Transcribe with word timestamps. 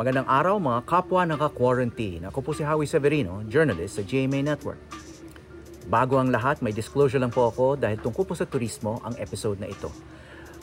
Magandang 0.00 0.32
araw 0.32 0.56
mga 0.56 0.80
kapwa 0.88 1.28
naka-quarantine. 1.28 2.24
Ako 2.32 2.40
po 2.40 2.56
si 2.56 2.64
Howie 2.64 2.88
Severino, 2.88 3.44
journalist 3.44 4.00
sa 4.00 4.02
GMA 4.08 4.40
Network. 4.40 4.80
Bago 5.92 6.16
ang 6.16 6.32
lahat, 6.32 6.64
may 6.64 6.72
disclosure 6.72 7.20
lang 7.20 7.28
po 7.28 7.52
ako 7.52 7.76
dahil 7.76 8.00
tungkol 8.00 8.24
po 8.24 8.32
sa 8.32 8.48
turismo 8.48 9.04
ang 9.04 9.12
episode 9.20 9.60
na 9.60 9.68
ito. 9.68 9.92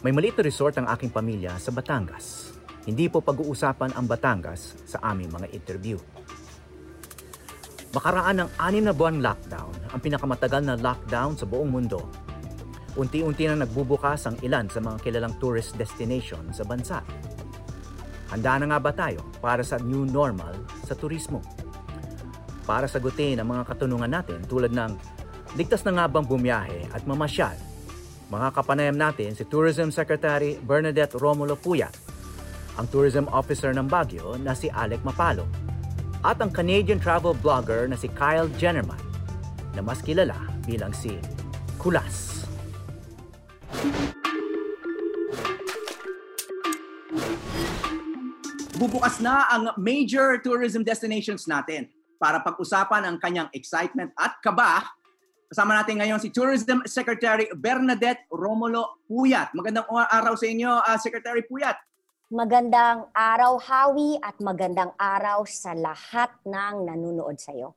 May 0.02 0.10
maliit 0.10 0.42
na 0.42 0.42
resort 0.42 0.82
ang 0.82 0.90
aking 0.90 1.14
pamilya 1.14 1.54
sa 1.62 1.70
Batangas. 1.70 2.58
Hindi 2.90 3.14
po 3.14 3.22
pag-uusapan 3.22 3.94
ang 3.94 4.10
Batangas 4.10 4.74
sa 4.90 5.06
aming 5.06 5.30
mga 5.30 5.54
interview. 5.54 6.02
Makaraan 7.94 8.42
ng 8.42 8.50
anim 8.58 8.90
na 8.90 8.94
buwan 8.98 9.22
lockdown, 9.22 9.94
ang 9.94 10.02
pinakamatagal 10.02 10.66
na 10.66 10.82
lockdown 10.82 11.38
sa 11.38 11.46
buong 11.46 11.70
mundo. 11.70 12.10
Unti-unti 12.98 13.46
na 13.46 13.62
nagbubukas 13.62 14.26
ang 14.26 14.42
ilan 14.42 14.66
sa 14.66 14.82
mga 14.82 14.98
kilalang 15.06 15.38
tourist 15.38 15.78
destination 15.78 16.42
sa 16.50 16.66
bansa. 16.66 17.06
Handa 18.28 18.60
na 18.60 18.66
nga 18.76 18.80
ba 18.84 18.92
tayo 18.92 19.24
para 19.40 19.64
sa 19.64 19.80
new 19.80 20.04
normal 20.04 20.56
sa 20.84 20.96
turismo? 21.00 21.40
Para 22.68 22.84
sagutin 22.92 23.40
ang 23.40 23.48
mga 23.48 23.64
katanungan 23.64 24.12
natin 24.12 24.44
tulad 24.44 24.76
ng 24.76 24.92
ligtas 25.56 25.88
na 25.88 25.96
nga 25.96 26.06
bang 26.12 26.28
bumiyahe 26.28 26.92
at 26.92 27.08
mamasyal? 27.08 27.56
Mga 28.28 28.48
kapanayam 28.52 29.00
natin 29.00 29.32
si 29.32 29.48
Tourism 29.48 29.88
Secretary 29.88 30.60
Bernadette 30.60 31.16
Romulo 31.16 31.56
Puyat, 31.56 31.96
ang 32.76 32.84
Tourism 32.92 33.24
Officer 33.32 33.72
ng 33.72 33.88
Baguio 33.88 34.36
na 34.36 34.52
si 34.52 34.68
Alec 34.68 35.00
Mapalo, 35.08 35.48
at 36.28 36.44
ang 36.44 36.52
Canadian 36.52 37.00
travel 37.00 37.32
blogger 37.40 37.88
na 37.88 37.96
si 37.96 38.12
Kyle 38.12 38.52
Jennerman 38.60 39.00
na 39.72 39.80
mas 39.80 40.04
kilala 40.04 40.36
bilang 40.68 40.92
si 40.92 41.16
Kulas. 41.80 42.47
Bubukas 48.78 49.18
na 49.18 49.50
ang 49.50 49.74
major 49.82 50.38
tourism 50.38 50.86
destinations 50.86 51.50
natin 51.50 51.90
para 52.22 52.38
pag-usapan 52.46 53.10
ang 53.10 53.18
kanyang 53.18 53.50
excitement 53.58 54.14
at 54.14 54.38
kaba. 54.46 54.86
Kasama 55.50 55.82
natin 55.82 55.98
ngayon 55.98 56.22
si 56.22 56.30
Tourism 56.30 56.86
Secretary 56.86 57.50
Bernadette 57.58 58.30
Romulo 58.30 59.02
Puyat. 59.10 59.50
Magandang 59.58 59.90
araw 59.90 60.38
sa 60.38 60.46
inyo, 60.46 60.72
uh, 60.78 60.98
Secretary 61.02 61.42
Puyat. 61.42 61.74
Magandang 62.30 63.10
araw, 63.18 63.58
Howie, 63.58 64.20
at 64.22 64.38
magandang 64.44 64.94
araw 65.00 65.48
sa 65.48 65.74
lahat 65.74 66.30
ng 66.46 66.86
nanonood 66.86 67.40
sa 67.42 67.56
iyo. 67.56 67.74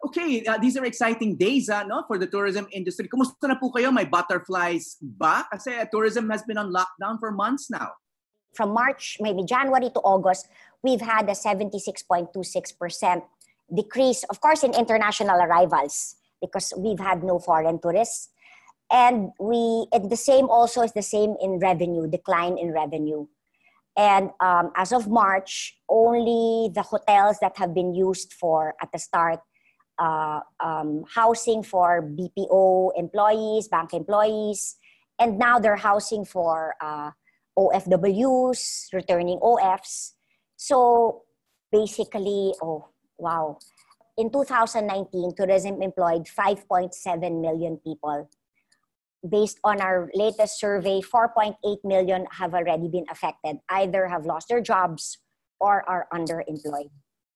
Okay, 0.00 0.40
uh, 0.48 0.56
these 0.56 0.80
are 0.80 0.88
exciting 0.88 1.36
days 1.36 1.68
uh, 1.68 1.84
no, 1.84 2.02
for 2.08 2.16
the 2.16 2.26
tourism 2.26 2.64
industry. 2.72 3.06
Kumusta 3.06 3.46
na 3.46 3.60
po 3.60 3.68
kayo? 3.68 3.92
May 3.92 4.08
butterflies 4.08 4.96
ba? 5.04 5.44
Kasi 5.52 5.76
uh, 5.76 5.84
tourism 5.92 6.32
has 6.32 6.40
been 6.48 6.56
on 6.56 6.72
lockdown 6.72 7.20
for 7.20 7.30
months 7.30 7.68
now 7.68 7.94
from 8.54 8.70
March, 8.70 9.18
maybe 9.20 9.44
January 9.44 9.90
to 9.90 10.00
August, 10.00 10.48
we've 10.82 11.00
had 11.00 11.28
a 11.28 11.32
76.26% 11.32 13.22
decrease, 13.74 14.24
of 14.24 14.40
course, 14.40 14.64
in 14.64 14.74
international 14.74 15.40
arrivals 15.40 16.16
because 16.40 16.72
we've 16.76 16.98
had 16.98 17.22
no 17.22 17.38
foreign 17.38 17.80
tourists. 17.80 18.30
And 18.90 19.30
we, 19.38 19.86
the 19.92 20.16
same 20.16 20.48
also 20.48 20.82
is 20.82 20.92
the 20.92 21.02
same 21.02 21.36
in 21.40 21.58
revenue, 21.60 22.08
decline 22.08 22.58
in 22.58 22.72
revenue. 22.72 23.26
And 23.96 24.30
um, 24.40 24.72
as 24.76 24.92
of 24.92 25.08
March, 25.08 25.78
only 25.88 26.70
the 26.74 26.82
hotels 26.82 27.38
that 27.40 27.56
have 27.58 27.74
been 27.74 27.94
used 27.94 28.32
for, 28.32 28.74
at 28.80 28.90
the 28.92 28.98
start, 28.98 29.40
uh, 29.98 30.40
um, 30.58 31.04
housing 31.12 31.62
for 31.62 32.02
BPO 32.02 32.92
employees, 32.96 33.68
bank 33.68 33.92
employees, 33.92 34.76
and 35.18 35.38
now 35.38 35.58
they're 35.58 35.76
housing 35.76 36.24
for 36.24 36.74
uh, 36.80 37.10
OFWs, 37.58 38.92
returning 38.92 39.38
OFs. 39.40 40.12
So 40.56 41.22
basically, 41.72 42.54
oh, 42.62 42.88
wow. 43.18 43.58
In 44.16 44.30
2019, 44.30 45.34
tourism 45.36 45.82
employed 45.82 46.26
5.7 46.26 46.92
million 47.40 47.78
people. 47.78 48.28
Based 49.26 49.58
on 49.64 49.80
our 49.80 50.10
latest 50.14 50.58
survey, 50.58 51.00
4.8 51.00 51.56
million 51.84 52.26
have 52.32 52.54
already 52.54 52.88
been 52.88 53.04
affected, 53.10 53.58
either 53.68 54.08
have 54.08 54.24
lost 54.24 54.48
their 54.48 54.60
jobs 54.60 55.18
or 55.60 55.84
are 55.88 56.08
underemployed. 56.12 56.90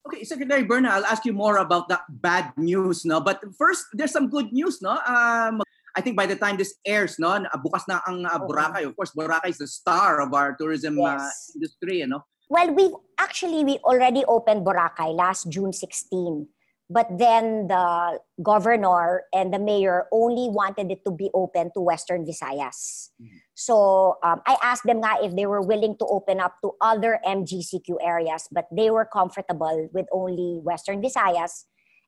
Okay, 0.06 0.24
Secretary 0.24 0.64
Berna, 0.64 0.90
I'll 0.90 1.06
ask 1.06 1.24
you 1.24 1.32
more 1.32 1.58
about 1.58 1.88
that 1.88 2.04
bad 2.08 2.52
news, 2.56 3.04
no? 3.04 3.20
But 3.20 3.40
first, 3.56 3.86
there's 3.94 4.12
some 4.12 4.28
good 4.28 4.52
news, 4.52 4.82
no? 4.82 5.00
Um, 5.08 5.62
I 5.96 6.00
think 6.00 6.16
by 6.16 6.26
the 6.26 6.36
time 6.36 6.56
this 6.56 6.74
airs, 6.84 7.18
no, 7.18 7.38
bukas 7.62 7.86
na 7.86 8.02
ang 8.06 8.26
uh, 8.26 8.38
Boracay. 8.42 8.86
Of 8.86 8.96
course, 8.96 9.14
Boracay 9.14 9.54
is 9.54 9.58
the 9.58 9.70
star 9.70 10.20
of 10.20 10.34
our 10.34 10.58
tourism 10.58 10.98
uh, 10.98 11.14
yes. 11.14 11.22
uh, 11.22 11.30
industry, 11.54 11.98
you 12.02 12.08
know. 12.08 12.26
Well, 12.50 12.74
we've 12.74 12.94
actually 13.18 13.64
we 13.64 13.78
already 13.86 14.24
opened 14.26 14.66
Boracay 14.66 15.14
last 15.14 15.48
June 15.48 15.72
16. 15.72 16.48
But 16.90 17.08
then 17.16 17.66
the 17.68 18.20
governor 18.42 19.24
and 19.32 19.54
the 19.54 19.58
mayor 19.58 20.04
only 20.12 20.52
wanted 20.52 20.92
it 20.92 21.00
to 21.06 21.10
be 21.10 21.30
open 21.32 21.72
to 21.72 21.80
Western 21.80 22.26
Visayas. 22.26 23.08
Mm-hmm. 23.16 23.40
So 23.54 24.18
um, 24.22 24.42
I 24.46 24.58
asked 24.62 24.84
them 24.84 25.00
nga 25.00 25.24
if 25.24 25.34
they 25.34 25.46
were 25.46 25.62
willing 25.62 25.96
to 25.96 26.06
open 26.06 26.40
up 26.40 26.60
to 26.62 26.76
other 26.82 27.20
MGCQ 27.24 28.04
areas, 28.04 28.48
but 28.52 28.68
they 28.70 28.90
were 28.90 29.08
comfortable 29.08 29.88
with 29.94 30.04
only 30.12 30.60
Western 30.60 31.00
Visayas. 31.00 31.64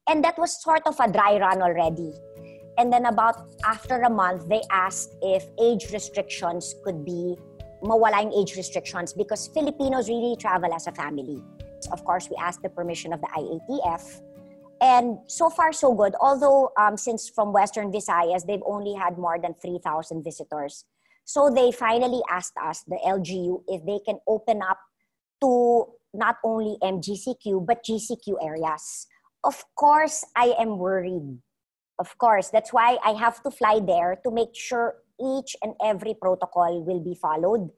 And 0.06 0.22
that 0.22 0.38
was 0.38 0.60
sort 0.62 0.86
of 0.86 1.00
a 1.00 1.10
dry 1.10 1.40
run 1.40 1.62
already. 1.62 2.12
And 2.78 2.92
then 2.92 3.06
about 3.06 3.54
after 3.64 4.02
a 4.02 4.10
month, 4.10 4.48
they 4.48 4.62
asked 4.70 5.14
if 5.22 5.46
age 5.60 5.92
restrictions 5.92 6.74
could 6.84 7.04
be 7.04 7.36
mawala 7.82 8.22
yung 8.22 8.32
age 8.32 8.56
restrictions 8.56 9.12
because 9.12 9.48
Filipinos 9.48 10.08
really 10.08 10.36
travel 10.36 10.72
as 10.72 10.86
a 10.86 10.92
family. 10.92 11.42
Of 11.92 12.04
course, 12.04 12.28
we 12.28 12.36
asked 12.36 12.62
the 12.62 12.68
permission 12.68 13.12
of 13.12 13.20
the 13.20 13.28
IATF. 13.28 14.20
And 14.80 15.18
so 15.26 15.48
far, 15.48 15.72
so 15.72 15.94
good. 15.94 16.14
Although, 16.20 16.72
um, 16.76 16.96
since 16.96 17.28
from 17.28 17.52
Western 17.52 17.92
Visayas, 17.92 18.44
they've 18.44 18.64
only 18.66 18.92
had 18.92 19.16
more 19.16 19.38
than 19.40 19.54
3,000 19.60 20.22
visitors. 20.22 20.84
So 21.24 21.50
they 21.50 21.72
finally 21.72 22.20
asked 22.30 22.56
us, 22.62 22.84
the 22.86 23.00
LGU, 23.04 23.62
if 23.68 23.84
they 23.86 24.00
can 24.04 24.20
open 24.28 24.60
up 24.62 24.78
to 25.40 25.86
not 26.12 26.36
only 26.44 26.76
MGCQ, 26.82 27.66
but 27.66 27.84
GCQ 27.84 28.36
areas. 28.42 29.06
Of 29.44 29.64
course, 29.76 30.24
I 30.34 30.54
am 30.58 30.78
worried 30.78 31.38
Of 31.98 32.12
course, 32.18 32.52
that's 32.52 32.72
why 32.72 32.98
I 33.00 33.16
have 33.16 33.42
to 33.42 33.50
fly 33.50 33.80
there 33.80 34.20
to 34.24 34.30
make 34.30 34.52
sure 34.52 35.00
each 35.16 35.56
and 35.64 35.72
every 35.80 36.12
protocol 36.12 36.84
will 36.84 37.00
be 37.00 37.16
followed. 37.16 37.72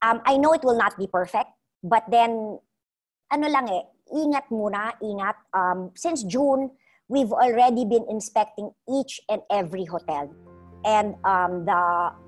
Um, 0.00 0.24
I 0.24 0.38
know 0.38 0.54
it 0.54 0.64
will 0.64 0.78
not 0.78 0.96
be 0.96 1.06
perfect, 1.06 1.52
but 1.84 2.08
then, 2.08 2.56
ano 3.28 3.46
lang 3.52 3.68
eh, 3.68 3.84
ingat 4.16 4.48
muna, 4.48 4.96
ingat. 5.04 5.36
Um, 5.52 5.92
since 5.92 6.24
June, 6.24 6.72
we've 7.12 7.32
already 7.32 7.84
been 7.84 8.08
inspecting 8.08 8.72
each 8.88 9.20
and 9.28 9.44
every 9.52 9.84
hotel. 9.84 10.32
And 10.88 11.20
um, 11.28 11.68
the 11.68 11.76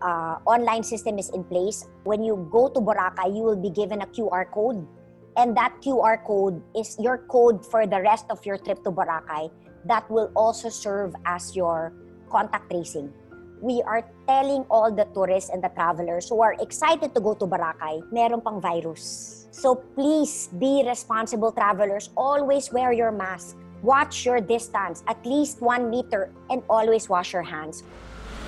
uh, 0.04 0.36
online 0.44 0.84
system 0.84 1.16
is 1.16 1.32
in 1.32 1.44
place. 1.44 1.88
When 2.04 2.20
you 2.20 2.46
go 2.52 2.68
to 2.68 2.80
Boracay, 2.80 3.32
you 3.32 3.40
will 3.40 3.56
be 3.56 3.70
given 3.70 4.04
a 4.04 4.06
QR 4.12 4.52
code. 4.52 4.84
And 5.40 5.56
that 5.56 5.80
QR 5.80 6.20
code 6.28 6.60
is 6.76 7.00
your 7.00 7.24
code 7.32 7.64
for 7.64 7.86
the 7.86 8.04
rest 8.04 8.26
of 8.28 8.44
your 8.44 8.58
trip 8.58 8.84
to 8.84 8.92
Boracay 8.92 9.48
that 9.84 10.08
will 10.10 10.30
also 10.34 10.68
serve 10.68 11.14
as 11.26 11.56
your 11.56 11.92
contact 12.30 12.70
tracing. 12.70 13.12
We 13.62 13.82
are 13.86 14.02
telling 14.26 14.66
all 14.70 14.90
the 14.90 15.06
tourists 15.14 15.50
and 15.50 15.62
the 15.62 15.70
travelers 15.70 16.28
who 16.28 16.42
are 16.42 16.54
excited 16.58 17.14
to 17.14 17.20
go 17.20 17.34
to 17.34 17.46
Boracay, 17.46 18.02
meron 18.10 18.40
pang 18.40 18.60
virus. 18.60 19.46
So 19.52 19.76
please 19.76 20.48
be 20.58 20.82
responsible 20.82 21.52
travelers. 21.52 22.10
Always 22.16 22.72
wear 22.72 22.92
your 22.92 23.12
mask. 23.12 23.56
Watch 23.82 24.24
your 24.24 24.40
distance, 24.40 25.02
at 25.06 25.18
least 25.26 25.60
one 25.60 25.90
meter, 25.90 26.30
and 26.50 26.62
always 26.70 27.08
wash 27.08 27.34
your 27.34 27.42
hands. 27.42 27.82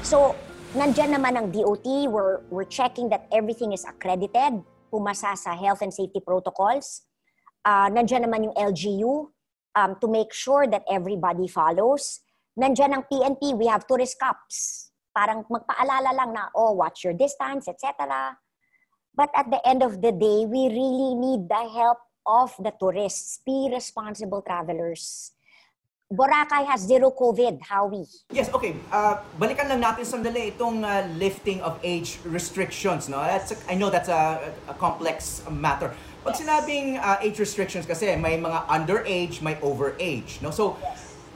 So, 0.07 0.39
nandyan 0.79 1.11
naman 1.19 1.35
ang 1.35 1.51
DOT. 1.51 2.07
We're, 2.07 2.47
we're 2.55 2.71
checking 2.71 3.11
that 3.11 3.27
everything 3.35 3.75
is 3.75 3.83
accredited, 3.83 4.63
pumasa 4.95 5.35
sa 5.35 5.59
health 5.59 5.83
and 5.83 5.91
safety 5.91 6.23
protocols. 6.23 7.03
Uh, 7.67 7.91
nandyan 7.91 8.31
naman 8.31 8.47
yung 8.47 8.55
LGU, 8.55 9.34
um, 9.75 9.99
to 10.01 10.07
make 10.09 10.33
sure 10.33 10.67
that 10.67 10.83
everybody 10.91 11.47
follows. 11.47 12.21
Nandiyan 12.55 12.95
ang 12.95 13.05
PNP, 13.11 13.59
we 13.59 13.67
have 13.67 13.87
tourist 13.87 14.19
cups. 14.19 14.91
Parang 15.15 15.43
magpaalala 15.51 16.11
lang 16.15 16.31
na, 16.35 16.51
oh, 16.55 16.73
watch 16.79 17.03
your 17.03 17.15
distance, 17.15 17.67
etc. 17.67 18.39
But 19.15 19.31
at 19.35 19.51
the 19.51 19.63
end 19.67 19.83
of 19.83 20.03
the 20.03 20.11
day, 20.11 20.47
we 20.47 20.71
really 20.71 21.15
need 21.15 21.47
the 21.47 21.65
help 21.71 21.99
of 22.27 22.55
the 22.59 22.73
tourists. 22.79 23.39
Be 23.47 23.71
responsible 23.71 24.43
travelers. 24.43 25.35
Boracay 26.13 26.67
has 26.67 26.83
zero 26.87 27.11
COVID. 27.11 27.63
How 27.63 27.87
we? 27.87 28.07
Yes, 28.31 28.53
okay. 28.53 28.77
Uh, 28.93 29.19
balikan 29.41 29.67
lang 29.67 29.83
natin 29.83 30.05
sandali 30.05 30.55
itong 30.55 30.85
uh, 30.85 31.07
lifting 31.19 31.59
of 31.65 31.81
age 31.83 32.21
restrictions. 32.29 33.09
No, 33.09 33.19
that's 33.19 33.51
a, 33.51 33.57
I 33.67 33.75
know 33.75 33.91
that's 33.91 34.13
a, 34.13 34.53
a 34.69 34.75
complex 34.75 35.43
matter. 35.51 35.91
Pag 36.25 36.41
sinabing 36.41 36.97
uh, 36.97 37.21
age 37.21 37.37
restrictions 37.37 37.85
kasi, 37.85 38.09
may 38.17 38.41
mga 38.41 38.65
underage, 38.73 39.45
may 39.45 39.61
overage. 39.61 40.41
No? 40.41 40.49
So, 40.49 40.81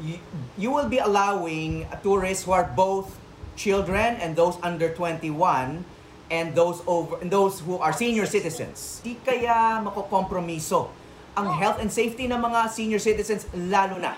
you, 0.00 0.16
you 0.56 0.72
will 0.72 0.88
be 0.88 0.96
allowing 0.96 1.84
tourists 2.00 2.48
who 2.48 2.56
are 2.56 2.64
both 2.64 3.20
children 3.52 4.16
and 4.24 4.32
those 4.32 4.56
under 4.64 4.88
21 4.88 5.84
and 6.30 6.54
those 6.54 6.80
over 6.86 7.20
and 7.20 7.28
those 7.28 7.60
who 7.60 7.76
are 7.76 7.92
senior 7.92 8.24
citizens. 8.24 9.00
Di 9.04 9.16
kaya 9.20 9.80
makokompromiso 9.84 10.88
ang 11.36 11.52
health 11.52 11.78
and 11.84 11.92
safety 11.92 12.24
ng 12.24 12.40
mga 12.40 12.72
senior 12.72 12.98
citizens 12.98 13.44
lalo 13.52 14.00
na. 14.00 14.16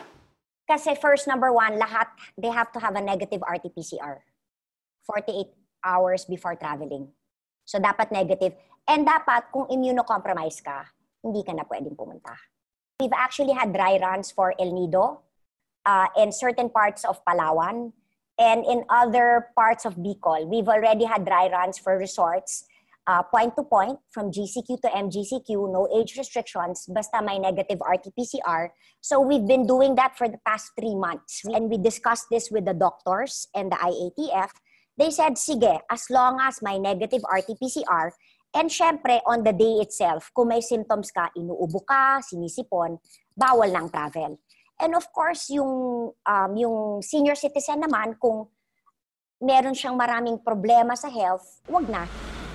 Kasi 0.71 0.95
first, 0.95 1.27
number 1.27 1.51
one, 1.51 1.83
lahat, 1.83 2.07
they 2.39 2.49
have 2.49 2.71
to 2.71 2.79
have 2.79 2.95
a 2.95 3.03
negative 3.03 3.43
RT-PCR. 3.43 4.23
48 5.03 5.51
hours 5.83 6.23
before 6.31 6.55
traveling. 6.55 7.11
So, 7.67 7.83
dapat 7.83 8.15
negative. 8.15 8.55
And 8.91 9.07
dapat, 9.07 9.55
kung 9.55 9.71
immunocompromised 9.71 10.67
ka, 10.67 10.83
hindi 11.23 11.47
ka 11.47 11.55
na 11.55 11.63
pwedeng 11.63 11.95
pumunta. 11.95 12.35
We've 12.99 13.15
actually 13.15 13.55
had 13.55 13.71
dry 13.71 14.03
runs 14.03 14.35
for 14.35 14.51
El 14.59 14.75
Nido 14.75 15.23
uh, 15.87 16.11
in 16.19 16.35
certain 16.35 16.75
parts 16.75 17.07
of 17.07 17.23
Palawan. 17.23 17.95
And 18.35 18.67
in 18.67 18.83
other 18.91 19.55
parts 19.55 19.87
of 19.87 19.95
Bicol, 19.95 20.49
we've 20.51 20.67
already 20.67 21.07
had 21.07 21.23
dry 21.23 21.47
runs 21.53 21.79
for 21.79 21.95
resorts 21.95 22.67
uh, 23.07 23.23
point 23.23 23.55
to 23.57 23.63
point 23.63 23.99
from 24.11 24.31
GCQ 24.31 24.81
to 24.83 24.89
MGCQ, 24.89 25.51
no 25.73 25.89
age 25.95 26.17
restrictions, 26.17 26.87
basta 26.89 27.23
may 27.23 27.39
negative 27.39 27.79
RT-PCR. 27.81 28.71
So 29.01 29.21
we've 29.21 29.47
been 29.47 29.67
doing 29.67 29.95
that 29.97 30.17
for 30.17 30.29
the 30.29 30.39
past 30.47 30.73
three 30.79 30.95
months. 30.95 31.43
And 31.45 31.71
we 31.71 31.79
discussed 31.79 32.27
this 32.31 32.51
with 32.51 32.67
the 32.67 32.75
doctors 32.75 33.49
and 33.55 33.73
the 33.73 33.77
IATF. 33.77 34.51
They 34.99 35.11
said, 35.11 35.35
sige, 35.35 35.81
as 35.91 36.11
long 36.11 36.39
as 36.41 36.61
may 36.63 36.79
negative 36.79 37.23
RT-PCR, 37.25 38.11
and 38.55 38.69
syempre, 38.71 39.23
on 39.27 39.43
the 39.47 39.55
day 39.55 39.79
itself, 39.83 40.31
kung 40.35 40.51
may 40.51 40.61
symptoms 40.61 41.11
ka, 41.15 41.31
inuubo 41.39 41.87
ka, 41.87 42.19
sinisipon, 42.23 42.99
bawal 43.35 43.71
ng 43.71 43.87
travel. 43.91 44.39
And 44.81 44.97
of 44.97 45.07
course, 45.13 45.53
yung, 45.53 46.13
um, 46.15 46.51
yung 46.57 47.03
senior 47.05 47.37
citizen 47.37 47.85
naman, 47.85 48.17
kung 48.17 48.49
meron 49.41 49.77
siyang 49.77 49.97
maraming 49.97 50.41
problema 50.41 50.97
sa 50.97 51.09
health, 51.09 51.63
wag 51.69 51.87
na. 51.89 52.05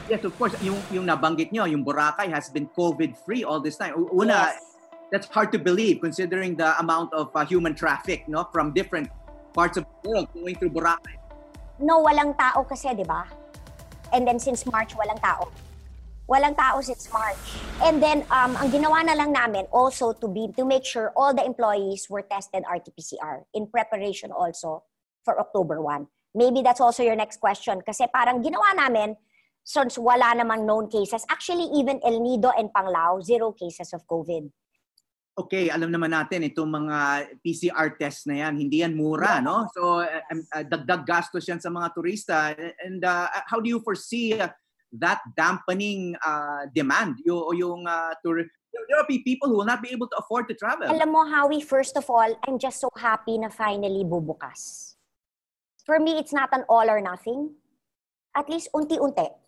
Yes, 0.06 0.22
of 0.22 0.34
course. 0.38 0.54
Yung, 0.62 0.78
yung 0.94 1.06
nabanggit 1.10 1.50
nyo, 1.50 1.66
yung 1.66 1.82
Boracay 1.82 2.30
has 2.30 2.50
been 2.54 2.70
COVID-free 2.78 3.42
all 3.42 3.58
this 3.62 3.78
time. 3.78 3.94
Una, 4.14 4.54
yes. 4.54 4.62
that's 5.10 5.28
hard 5.30 5.50
to 5.54 5.58
believe 5.58 6.02
considering 6.02 6.54
the 6.54 6.78
amount 6.78 7.14
of 7.14 7.34
uh, 7.34 7.46
human 7.46 7.74
traffic 7.74 8.28
no 8.30 8.46
from 8.54 8.74
different 8.74 9.10
parts 9.54 9.78
of 9.78 9.86
the 10.04 10.10
world 10.10 10.28
going 10.34 10.54
through 10.58 10.70
Boracay. 10.70 11.18
No, 11.82 12.06
walang 12.06 12.38
tao 12.38 12.62
kasi, 12.64 12.94
di 12.94 13.04
ba? 13.04 13.26
And 14.14 14.28
then 14.28 14.38
since 14.38 14.66
March, 14.70 14.94
walang 14.94 15.18
tao. 15.22 15.50
Walang 16.26 16.58
tao 16.58 16.82
since 16.82 17.06
March. 17.14 17.38
And 17.86 18.02
then, 18.02 18.26
um, 18.34 18.58
ang 18.58 18.74
ginawa 18.74 19.06
na 19.06 19.14
lang 19.14 19.30
namin 19.30 19.70
also 19.70 20.10
to 20.18 20.26
be 20.26 20.50
to 20.58 20.66
make 20.66 20.82
sure 20.82 21.14
all 21.14 21.38
the 21.38 21.46
employees 21.46 22.10
were 22.10 22.26
tested 22.26 22.66
RT-PCR 22.66 23.46
in 23.54 23.70
preparation 23.70 24.34
also 24.34 24.82
for 25.22 25.38
October 25.38 25.86
1. 25.86 26.10
Maybe 26.34 26.66
that's 26.66 26.82
also 26.82 27.06
your 27.06 27.14
next 27.14 27.38
question. 27.38 27.78
Kasi 27.86 28.10
parang 28.10 28.42
ginawa 28.42 28.74
namin, 28.74 29.14
since 29.62 30.02
wala 30.02 30.34
namang 30.34 30.66
known 30.66 30.90
cases. 30.90 31.22
Actually, 31.30 31.70
even 31.78 32.02
El 32.02 32.18
Nido 32.18 32.50
and 32.58 32.74
Panglao, 32.74 33.22
zero 33.22 33.54
cases 33.54 33.94
of 33.94 34.02
COVID. 34.10 34.50
Okay, 35.36 35.68
alam 35.68 35.92
naman 35.92 36.16
natin 36.16 36.48
itong 36.48 36.72
mga 36.72 36.98
PCR 37.44 37.92
test 38.00 38.24
na 38.26 38.48
yan, 38.48 38.56
hindi 38.56 38.82
yan 38.82 38.96
mura, 38.96 39.44
no? 39.44 39.68
So, 39.76 40.00
uh, 40.00 40.24
uh, 40.32 40.64
dagdag 40.64 41.04
gastos 41.04 41.44
yan 41.44 41.60
sa 41.60 41.70
mga 41.70 41.92
turista. 41.92 42.56
And 42.82 43.04
uh, 43.04 43.28
how 43.46 43.60
do 43.60 43.68
you 43.68 43.84
foresee 43.84 44.40
uh, 44.40 44.48
that 45.00 45.22
dampening 45.38 46.16
uh, 46.26 46.68
demand? 46.74 47.16
Yung, 47.26 47.58
yung 47.58 47.88
uh, 47.88 48.14
tour, 48.24 48.38
there 48.38 48.98
will 48.98 49.08
be 49.08 49.20
people 49.20 49.50
who 49.50 49.58
will 49.58 49.66
not 49.66 49.82
be 49.82 49.90
able 49.90 50.08
to 50.08 50.18
afford 50.18 50.48
to 50.50 50.56
travel. 50.56 50.90
Alam 50.90 51.12
mo, 51.12 51.26
Howie, 51.26 51.62
first 51.62 51.96
of 51.98 52.10
all, 52.10 52.28
I'm 52.48 52.60
just 52.60 52.80
so 52.80 52.90
happy 52.98 53.38
na 53.38 53.50
finally 53.50 54.04
bubukas. 54.04 54.96
For 55.86 56.00
me, 56.00 56.18
it's 56.18 56.34
not 56.34 56.50
an 56.52 56.66
all 56.68 56.90
or 56.90 57.00
nothing. 57.00 57.56
At 58.36 58.50
least 58.50 58.70
unti-unti 58.76 59.45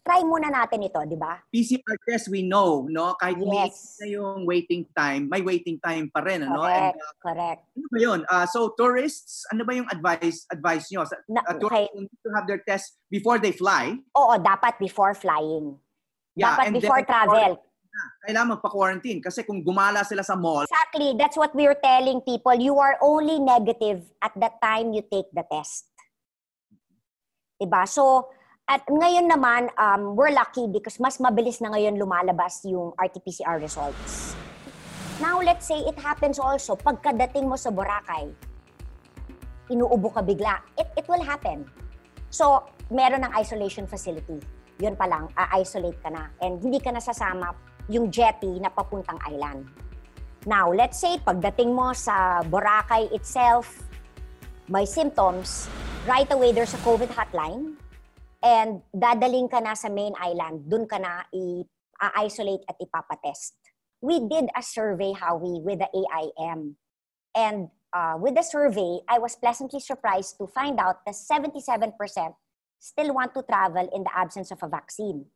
try 0.00 0.24
muna 0.24 0.48
natin 0.48 0.80
ito, 0.80 1.00
di 1.04 1.16
ba? 1.16 1.38
PCR 1.52 1.96
test, 2.08 2.32
we 2.32 2.40
know, 2.40 2.88
no? 2.88 3.12
Kahit 3.20 3.36
yes. 3.40 4.00
na 4.00 4.06
yung 4.08 4.48
waiting 4.48 4.88
time, 4.96 5.28
may 5.28 5.44
waiting 5.44 5.76
time 5.80 6.08
pa 6.08 6.24
rin, 6.24 6.44
ano? 6.44 6.64
Correct, 6.64 6.96
And, 6.96 6.96
uh, 6.96 7.14
correct. 7.20 7.60
Ano 7.76 7.86
ba 7.92 7.98
yun? 8.00 8.20
Uh, 8.26 8.46
so, 8.48 8.72
tourists, 8.74 9.44
ano 9.52 9.62
ba 9.68 9.72
yung 9.76 9.88
advice 9.92 10.48
advice 10.48 10.88
nyo? 10.88 11.04
Sa, 11.04 11.20
na, 11.28 11.44
uh, 11.44 11.56
okay. 11.60 11.86
to 11.92 12.28
have 12.32 12.48
their 12.48 12.64
test 12.64 12.96
before 13.12 13.36
they 13.36 13.52
fly? 13.52 13.92
Oo, 14.16 14.34
dapat 14.40 14.80
before 14.80 15.12
flying. 15.12 15.76
Yeah, 16.34 16.56
dapat 16.56 16.80
before 16.80 17.04
travel. 17.04 17.60
kailangan 18.24 18.56
magpa-quarantine 18.56 19.20
kasi 19.20 19.44
kung 19.44 19.60
gumala 19.60 20.06
sila 20.06 20.24
sa 20.24 20.38
mall. 20.38 20.64
Exactly. 20.64 21.12
That's 21.18 21.36
what 21.36 21.52
we're 21.52 21.76
telling 21.76 22.24
people. 22.24 22.54
You 22.56 22.78
are 22.80 22.96
only 23.04 23.36
negative 23.36 24.08
at 24.24 24.32
the 24.38 24.48
time 24.62 24.96
you 24.96 25.04
take 25.04 25.28
the 25.36 25.44
test. 25.44 25.90
Diba? 27.60 27.84
So, 27.84 28.32
at 28.70 28.86
ngayon 28.86 29.26
naman, 29.26 29.66
um, 29.74 30.14
we're 30.14 30.30
lucky 30.30 30.70
because 30.70 31.02
mas 31.02 31.18
mabilis 31.18 31.58
na 31.58 31.74
ngayon 31.74 31.98
lumalabas 31.98 32.62
yung 32.70 32.94
RT-PCR 32.94 33.58
results. 33.58 34.38
Now, 35.18 35.42
let's 35.42 35.66
say 35.66 35.82
it 35.82 35.98
happens 35.98 36.38
also, 36.38 36.78
pagkadating 36.78 37.50
mo 37.50 37.58
sa 37.58 37.74
Boracay, 37.74 38.30
inuubo 39.74 40.14
ka 40.14 40.22
bigla. 40.22 40.62
It, 40.78 40.86
it 40.94 41.06
will 41.10 41.18
happen. 41.18 41.66
So, 42.30 42.62
meron 42.94 43.26
ng 43.26 43.34
isolation 43.34 43.90
facility. 43.90 44.38
Yun 44.78 44.94
pa 44.94 45.10
lang, 45.10 45.26
a-isolate 45.34 45.98
ka 45.98 46.14
na. 46.14 46.30
And 46.38 46.62
hindi 46.62 46.78
ka 46.78 46.94
nasasama 46.94 47.50
yung 47.90 48.06
jetty 48.14 48.62
na 48.62 48.70
papuntang 48.70 49.18
island. 49.26 49.66
Now, 50.46 50.70
let's 50.70 51.02
say 51.02 51.18
pagdating 51.18 51.74
mo 51.74 51.90
sa 51.90 52.46
Boracay 52.46 53.10
itself, 53.10 53.82
may 54.70 54.86
symptoms, 54.86 55.66
right 56.06 56.30
away 56.30 56.54
there's 56.54 56.72
a 56.72 56.80
COVID 56.86 57.10
hotline 57.10 57.74
and 58.42 58.80
dadaling 58.96 59.48
ka 59.52 59.60
na 59.60 59.76
sa 59.76 59.88
main 59.88 60.16
island, 60.16 60.64
dun 60.68 60.88
ka 60.88 60.96
na 60.96 61.24
i-isolate 61.32 62.64
at 62.68 62.76
ipapatest. 62.80 63.56
We 64.00 64.20
did 64.28 64.48
a 64.56 64.64
survey, 64.64 65.12
Howie, 65.12 65.60
with 65.60 65.84
the 65.84 65.88
AIM. 65.92 66.76
And 67.36 67.68
uh, 67.92 68.16
with 68.16 68.34
the 68.34 68.42
survey, 68.42 69.04
I 69.08 69.20
was 69.20 69.36
pleasantly 69.36 69.80
surprised 69.80 70.40
to 70.40 70.48
find 70.48 70.80
out 70.80 71.04
that 71.04 71.14
77% 71.14 71.92
still 72.80 73.14
want 73.14 73.34
to 73.36 73.42
travel 73.44 73.84
in 73.92 74.04
the 74.04 74.14
absence 74.16 74.50
of 74.50 74.62
a 74.62 74.68
vaccine. 74.68 75.26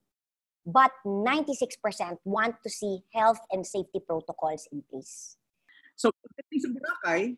But 0.64 0.92
96% 1.04 2.24
want 2.24 2.56
to 2.64 2.70
see 2.70 3.04
health 3.12 3.40
and 3.52 3.66
safety 3.66 4.00
protocols 4.00 4.66
in 4.72 4.82
place. 4.88 5.36
So, 5.94 6.10
sa 6.56 6.68
Boracay, 6.72 7.36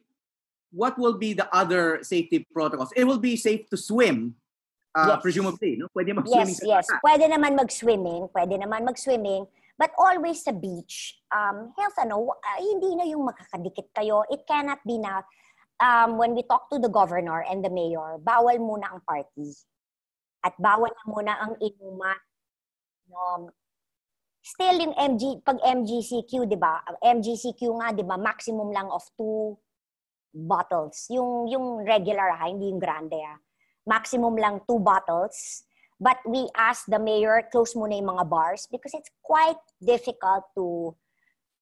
what 0.71 0.97
will 0.97 1.19
be 1.19 1.35
the 1.35 1.51
other 1.51 1.99
safety 2.07 2.47
protocols? 2.55 2.95
It 2.95 3.03
will 3.03 3.19
be 3.19 3.37
safe 3.37 3.69
to 3.71 3.77
swim 3.77 4.37
Uh, 4.97 5.13
yes. 5.13 5.21
Presumably, 5.21 5.77
no? 5.77 5.93
Pwede 5.93 6.17
mag-swimming 6.17 6.57
yes, 6.57 6.89
yes. 6.89 6.89
Pwede 7.05 7.29
naman 7.29 7.53
mag-swimming. 7.53 8.33
Pwede 8.33 8.57
naman 8.57 8.89
mag-swimming. 8.89 9.45
But 9.77 9.93
always 10.01 10.41
sa 10.41 10.57
beach, 10.57 11.21
um, 11.29 11.69
health, 11.77 12.01
ano, 12.01 12.33
uh, 12.33 12.59
hindi 12.65 12.97
na 12.97 13.05
yung 13.05 13.29
makakadikit 13.29 13.93
kayo. 13.93 14.25
It 14.33 14.49
cannot 14.49 14.81
be 14.89 14.97
na, 14.97 15.21
um, 15.85 16.17
when 16.17 16.33
we 16.33 16.49
talk 16.49 16.73
to 16.73 16.81
the 16.81 16.89
governor 16.89 17.45
and 17.45 17.61
the 17.61 17.69
mayor, 17.69 18.17
bawal 18.25 18.57
muna 18.57 18.89
ang 18.89 19.05
party. 19.05 19.53
At 20.41 20.57
bawal 20.57 20.89
na 20.89 21.05
muna 21.05 21.33
ang 21.45 21.61
inuman. 21.61 22.17
No, 23.13 23.53
still 24.41 24.81
yung 24.81 24.97
MG, 24.97 25.45
pag 25.45 25.61
MGCQ, 25.61 26.49
di 26.49 26.57
ba? 26.57 26.81
MGCQ 27.05 27.61
nga, 27.77 27.93
di 27.93 28.01
ba, 28.01 28.17
maximum 28.17 28.73
lang 28.73 28.89
of 28.89 29.05
two 29.13 29.61
bottles. 30.33 31.05
Yung, 31.13 31.53
yung 31.53 31.85
regular 31.85 32.33
ha, 32.33 32.49
hindi 32.49 32.73
yung 32.73 32.81
grande 32.81 33.21
ha 33.21 33.37
maximum 33.87 34.35
lang 34.37 34.61
two 34.67 34.83
bottles. 34.83 35.65
But 35.97 36.21
we 36.29 36.51
asked 36.53 36.93
the 36.93 37.01
mayor, 37.01 37.49
close 37.49 37.73
muna 37.73 37.97
yung 37.97 38.13
mga 38.13 38.29
bars 38.29 38.69
because 38.69 38.93
it's 38.93 39.09
quite 39.25 39.57
difficult 39.81 40.45
to 40.53 40.93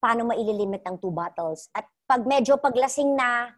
paano 0.02 0.26
maililimit 0.26 0.82
ng 0.82 0.98
two 0.98 1.14
bottles. 1.14 1.70
At 1.70 1.86
pag 2.10 2.26
medyo 2.26 2.58
paglasing 2.58 3.14
na, 3.14 3.54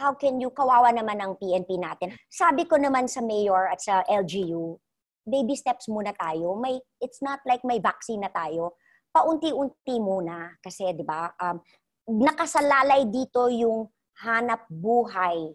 how 0.00 0.16
can 0.16 0.40
you, 0.40 0.48
kawawa 0.48 0.96
naman 0.96 1.20
ang 1.20 1.36
PNP 1.36 1.76
natin. 1.76 2.16
Sabi 2.32 2.64
ko 2.64 2.80
naman 2.80 3.04
sa 3.04 3.20
mayor 3.20 3.68
at 3.68 3.84
sa 3.84 4.00
LGU, 4.08 4.80
baby 5.28 5.54
steps 5.60 5.92
muna 5.92 6.16
tayo. 6.16 6.56
May, 6.56 6.80
it's 7.04 7.20
not 7.20 7.44
like 7.44 7.60
may 7.60 7.78
vaccine 7.78 8.24
na 8.24 8.32
tayo. 8.32 8.80
Paunti-unti 9.12 10.00
muna. 10.00 10.56
Kasi, 10.58 10.88
di 10.96 11.04
ba, 11.04 11.30
um, 11.36 11.60
nakasalalay 12.08 13.12
dito 13.12 13.52
yung 13.52 13.86
hanap 14.24 14.66
buhay 14.72 15.52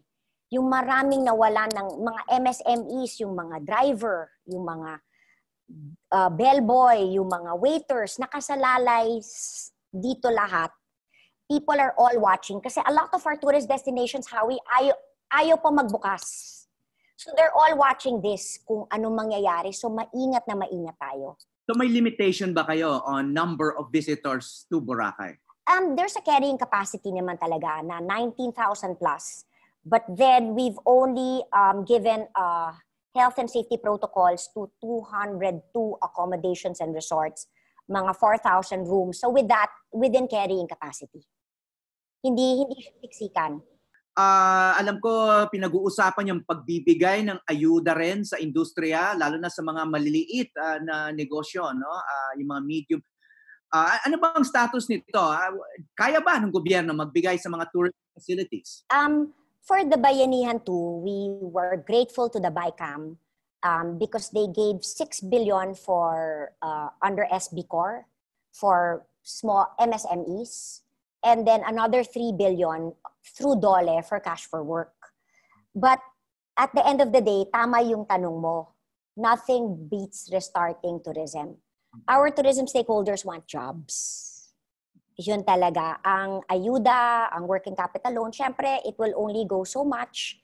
yung 0.49 0.65
maraming 0.65 1.21
nawala 1.21 1.69
ng 1.69 2.01
mga 2.01 2.21
MSMEs, 2.41 3.21
yung 3.21 3.37
mga 3.37 3.61
driver, 3.61 4.33
yung 4.49 4.65
mga 4.65 4.91
uh, 6.09 6.29
bellboy, 6.33 7.05
yung 7.13 7.29
mga 7.29 7.53
waiters, 7.61 8.17
nakasalalay 8.17 9.21
dito 9.93 10.33
lahat. 10.33 10.73
People 11.49 11.77
are 11.77 11.93
all 11.97 12.13
watching 12.17 12.61
kasi 12.61 12.81
a 12.81 12.93
lot 12.93 13.09
of 13.13 13.21
our 13.25 13.37
tourist 13.37 13.69
destinations, 13.69 14.29
Howie, 14.29 14.61
ayaw, 14.73 14.97
ayaw 15.33 15.57
pa 15.61 15.69
magbukas. 15.69 16.25
So 17.17 17.33
they're 17.37 17.53
all 17.53 17.77
watching 17.77 18.21
this 18.21 18.61
kung 18.65 18.85
anong 18.89 19.27
mangyayari. 19.27 19.73
So 19.73 19.89
maingat 19.89 20.45
na 20.49 20.55
maingat 20.57 20.97
tayo. 20.97 21.37
So 21.69 21.77
may 21.77 21.89
limitation 21.89 22.53
ba 22.53 22.65
kayo 22.65 23.05
on 23.05 23.33
number 23.33 23.77
of 23.77 23.93
visitors 23.93 24.65
to 24.73 24.81
Boracay? 24.81 25.37
Um, 25.69 25.93
there's 25.93 26.17
a 26.17 26.25
carrying 26.25 26.57
capacity 26.57 27.13
naman 27.13 27.37
talaga 27.37 27.85
na 27.85 28.01
19,000 28.01 28.97
plus 28.97 29.45
But 29.89 30.05
then 30.05 30.53
we've 30.53 30.77
only 30.85 31.41
um, 31.49 31.81
given 31.81 32.29
a 32.37 32.77
health 33.17 33.41
and 33.41 33.49
safety 33.49 33.81
protocols 33.81 34.45
to 34.53 34.69
202 34.85 35.49
accommodations 36.05 36.77
and 36.77 36.93
resorts, 36.93 37.49
mga 37.89 38.13
4,000 38.13 38.85
rooms. 38.85 39.17
So 39.17 39.33
with 39.33 39.49
that, 39.49 39.73
within 39.89 40.29
carrying 40.29 40.69
capacity. 40.69 41.25
Hindi 42.21 42.61
hindi 42.61 42.77
siksikan. 43.01 43.57
Uh, 44.13 44.75
alam 44.75 44.99
ko 44.99 45.47
pinag-uusapan 45.49 46.35
yung 46.35 46.41
pagbibigay 46.43 47.23
ng 47.23 47.39
ayuda 47.47 47.95
rin 47.95 48.27
sa 48.27 48.35
industriya 48.35 49.15
lalo 49.15 49.39
na 49.39 49.47
sa 49.47 49.63
mga 49.63 49.87
maliliit 49.87 50.51
uh, 50.59 50.75
na 50.83 50.95
negosyo 51.15 51.71
no 51.71 51.87
uh, 51.87 52.31
yung 52.35 52.51
mga 52.51 52.63
medium 52.67 53.01
uh, 53.71 53.95
ano 54.03 54.19
ba 54.19 54.35
ang 54.35 54.43
status 54.43 54.91
nito 54.91 55.15
uh, 55.15 55.55
kaya 55.95 56.19
ba 56.19 56.35
ng 56.35 56.51
gobyerno 56.51 56.91
magbigay 56.91 57.39
sa 57.39 57.47
mga 57.47 57.71
tourist 57.71 57.95
facilities 58.11 58.83
um 58.91 59.31
for 59.61 59.83
the 59.83 59.97
Bayanihan 59.97 60.63
too 60.65 61.01
we 61.03 61.35
were 61.41 61.77
grateful 61.85 62.29
to 62.29 62.39
the 62.39 62.51
BICAM 62.51 63.17
um, 63.63 63.97
because 63.97 64.29
they 64.29 64.47
gave 64.47 64.83
6 64.83 65.21
billion 65.21 65.75
for 65.75 66.53
uh, 66.61 66.89
under 67.03 67.27
SB 67.31 67.67
Core 67.67 68.07
for 68.53 69.05
small 69.23 69.67
MSMEs 69.79 70.81
and 71.23 71.45
then 71.45 71.61
another 71.67 72.03
3 72.03 72.33
billion 72.37 72.93
through 73.35 73.59
DOLE 73.59 74.01
for 74.03 74.19
cash 74.19 74.45
for 74.45 74.63
work. 74.63 74.93
But 75.75 75.99
at 76.57 76.73
the 76.73 76.85
end 76.85 77.01
of 77.01 77.11
the 77.11 77.21
day, 77.21 77.45
tama 77.53 77.81
yung 77.81 78.05
tanong 78.05 78.41
mo. 78.41 78.75
Nothing 79.15 79.87
beats 79.91 80.29
restarting 80.31 81.01
tourism. 81.03 81.57
Our 82.07 82.31
tourism 82.31 82.67
stakeholders 82.67 83.25
want 83.25 83.47
jobs. 83.47 84.28
Yun 85.19 85.43
talaga. 85.43 85.99
Ang 85.99 86.47
ayuda, 86.47 87.27
ang 87.35 87.43
working 87.43 87.75
capital 87.75 88.15
loan, 88.15 88.31
syempre, 88.31 88.79
it 88.87 88.95
will 88.95 89.11
only 89.19 89.43
go 89.43 89.67
so 89.67 89.83
much. 89.83 90.39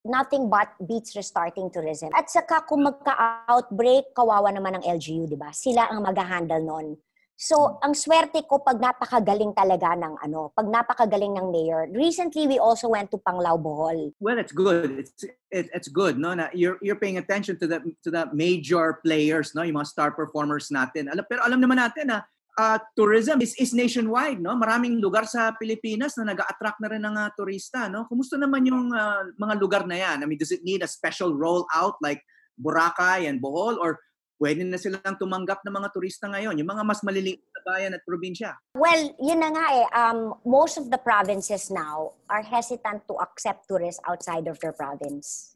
Nothing 0.00 0.48
but 0.48 0.72
beats 0.80 1.12
restarting 1.12 1.68
tourism. 1.68 2.08
At 2.16 2.32
saka 2.32 2.64
kung 2.64 2.88
magka-outbreak, 2.88 4.16
kawawa 4.16 4.48
naman 4.48 4.80
ng 4.80 4.84
LGU, 4.88 5.28
di 5.28 5.36
ba? 5.36 5.52
Sila 5.52 5.92
ang 5.92 6.00
mag-handle 6.00 6.64
nun. 6.64 6.96
So, 7.38 7.78
ang 7.84 7.94
swerte 7.94 8.42
ko 8.50 8.64
pag 8.64 8.82
napakagaling 8.82 9.54
talaga 9.54 9.94
ng 9.94 10.18
ano, 10.26 10.50
pag 10.58 10.66
napakagaling 10.66 11.38
ng 11.38 11.46
mayor. 11.54 11.86
Recently, 11.94 12.50
we 12.50 12.58
also 12.58 12.90
went 12.90 13.14
to 13.14 13.18
Panglao, 13.22 13.54
Bohol. 13.54 14.10
Well, 14.18 14.42
it's 14.42 14.50
good. 14.50 15.06
It's 15.06 15.22
it, 15.46 15.70
it's 15.70 15.86
good, 15.86 16.18
no? 16.18 16.34
Na 16.34 16.50
you're 16.50 16.82
you're 16.82 16.98
paying 16.98 17.22
attention 17.22 17.54
to 17.62 17.70
the 17.70 17.78
to 18.02 18.10
the 18.10 18.26
major 18.34 18.98
players, 19.06 19.54
no? 19.54 19.62
Yung 19.62 19.78
mga 19.78 19.86
star 19.86 20.10
performers 20.10 20.74
natin. 20.74 21.14
Alam 21.14 21.22
pero 21.30 21.46
alam 21.46 21.62
naman 21.62 21.78
natin 21.78 22.10
na 22.10 22.26
uh, 22.58 22.78
tourism 22.98 23.38
is 23.38 23.54
is 23.56 23.70
nationwide, 23.70 24.42
no? 24.42 24.58
Maraming 24.58 24.98
lugar 24.98 25.24
sa 25.30 25.54
Pilipinas 25.54 26.18
na 26.18 26.34
nag-attract 26.34 26.82
na 26.82 26.90
rin 26.90 27.06
ng 27.06 27.14
uh, 27.14 27.30
turista, 27.38 27.86
no? 27.86 28.10
Kumusta 28.10 28.34
naman 28.34 28.66
yung 28.66 28.90
uh, 28.90 29.30
mga 29.38 29.54
lugar 29.62 29.82
na 29.86 29.94
yan? 29.94 30.20
I 30.20 30.26
mean, 30.26 30.36
does 30.36 30.50
it 30.50 30.66
need 30.66 30.82
a 30.82 30.90
special 30.90 31.32
rollout 31.32 31.96
like 32.02 32.20
Boracay 32.58 33.30
and 33.30 33.38
Bohol 33.38 33.78
or 33.78 34.02
pwede 34.38 34.62
na 34.62 34.78
silang 34.78 35.18
tumanggap 35.18 35.62
ng 35.66 35.74
mga 35.74 35.88
turista 35.90 36.30
ngayon, 36.30 36.58
yung 36.58 36.70
mga 36.70 36.86
mas 36.86 37.02
maliliit 37.02 37.42
na 37.42 37.60
bayan 37.66 37.94
at 37.94 38.02
probinsya? 38.06 38.54
Well, 38.78 39.14
yun 39.18 39.42
na 39.42 39.50
nga 39.50 39.66
eh. 39.74 39.86
Um, 39.94 40.18
most 40.46 40.78
of 40.78 40.90
the 40.94 40.98
provinces 40.98 41.70
now 41.70 42.14
are 42.30 42.42
hesitant 42.42 43.06
to 43.10 43.18
accept 43.18 43.66
tourists 43.66 44.02
outside 44.06 44.46
of 44.46 44.58
their 44.62 44.74
province. 44.74 45.54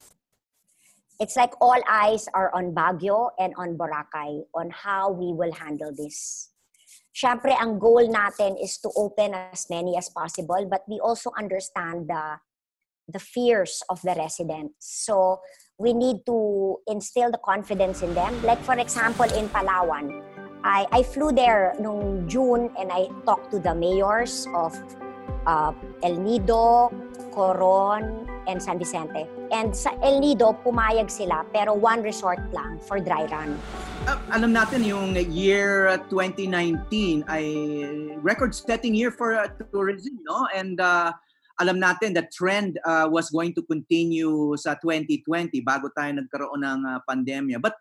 It's 1.22 1.38
like 1.38 1.54
all 1.62 1.78
eyes 1.86 2.26
are 2.34 2.50
on 2.50 2.74
Baguio 2.74 3.30
and 3.38 3.54
on 3.54 3.78
Boracay 3.78 4.42
on 4.58 4.74
how 4.74 5.14
we 5.14 5.30
will 5.30 5.54
handle 5.54 5.94
this. 5.94 6.50
Siyempre, 7.12 7.52
ang 7.52 7.76
goal 7.76 8.08
natin 8.08 8.56
is 8.56 8.80
to 8.80 8.88
open 8.96 9.36
as 9.36 9.68
many 9.68 9.96
as 10.00 10.08
possible, 10.08 10.64
but 10.64 10.80
we 10.88 10.96
also 10.98 11.30
understand 11.36 12.08
the 12.08 12.40
the 13.10 13.20
fears 13.20 13.82
of 13.90 14.00
the 14.00 14.14
residents. 14.16 15.04
So, 15.04 15.42
we 15.76 15.92
need 15.92 16.24
to 16.26 16.78
instill 16.86 17.30
the 17.30 17.42
confidence 17.42 18.00
in 18.00 18.14
them. 18.14 18.32
Like 18.46 18.62
for 18.62 18.78
example, 18.78 19.26
in 19.34 19.50
Palawan, 19.50 20.22
I, 20.64 20.86
I 20.92 21.02
flew 21.02 21.32
there 21.32 21.74
nung 21.80 22.28
June 22.28 22.70
and 22.78 22.92
I 22.92 23.10
talked 23.26 23.50
to 23.50 23.58
the 23.58 23.74
mayors 23.74 24.46
of 24.54 24.78
uh, 25.46 25.72
El 26.02 26.16
Nido, 26.22 26.90
Coron, 27.32 28.28
and 28.46 28.60
San 28.60 28.78
Vicente. 28.78 29.26
And 29.50 29.72
sa 29.72 29.96
El 30.04 30.20
Nido, 30.20 30.52
pumayag 30.60 31.08
sila 31.08 31.42
pero 31.50 31.72
one 31.72 32.04
resort 32.04 32.38
lang 32.52 32.78
for 32.84 33.00
dry 33.00 33.24
run. 33.26 33.56
Uh, 34.04 34.20
alam 34.30 34.52
natin 34.52 34.84
yung 34.84 35.16
year 35.32 35.96
2019 36.12 37.24
ay 37.26 37.44
record-setting 38.20 38.92
year 38.92 39.10
for 39.10 39.34
uh, 39.34 39.48
tourism, 39.72 40.20
no? 40.28 40.46
And 40.52 40.76
uh, 40.76 41.14
alam 41.60 41.78
natin 41.78 42.14
that 42.18 42.34
trend 42.34 42.82
uh, 42.82 43.06
was 43.06 43.30
going 43.30 43.54
to 43.54 43.62
continue 43.62 44.56
sa 44.58 44.74
2020 44.80 45.62
bago 45.62 45.88
tayo 45.94 46.10
nagkaroon 46.18 46.62
ng 46.62 46.80
uh, 46.82 46.98
pandemya. 47.06 47.62
But 47.62 47.78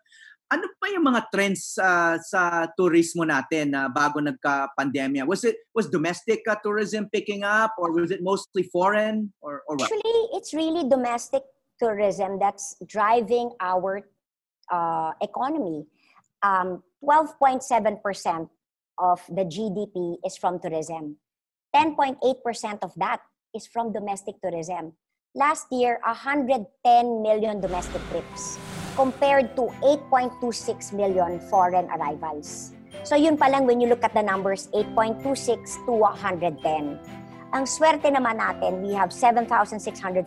ano 0.52 0.68
pa 0.76 0.92
yung 0.92 1.08
mga 1.08 1.32
trends 1.32 1.80
uh, 1.80 2.20
sa 2.20 2.68
turismo 2.76 3.24
natin 3.24 3.72
na 3.72 3.88
uh, 3.88 3.88
bago 3.88 4.20
nagka-pandemya? 4.20 5.24
Was 5.24 5.48
it 5.48 5.56
was 5.72 5.88
domestic 5.88 6.44
uh, 6.44 6.60
tourism 6.60 7.08
picking 7.08 7.40
up 7.40 7.72
or 7.80 7.96
was 7.96 8.12
it 8.12 8.20
mostly 8.20 8.68
foreign 8.68 9.32
or 9.40 9.64
or 9.64 9.80
what? 9.80 9.88
Actually, 9.88 10.20
it's 10.36 10.52
really 10.52 10.84
domestic 10.84 11.40
tourism 11.80 12.36
that's 12.36 12.76
driving 12.84 13.56
our 13.64 14.04
uh, 14.68 15.16
economy. 15.24 15.88
Um, 16.44 16.84
12.7% 17.00 17.64
of 18.98 19.18
the 19.30 19.46
GDP 19.48 20.20
is 20.26 20.36
from 20.36 20.60
tourism. 20.60 21.16
10.8% 21.74 22.20
of 22.82 22.92
that 23.00 23.24
is 23.56 23.66
from 23.66 23.92
domestic 23.92 24.36
tourism. 24.42 24.92
Last 25.34 25.66
year, 25.72 25.98
110 26.04 26.68
million 27.22 27.58
domestic 27.60 28.02
trips 28.10 28.60
compared 28.94 29.56
to 29.56 29.72
8.26 29.82 30.92
million 30.92 31.40
foreign 31.48 31.88
arrivals. 31.90 32.72
So 33.02 33.16
yun 33.16 33.36
pa 33.36 33.50
lang 33.50 33.66
when 33.66 33.80
you 33.80 33.88
look 33.88 34.04
at 34.04 34.14
the 34.14 34.22
numbers, 34.22 34.68
8.26 34.76 35.86
to 35.86 35.92
110. 35.92 36.62
Ang 37.52 37.64
swerte 37.68 38.08
naman 38.08 38.40
natin, 38.40 38.80
we 38.80 38.96
have 38.96 39.12
7,641 39.12 40.24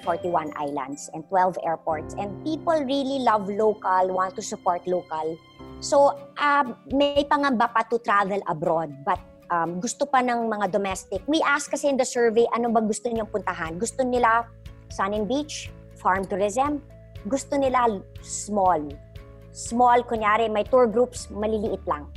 islands 0.53 1.09
and 1.17 1.25
12 1.25 1.57
airports. 1.65 2.13
And 2.21 2.29
people 2.45 2.77
really 2.85 3.25
love 3.25 3.49
local, 3.49 4.13
want 4.13 4.37
to 4.37 4.43
support 4.45 4.85
local. 4.85 5.33
So, 5.81 6.13
uh, 6.37 6.65
may 6.93 7.25
pangamba 7.25 7.73
pa 7.73 7.81
to 7.89 7.97
travel 7.97 8.45
abroad. 8.45 8.93
But 9.01 9.17
um, 9.49 9.81
gusto 9.81 10.05
pa 10.05 10.21
ng 10.21 10.49
mga 10.49 10.69
domestic. 10.69 11.25
We 11.25 11.41
ask 11.41 11.73
kasi 11.73 11.89
in 11.89 11.97
the 11.97 12.05
survey, 12.05 12.45
ano 12.53 12.69
ba 12.69 12.81
gusto 12.85 13.09
niyong 13.09 13.29
puntahan? 13.33 13.81
Gusto 13.81 14.05
nila 14.05 14.45
sun 14.93 15.17
and 15.17 15.25
beach, 15.25 15.73
farm 15.97 16.29
tourism, 16.29 16.81
gusto 17.25 17.57
nila 17.57 18.01
small. 18.21 18.89
Small, 19.55 20.03
kunyari, 20.03 20.51
may 20.51 20.67
tour 20.67 20.85
groups, 20.85 21.31
maliliit 21.31 21.81
lang. 21.87 22.07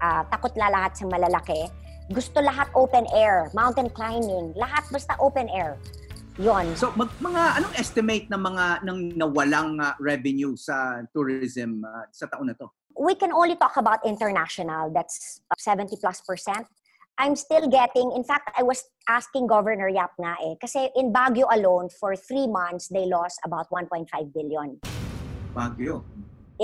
Uh, 0.00 0.24
takot 0.32 0.50
la 0.56 0.72
lahat 0.72 0.96
sa 0.96 1.06
malalaki. 1.06 1.68
Gusto 2.10 2.42
lahat 2.42 2.66
open 2.74 3.06
air, 3.14 3.46
mountain 3.54 3.86
climbing, 3.92 4.50
lahat 4.58 4.82
basta 4.90 5.14
open 5.22 5.46
air. 5.52 5.78
Yon. 6.40 6.74
So 6.74 6.90
mag, 6.98 7.12
mga 7.20 7.62
anong 7.62 7.74
estimate 7.76 8.26
ng 8.32 8.40
mga 8.40 8.64
ng 8.82 8.98
nawalang 9.14 9.78
uh, 9.78 9.94
revenue 10.00 10.56
sa 10.56 11.04
tourism 11.12 11.84
uh, 11.84 12.08
sa 12.10 12.26
taon 12.26 12.50
na 12.50 12.56
to? 12.56 12.66
we 13.00 13.14
can 13.14 13.32
only 13.32 13.56
talk 13.56 13.76
about 13.76 14.04
international. 14.04 14.90
That's 14.92 15.40
70 15.58 15.96
plus 15.96 16.20
percent. 16.20 16.66
I'm 17.20 17.36
still 17.36 17.68
getting, 17.68 18.16
in 18.16 18.24
fact, 18.24 18.48
I 18.56 18.64
was 18.64 18.80
asking 19.04 19.44
Governor 19.44 19.92
Yap 19.92 20.16
nga 20.16 20.40
eh, 20.40 20.56
kasi 20.56 20.88
in 20.96 21.12
Baguio 21.12 21.44
alone, 21.52 21.92
for 21.92 22.16
three 22.16 22.48
months, 22.48 22.88
they 22.88 23.04
lost 23.04 23.36
about 23.44 23.68
1.5 23.68 24.08
billion. 24.32 24.80
Baguio? 25.52 26.00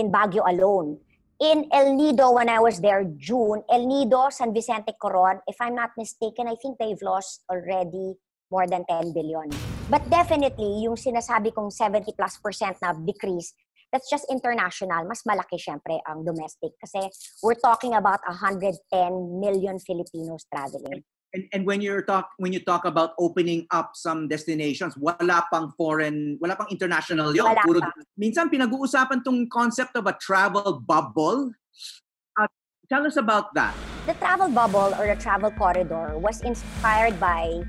In 0.01 0.09
Baguio 0.09 0.49
alone. 0.49 0.97
In 1.45 1.69
El 1.69 1.93
Nido, 1.93 2.33
when 2.33 2.49
I 2.49 2.57
was 2.57 2.81
there, 2.81 3.05
June, 3.21 3.69
El 3.69 3.85
Nido, 3.85 4.33
San 4.33 4.57
Vicente 4.57 4.97
Coron, 4.97 5.45
if 5.45 5.61
I'm 5.61 5.77
not 5.77 5.93
mistaken, 5.93 6.49
I 6.49 6.57
think 6.57 6.81
they've 6.81 7.05
lost 7.05 7.45
already 7.53 8.17
more 8.49 8.65
than 8.65 8.89
10 8.89 9.13
billion. 9.13 9.53
But 9.93 10.09
definitely, 10.09 10.89
yung 10.89 10.97
sinasabi 10.97 11.53
kong 11.53 11.69
70 11.69 12.17
plus 12.17 12.41
percent 12.41 12.81
na 12.81 12.97
decrease, 12.97 13.53
that's 13.93 14.11
just 14.11 14.27
international. 14.31 15.07
Mas 15.07 15.23
malaki 15.23 15.59
syempre 15.59 16.01
ang 16.07 16.25
domestic 16.25 16.75
kasi 16.81 17.07
we're 17.43 17.59
talking 17.59 17.95
about 17.95 18.21
110 18.27 18.83
million 19.39 19.79
Filipinos 19.79 20.47
traveling. 20.51 21.05
And, 21.35 21.45
and 21.53 21.63
when 21.67 21.83
you 21.83 22.01
talk 22.07 22.33
when 22.39 22.55
you 22.55 22.63
talk 22.63 22.87
about 22.87 23.13
opening 23.19 23.67
up 23.69 23.93
some 23.99 24.25
destinations, 24.31 24.97
wala 24.97 25.45
pang 25.53 25.75
foreign, 25.77 26.39
wala 26.41 26.57
pang 26.57 26.71
international 26.71 27.35
'yon. 27.35 27.51
Wala 27.51 27.63
Puro, 27.67 27.81
pa. 27.83 27.93
minsan 28.17 28.49
pinag-uusapan 28.49 29.21
tong 29.27 29.45
concept 29.51 29.99
of 29.99 30.07
a 30.07 30.15
travel 30.17 30.81
bubble. 30.81 31.53
Uh, 32.39 32.49
tell 32.89 33.05
us 33.05 33.19
about 33.19 33.53
that. 33.53 33.75
The 34.07 34.15
travel 34.23 34.49
bubble 34.49 34.95
or 34.97 35.11
the 35.11 35.19
travel 35.19 35.51
corridor 35.51 36.15
was 36.17 36.41
inspired 36.47 37.19
by 37.19 37.67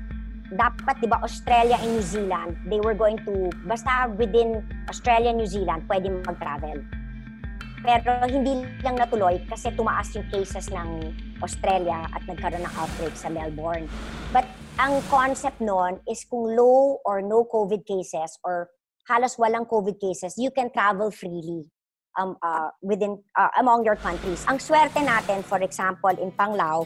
dapat, 0.52 0.96
di 1.04 1.08
ba, 1.08 1.20
Australia 1.20 1.76
and 1.80 1.98
New 1.98 2.04
Zealand, 2.04 2.56
they 2.64 2.80
were 2.80 2.96
going 2.96 3.20
to, 3.28 3.52
basta 3.68 4.08
within 4.16 4.64
Australia 4.88 5.32
and 5.32 5.40
New 5.40 5.50
Zealand, 5.50 5.84
pwede 5.88 6.08
mag-travel. 6.24 6.80
Pero 7.84 8.10
hindi 8.26 8.66
lang 8.82 8.98
natuloy 8.98 9.38
kasi 9.46 9.70
tumaas 9.76 10.10
yung 10.16 10.26
cases 10.32 10.66
ng 10.72 11.14
Australia 11.38 12.10
at 12.10 12.26
nagkaroon 12.26 12.64
ng 12.66 12.74
outbreak 12.74 13.14
sa 13.14 13.30
Melbourne. 13.30 13.86
But 14.34 14.48
ang 14.82 14.98
concept 15.06 15.62
noon 15.62 16.02
is 16.10 16.26
kung 16.26 16.58
low 16.58 16.98
or 17.06 17.22
no 17.22 17.46
COVID 17.46 17.86
cases 17.86 18.34
or 18.42 18.70
halos 19.06 19.38
walang 19.38 19.64
COVID 19.70 19.96
cases, 20.02 20.34
you 20.36 20.50
can 20.50 20.74
travel 20.74 21.14
freely 21.14 21.70
um, 22.18 22.34
uh, 22.42 22.74
within 22.82 23.22
uh, 23.38 23.48
among 23.62 23.86
your 23.86 23.96
countries. 23.96 24.42
Ang 24.50 24.58
swerte 24.58 24.98
natin, 24.98 25.46
for 25.46 25.62
example, 25.62 26.12
in 26.18 26.34
Panglao, 26.34 26.84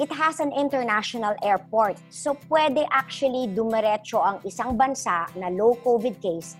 it 0.00 0.08
has 0.08 0.40
an 0.40 0.56
international 0.56 1.36
airport. 1.44 2.00
So 2.08 2.32
pwede 2.48 2.88
actually 2.88 3.52
dumiretso 3.52 4.24
ang 4.24 4.40
isang 4.48 4.80
bansa 4.80 5.28
na 5.36 5.52
low 5.52 5.76
COVID 5.84 6.16
case 6.24 6.56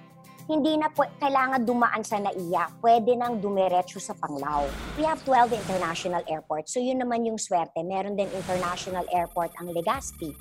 hindi 0.51 0.75
na 0.75 0.91
po, 0.91 1.07
kailangan 1.23 1.63
dumaan 1.63 2.03
sa 2.03 2.19
NAIA. 2.19 2.67
Pwede 2.83 3.15
nang 3.15 3.39
dumiretso 3.39 4.03
sa 4.03 4.19
Panglao. 4.19 4.67
We 4.99 5.07
have 5.07 5.23
12 5.23 5.55
international 5.55 6.27
airports. 6.27 6.75
So 6.75 6.83
yun 6.83 6.99
naman 6.99 7.23
yung 7.23 7.39
swerte. 7.39 7.79
Meron 7.87 8.19
din 8.19 8.27
international 8.35 9.07
airport 9.15 9.55
ang 9.63 9.71
Legazpi, 9.71 10.35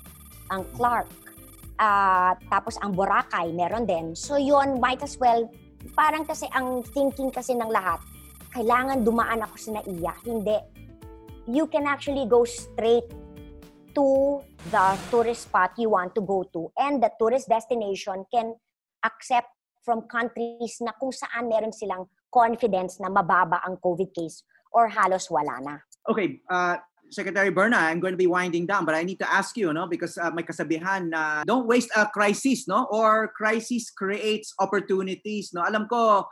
ang 0.50 0.66
Clark, 0.74 1.06
uh, 1.78 2.34
tapos 2.50 2.74
ang 2.82 2.90
Boracay, 2.90 3.54
meron 3.54 3.86
din. 3.86 4.18
So 4.18 4.34
yun, 4.34 4.82
might 4.82 4.98
as 5.06 5.14
well, 5.14 5.46
parang 5.94 6.26
kasi 6.26 6.50
ang 6.50 6.82
thinking 6.90 7.30
kasi 7.30 7.54
ng 7.54 7.70
lahat, 7.70 8.02
kailangan 8.50 9.06
dumaan 9.06 9.46
ako 9.46 9.54
sa 9.62 9.78
NAIA. 9.78 10.10
Hindi. 10.26 10.58
You 11.50 11.66
can 11.66 11.82
actually 11.82 12.30
go 12.30 12.46
straight 12.46 13.10
to 13.98 14.38
the 14.70 14.86
tourist 15.10 15.50
spot 15.50 15.74
you 15.74 15.90
want 15.90 16.14
to 16.14 16.22
go 16.22 16.46
to 16.54 16.70
and 16.78 17.02
the 17.02 17.10
tourist 17.18 17.50
destination 17.50 18.22
can 18.30 18.54
accept 19.02 19.50
from 19.82 20.06
countries 20.06 20.78
na 20.78 20.94
kung 20.94 21.10
saan 21.10 21.50
meron 21.50 21.74
silang 21.74 22.06
confidence 22.30 23.02
na 23.02 23.10
mababa 23.10 23.58
ang 23.66 23.82
COVID 23.82 24.14
case 24.14 24.46
or 24.70 24.86
halos 24.86 25.26
wala 25.26 25.58
na. 25.58 25.74
Okay, 26.06 26.38
uh, 26.46 26.78
Secretary 27.10 27.50
Berna, 27.50 27.82
I'm 27.82 27.98
going 27.98 28.14
to 28.14 28.20
be 28.20 28.30
winding 28.30 28.70
down, 28.70 28.86
but 28.86 28.94
I 28.94 29.02
need 29.02 29.18
to 29.18 29.26
ask 29.26 29.58
you, 29.58 29.74
no, 29.74 29.90
because 29.90 30.14
uh, 30.22 30.30
may 30.30 30.46
kasabihan 30.46 31.10
na 31.10 31.42
don't 31.42 31.66
waste 31.66 31.90
a 31.98 32.06
crisis, 32.06 32.70
no, 32.70 32.86
or 32.94 33.34
crisis 33.34 33.90
creates 33.90 34.54
opportunities, 34.62 35.50
no. 35.50 35.66
Alam 35.66 35.90
ko, 35.90 36.30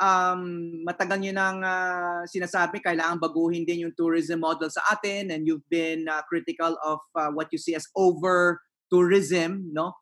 um, 0.00 0.82
matagal 0.82 1.20
nyo 1.20 1.32
nang 1.36 1.58
uh, 1.60 2.24
sinasabi, 2.26 2.80
kailangan 2.80 3.20
baguhin 3.20 3.68
din 3.68 3.86
yung 3.86 3.94
tourism 3.94 4.40
model 4.40 4.72
sa 4.72 4.80
atin, 4.90 5.30
and 5.30 5.46
you've 5.46 5.64
been 5.68 6.08
uh, 6.08 6.24
critical 6.26 6.74
of 6.82 6.98
uh, 7.14 7.30
what 7.30 7.52
you 7.52 7.60
see 7.60 7.76
as 7.76 7.86
over 7.94 8.58
tourism, 8.90 9.68
no. 9.70 9.92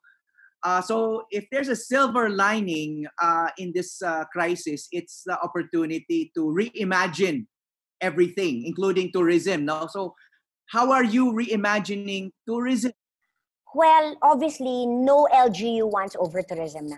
Uh, 0.63 0.81
so 0.81 1.23
if 1.31 1.47
there's 1.51 1.69
a 1.69 1.75
silver 1.75 2.29
lining 2.29 3.07
uh, 3.21 3.47
in 3.57 3.71
this 3.73 4.01
uh, 4.01 4.25
crisis, 4.31 4.87
it's 4.91 5.23
the 5.25 5.39
opportunity 5.39 6.31
to 6.35 6.51
reimagine 6.51 7.45
everything, 8.01 8.65
including 8.65 9.11
tourism. 9.13 9.63
No? 9.63 9.87
So 9.87 10.15
how 10.67 10.91
are 10.91 11.03
you 11.03 11.31
reimagining 11.31 12.31
tourism? 12.47 12.91
Well, 13.73 14.17
obviously, 14.21 14.85
no 14.85 15.27
LGU 15.31 15.89
wants 15.89 16.15
over 16.19 16.41
tourism 16.41 16.89
na. 16.89 16.97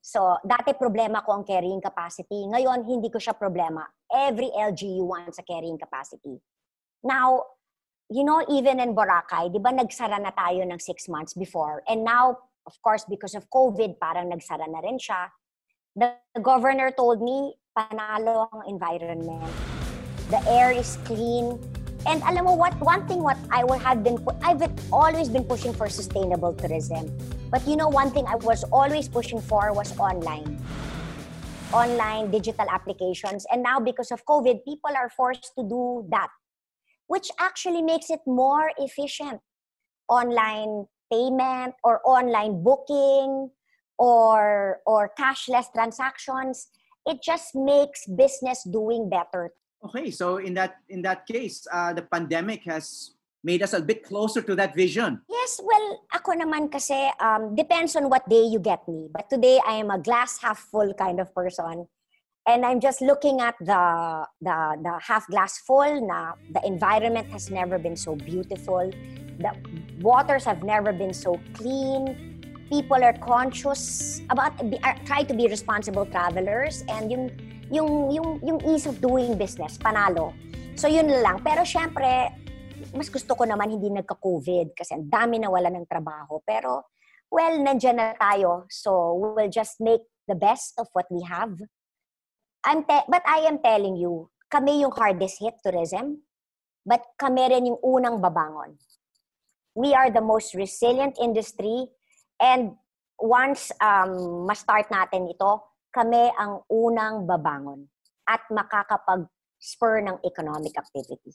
So, 0.00 0.40
dati 0.40 0.72
problema 0.72 1.20
ko 1.20 1.36
ang 1.36 1.44
carrying 1.44 1.80
capacity. 1.84 2.48
Ngayon, 2.48 2.88
hindi 2.88 3.12
ko 3.12 3.20
siya 3.20 3.36
problema. 3.36 3.84
Every 4.08 4.48
LGU 4.48 5.04
wants 5.04 5.36
a 5.36 5.44
carrying 5.44 5.76
capacity. 5.76 6.40
Now, 7.04 7.56
you 8.08 8.24
know, 8.24 8.40
even 8.48 8.80
in 8.80 8.96
Boracay, 8.96 9.52
di 9.52 9.60
ba 9.60 9.70
nagsara 9.76 10.16
na 10.16 10.32
tayo 10.32 10.64
ng 10.64 10.80
six 10.80 11.04
months 11.06 11.36
before? 11.36 11.84
And 11.84 12.02
now, 12.02 12.48
of 12.64 12.74
course, 12.80 13.04
because 13.04 13.36
of 13.36 13.44
COVID, 13.52 14.00
parang 14.00 14.32
nagsara 14.32 14.64
na 14.66 14.80
rin 14.80 14.96
siya. 14.96 15.28
The, 15.94 16.16
the 16.34 16.40
governor 16.40 16.90
told 16.96 17.20
me, 17.20 17.54
panalo 17.76 18.48
ang 18.50 18.66
environment. 18.66 19.52
The 20.32 20.40
air 20.48 20.72
is 20.72 20.96
clean. 21.04 21.60
And 22.06 22.22
alam 22.24 22.44
mo 22.44 22.54
what, 22.54 22.72
one 22.80 23.06
thing 23.06 23.22
what 23.22 23.36
I 23.50 23.64
would 23.64 23.80
have 23.82 24.02
been, 24.02 24.16
I've 24.42 24.62
always 24.92 25.28
been 25.28 25.44
pushing 25.44 25.72
for 25.72 25.88
sustainable 25.88 26.54
tourism. 26.54 27.12
But 27.50 27.66
you 27.66 27.76
know, 27.76 27.88
one 27.88 28.10
thing 28.10 28.26
I 28.26 28.36
was 28.36 28.64
always 28.72 29.08
pushing 29.08 29.40
for 29.40 29.72
was 29.72 29.96
online. 29.98 30.58
Online 31.72 32.30
digital 32.30 32.66
applications. 32.70 33.46
And 33.52 33.62
now 33.62 33.78
because 33.78 34.10
of 34.10 34.24
COVID, 34.24 34.64
people 34.64 34.90
are 34.96 35.10
forced 35.10 35.52
to 35.58 35.62
do 35.62 36.06
that, 36.10 36.28
which 37.06 37.28
actually 37.38 37.82
makes 37.82 38.08
it 38.10 38.20
more 38.26 38.72
efficient. 38.78 39.40
Online 40.08 40.86
payment 41.12 41.74
or 41.84 42.00
online 42.06 42.62
booking 42.62 43.50
or 43.98 44.80
or 44.86 45.10
cashless 45.18 45.66
transactions 45.74 46.68
it 47.06 47.22
just 47.22 47.54
makes 47.54 48.06
business 48.06 48.62
doing 48.64 49.08
better 49.08 49.52
okay 49.84 50.10
so 50.10 50.36
in 50.38 50.54
that 50.54 50.80
in 50.88 51.02
that 51.02 51.26
case 51.26 51.66
uh, 51.72 51.92
the 51.92 52.02
pandemic 52.02 52.64
has 52.64 53.16
made 53.42 53.62
us 53.62 53.72
a 53.72 53.80
bit 53.80 54.04
closer 54.04 54.42
to 54.42 54.54
that 54.54 54.76
vision. 54.76 55.20
Yes 55.28 55.60
well 55.64 56.04
ako 56.12 56.36
naman 56.36 56.68
kasi 56.68 57.08
um, 57.20 57.56
depends 57.56 57.96
on 57.96 58.12
what 58.12 58.28
day 58.28 58.44
you 58.44 58.60
get 58.60 58.84
me. 58.84 59.08
But 59.08 59.32
today 59.32 59.60
i 59.64 59.80
am 59.80 59.90
a 59.90 59.98
glass 59.98 60.38
half 60.40 60.60
full 60.68 60.92
kind 60.94 61.20
of 61.20 61.32
person. 61.34 61.88
And 62.48 62.64
i'm 62.64 62.80
just 62.80 63.00
looking 63.00 63.40
at 63.40 63.56
the 63.60 63.80
the 64.40 64.58
the 64.80 64.94
half 65.00 65.24
glass 65.28 65.60
full 65.64 66.04
na 66.04 66.36
the 66.52 66.60
environment 66.64 67.28
has 67.32 67.48
never 67.48 67.80
been 67.80 67.96
so 67.96 68.16
beautiful. 68.16 68.92
The 69.40 69.56
waters 70.04 70.44
have 70.44 70.60
never 70.60 70.92
been 70.92 71.16
so 71.16 71.40
clean. 71.56 72.16
People 72.68 73.02
are 73.02 73.16
conscious 73.24 74.20
about 74.28 74.54
are, 74.84 74.96
try 75.08 75.24
to 75.24 75.34
be 75.34 75.48
responsible 75.48 76.04
travelers. 76.06 76.84
And 76.88 77.10
yung 77.10 77.24
yung 77.70 78.10
yung 78.10 78.30
yung 78.42 78.58
ease 78.66 78.86
of 78.90 78.98
doing 78.98 79.38
business 79.38 79.78
panalo. 79.78 80.34
So 80.74 80.90
yun 80.90 81.08
lang. 81.08 81.40
Pero 81.40 81.62
syempre 81.64 82.34
mas 82.90 83.06
gusto 83.06 83.38
ko 83.38 83.46
naman 83.46 83.70
hindi 83.70 83.86
nagka-COVID 83.92 84.74
kasi 84.74 84.98
ang 84.98 85.06
dami 85.06 85.38
na 85.38 85.48
wala 85.48 85.70
ng 85.70 85.86
trabaho. 85.86 86.42
Pero 86.42 86.90
well, 87.30 87.54
nandiyan 87.62 87.96
na 87.96 88.12
tayo. 88.18 88.66
So 88.68 89.14
we'll 89.14 89.52
just 89.52 89.78
make 89.78 90.02
the 90.26 90.34
best 90.34 90.74
of 90.82 90.90
what 90.92 91.06
we 91.08 91.22
have. 91.22 91.54
I'm 92.66 92.84
te- 92.84 93.08
but 93.08 93.24
I 93.24 93.48
am 93.48 93.62
telling 93.62 93.96
you, 93.96 94.28
kami 94.52 94.84
yung 94.84 94.92
hardest 94.92 95.40
hit 95.40 95.56
tourism, 95.64 96.26
but 96.84 97.00
kami 97.16 97.48
rin 97.48 97.70
yung 97.72 97.80
unang 97.80 98.20
babangon 98.20 98.76
we 99.74 99.94
are 99.94 100.10
the 100.10 100.20
most 100.20 100.54
resilient 100.54 101.16
industry 101.20 101.86
and 102.40 102.74
once 103.20 103.70
um, 103.80 104.46
ma-start 104.46 104.90
natin 104.90 105.28
ito, 105.30 105.62
kami 105.90 106.30
ang 106.38 106.62
unang 106.70 107.26
babangon 107.26 107.86
at 108.26 108.42
makakapag-spur 108.50 110.06
ng 110.06 110.16
economic 110.22 110.74
activity. 110.78 111.34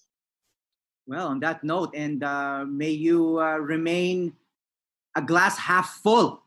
Well, 1.05 1.27
on 1.29 1.39
that 1.45 1.63
note, 1.63 1.93
and 1.93 2.23
uh, 2.23 2.65
may 2.65 2.89
you 2.89 3.37
uh, 3.37 3.61
remain 3.61 4.33
a 5.13 5.21
glass 5.21 5.57
half 5.57 6.01
full. 6.01 6.41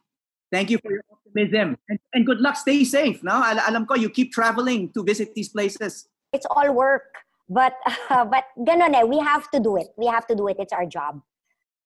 Thank 0.51 0.71
you 0.71 0.79
for 0.83 0.91
your 0.91 1.05
optimism 1.13 1.77
and, 1.89 1.99
and 2.13 2.27
good 2.27 2.41
luck. 2.41 2.57
Stay 2.57 2.83
safe. 2.83 3.23
No, 3.23 3.39
Al- 3.39 3.63
alam 3.69 3.87
ko 3.87 3.95
you 3.95 4.11
keep 4.11 4.33
traveling 4.33 4.91
to 4.97 5.05
visit 5.05 5.35
these 5.35 5.49
places. 5.49 6.09
It's 6.33 6.47
all 6.51 6.73
work, 6.73 7.07
but 7.49 7.77
uh, 8.11 8.25
but 8.33 8.45
ganun 8.59 8.97
eh. 8.97 9.05
We 9.05 9.21
have 9.21 9.51
to 9.53 9.61
do 9.61 9.77
it. 9.77 9.89
We 9.97 10.07
have 10.07 10.27
to 10.27 10.35
do 10.35 10.49
it. 10.49 10.57
It's 10.59 10.73
our 10.73 10.87
job. 10.87 11.21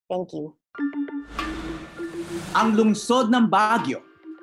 Thank 0.09 0.33
you. 0.33 0.55
Ang 2.53 2.77
lungsod 2.77 3.33
ng 3.33 3.49
Baguio, 3.49 4.01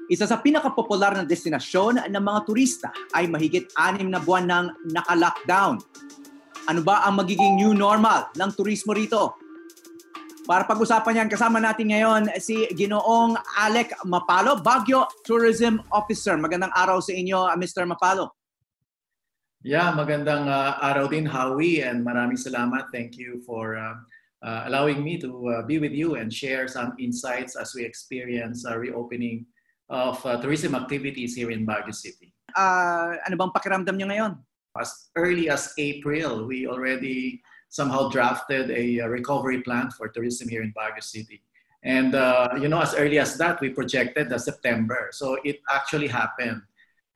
isa 0.10 0.26
sa 0.26 0.42
pinakapopular 0.42 1.14
na 1.14 1.24
destinasyon 1.24 2.10
ng 2.10 2.24
mga 2.26 2.40
turista 2.50 2.90
ay 3.14 3.30
mahigit 3.30 3.70
anim 3.78 4.10
na 4.10 4.18
buwan 4.18 4.50
nang 4.50 4.68
naka-lockdown. 4.90 5.78
Ano 6.66 6.82
ba 6.82 7.06
ang 7.06 7.22
magiging 7.22 7.54
new 7.54 7.78
normal 7.78 8.34
ng 8.34 8.50
turismo 8.58 8.98
rito? 8.98 9.38
Para 10.50 10.66
pag-usapan 10.66 11.24
yan, 11.24 11.30
kasama 11.30 11.62
natin 11.62 11.94
ngayon 11.94 12.22
si 12.42 12.66
Ginoong 12.74 13.38
Alec 13.62 13.94
Mapalo, 14.10 14.58
Baguio 14.58 15.06
Tourism 15.22 15.78
Officer. 15.94 16.34
Magandang 16.42 16.74
araw 16.74 16.98
sa 17.06 17.14
inyo, 17.14 17.46
Mr. 17.54 17.86
Mapalo. 17.86 18.34
Yeah, 19.62 19.94
magandang 19.94 20.50
uh, 20.50 20.82
araw 20.82 21.06
din, 21.06 21.30
Howie, 21.30 21.86
and 21.86 22.02
maraming 22.02 22.42
salamat. 22.42 22.90
Thank 22.90 23.14
you 23.22 23.46
for 23.46 23.78
uh, 23.78 24.02
uh, 24.42 24.66
allowing 24.66 25.06
me 25.06 25.22
to 25.22 25.30
uh, 25.54 25.62
be 25.70 25.78
with 25.78 25.94
you 25.94 26.18
and 26.18 26.34
share 26.34 26.66
some 26.66 26.98
insights 26.98 27.54
as 27.54 27.78
we 27.78 27.86
experience 27.86 28.66
a 28.66 28.74
reopening 28.74 29.46
of 29.90 30.24
uh, 30.26 30.40
tourism 30.42 30.76
activities 30.76 31.36
here 31.36 31.52
in 31.52 31.66
Baguio 31.66 31.94
City. 31.94 32.34
Uh, 32.56 33.18
ano 33.26 33.36
bang 33.38 33.52
pakiramdam 33.52 33.98
niyo 33.98 34.08
ngayon? 34.10 34.38
As 34.78 35.10
early 35.18 35.50
as 35.50 35.74
April, 35.78 36.46
we 36.46 36.70
already 36.70 37.42
somehow 37.70 38.10
drafted 38.10 38.70
a, 38.70 39.00
a 39.00 39.10
recovery 39.10 39.62
plan 39.62 39.90
for 39.92 40.08
tourism 40.08 40.48
here 40.48 40.62
in 40.62 40.74
Baguio 40.74 41.02
City. 41.04 41.42
And 41.84 42.14
uh, 42.14 42.54
you 42.62 42.68
know, 42.70 42.82
as 42.82 42.94
early 42.94 43.20
as 43.20 43.38
that, 43.38 43.62
we 43.62 43.70
projected 43.70 44.30
the 44.30 44.38
September. 44.38 45.10
So 45.12 45.38
it 45.44 45.62
actually 45.70 46.08
happened. 46.08 46.62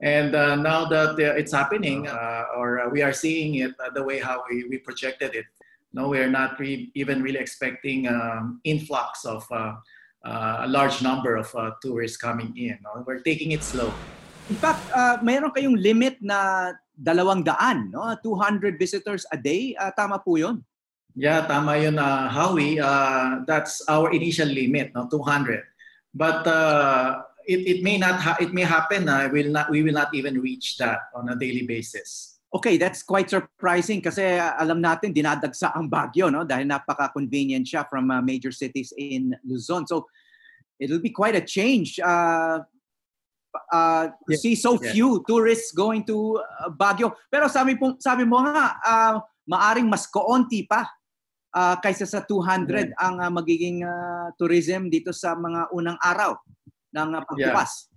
And 0.02 0.36
uh, 0.36 0.56
now 0.56 0.86
that 0.90 1.16
uh, 1.16 1.40
it's 1.40 1.54
happening, 1.54 2.08
uh, 2.08 2.58
or 2.58 2.90
we 2.92 3.02
are 3.02 3.14
seeing 3.14 3.56
it 3.64 3.72
the 3.94 4.04
way 4.04 4.20
how 4.20 4.44
we, 4.50 4.66
we 4.68 4.78
projected 4.78 5.36
it, 5.36 5.46
No, 5.94 6.10
we're 6.10 6.30
not 6.30 6.60
re- 6.60 6.90
even 6.96 7.22
really 7.22 7.38
expecting 7.38 8.08
um, 8.08 8.60
influx 8.64 9.26
of 9.26 9.46
uh, 10.24 10.28
uh, 10.28 10.58
a 10.64 10.68
large 10.68 11.02
number 11.02 11.36
of 11.36 11.54
uh, 11.56 11.72
tourists 11.82 12.18
coming 12.18 12.56
in. 12.58 12.80
No? 12.84 13.04
We're 13.06 13.20
taking 13.20 13.52
it 13.52 13.64
slow. 13.64 13.94
In 14.50 14.56
fact, 14.56 14.84
uh, 14.92 15.18
mayroon 15.24 15.56
kayong 15.56 15.80
limit 15.80 16.20
na 16.20 16.72
dalawang 17.00 17.44
daan, 17.48 17.92
no? 17.92 18.16
200 18.24 18.76
visitors 18.80 19.26
a 19.32 19.38
day. 19.38 19.76
Uh, 19.80 19.92
tama 19.96 20.20
po 20.20 20.36
yun? 20.36 20.64
Yeah, 21.16 21.46
tama 21.48 21.78
yun, 21.78 21.96
uh, 21.96 22.28
Howie. 22.28 22.80
Uh, 22.80 23.46
that's 23.48 23.86
our 23.88 24.12
initial 24.12 24.48
limit, 24.50 24.92
no? 24.96 25.08
200. 25.08 25.64
But 26.14 26.46
uh, 26.46 27.24
it, 27.48 27.64
it 27.68 27.80
may 27.84 27.98
not 27.98 28.20
ha- 28.20 28.38
it 28.40 28.54
may 28.54 28.64
happen 28.64 29.06
na 29.06 29.28
will 29.28 29.50
not 29.50 29.72
we 29.72 29.82
will 29.82 29.96
not 29.96 30.14
even 30.14 30.40
reach 30.40 30.78
that 30.78 31.10
on 31.16 31.30
a 31.30 31.36
daily 31.36 31.66
basis. 31.66 32.33
Okay, 32.54 32.78
that's 32.78 33.02
quite 33.02 33.34
surprising 33.34 33.98
kasi 33.98 34.38
uh, 34.38 34.54
alam 34.62 34.78
natin 34.78 35.10
dinadagsa 35.10 35.74
ang 35.74 35.90
Baguio 35.90 36.30
no 36.30 36.46
dahil 36.46 36.70
napaka-convenient 36.70 37.66
siya 37.66 37.82
from 37.90 38.14
uh, 38.14 38.22
major 38.22 38.54
cities 38.54 38.94
in 38.94 39.34
Luzon. 39.42 39.90
So 39.90 40.06
it'll 40.78 41.02
be 41.02 41.10
quite 41.10 41.34
a 41.34 41.42
change 41.42 41.98
uh, 41.98 42.62
uh, 43.74 44.06
Yeah. 44.30 44.38
see 44.38 44.54
so 44.54 44.78
Yeah. 44.78 44.94
few 44.94 45.10
tourists 45.26 45.74
going 45.74 46.06
to 46.06 46.38
uh, 46.42 46.70
Baguio. 46.70 47.18
Pero 47.34 47.50
sabi 47.50 47.74
po 47.74 47.98
sabi 47.98 48.22
mo 48.22 48.46
nga 48.46 48.78
uh, 48.86 49.16
maaring 49.50 49.90
mas 49.90 50.06
koonti 50.06 50.70
pa 50.70 50.86
uh, 51.58 51.76
kaysa 51.82 52.06
sa 52.06 52.22
200 52.22 52.94
ang 52.98 53.16
uh, 53.18 53.32
magiging 53.34 53.82
uh, 53.82 54.30
tourism 54.38 54.94
dito 54.94 55.10
sa 55.10 55.34
mga 55.34 55.74
unang 55.74 55.98
araw 56.02 56.38
ng 56.94 57.10
uh, 57.18 57.22
pagbukas. 57.26 57.93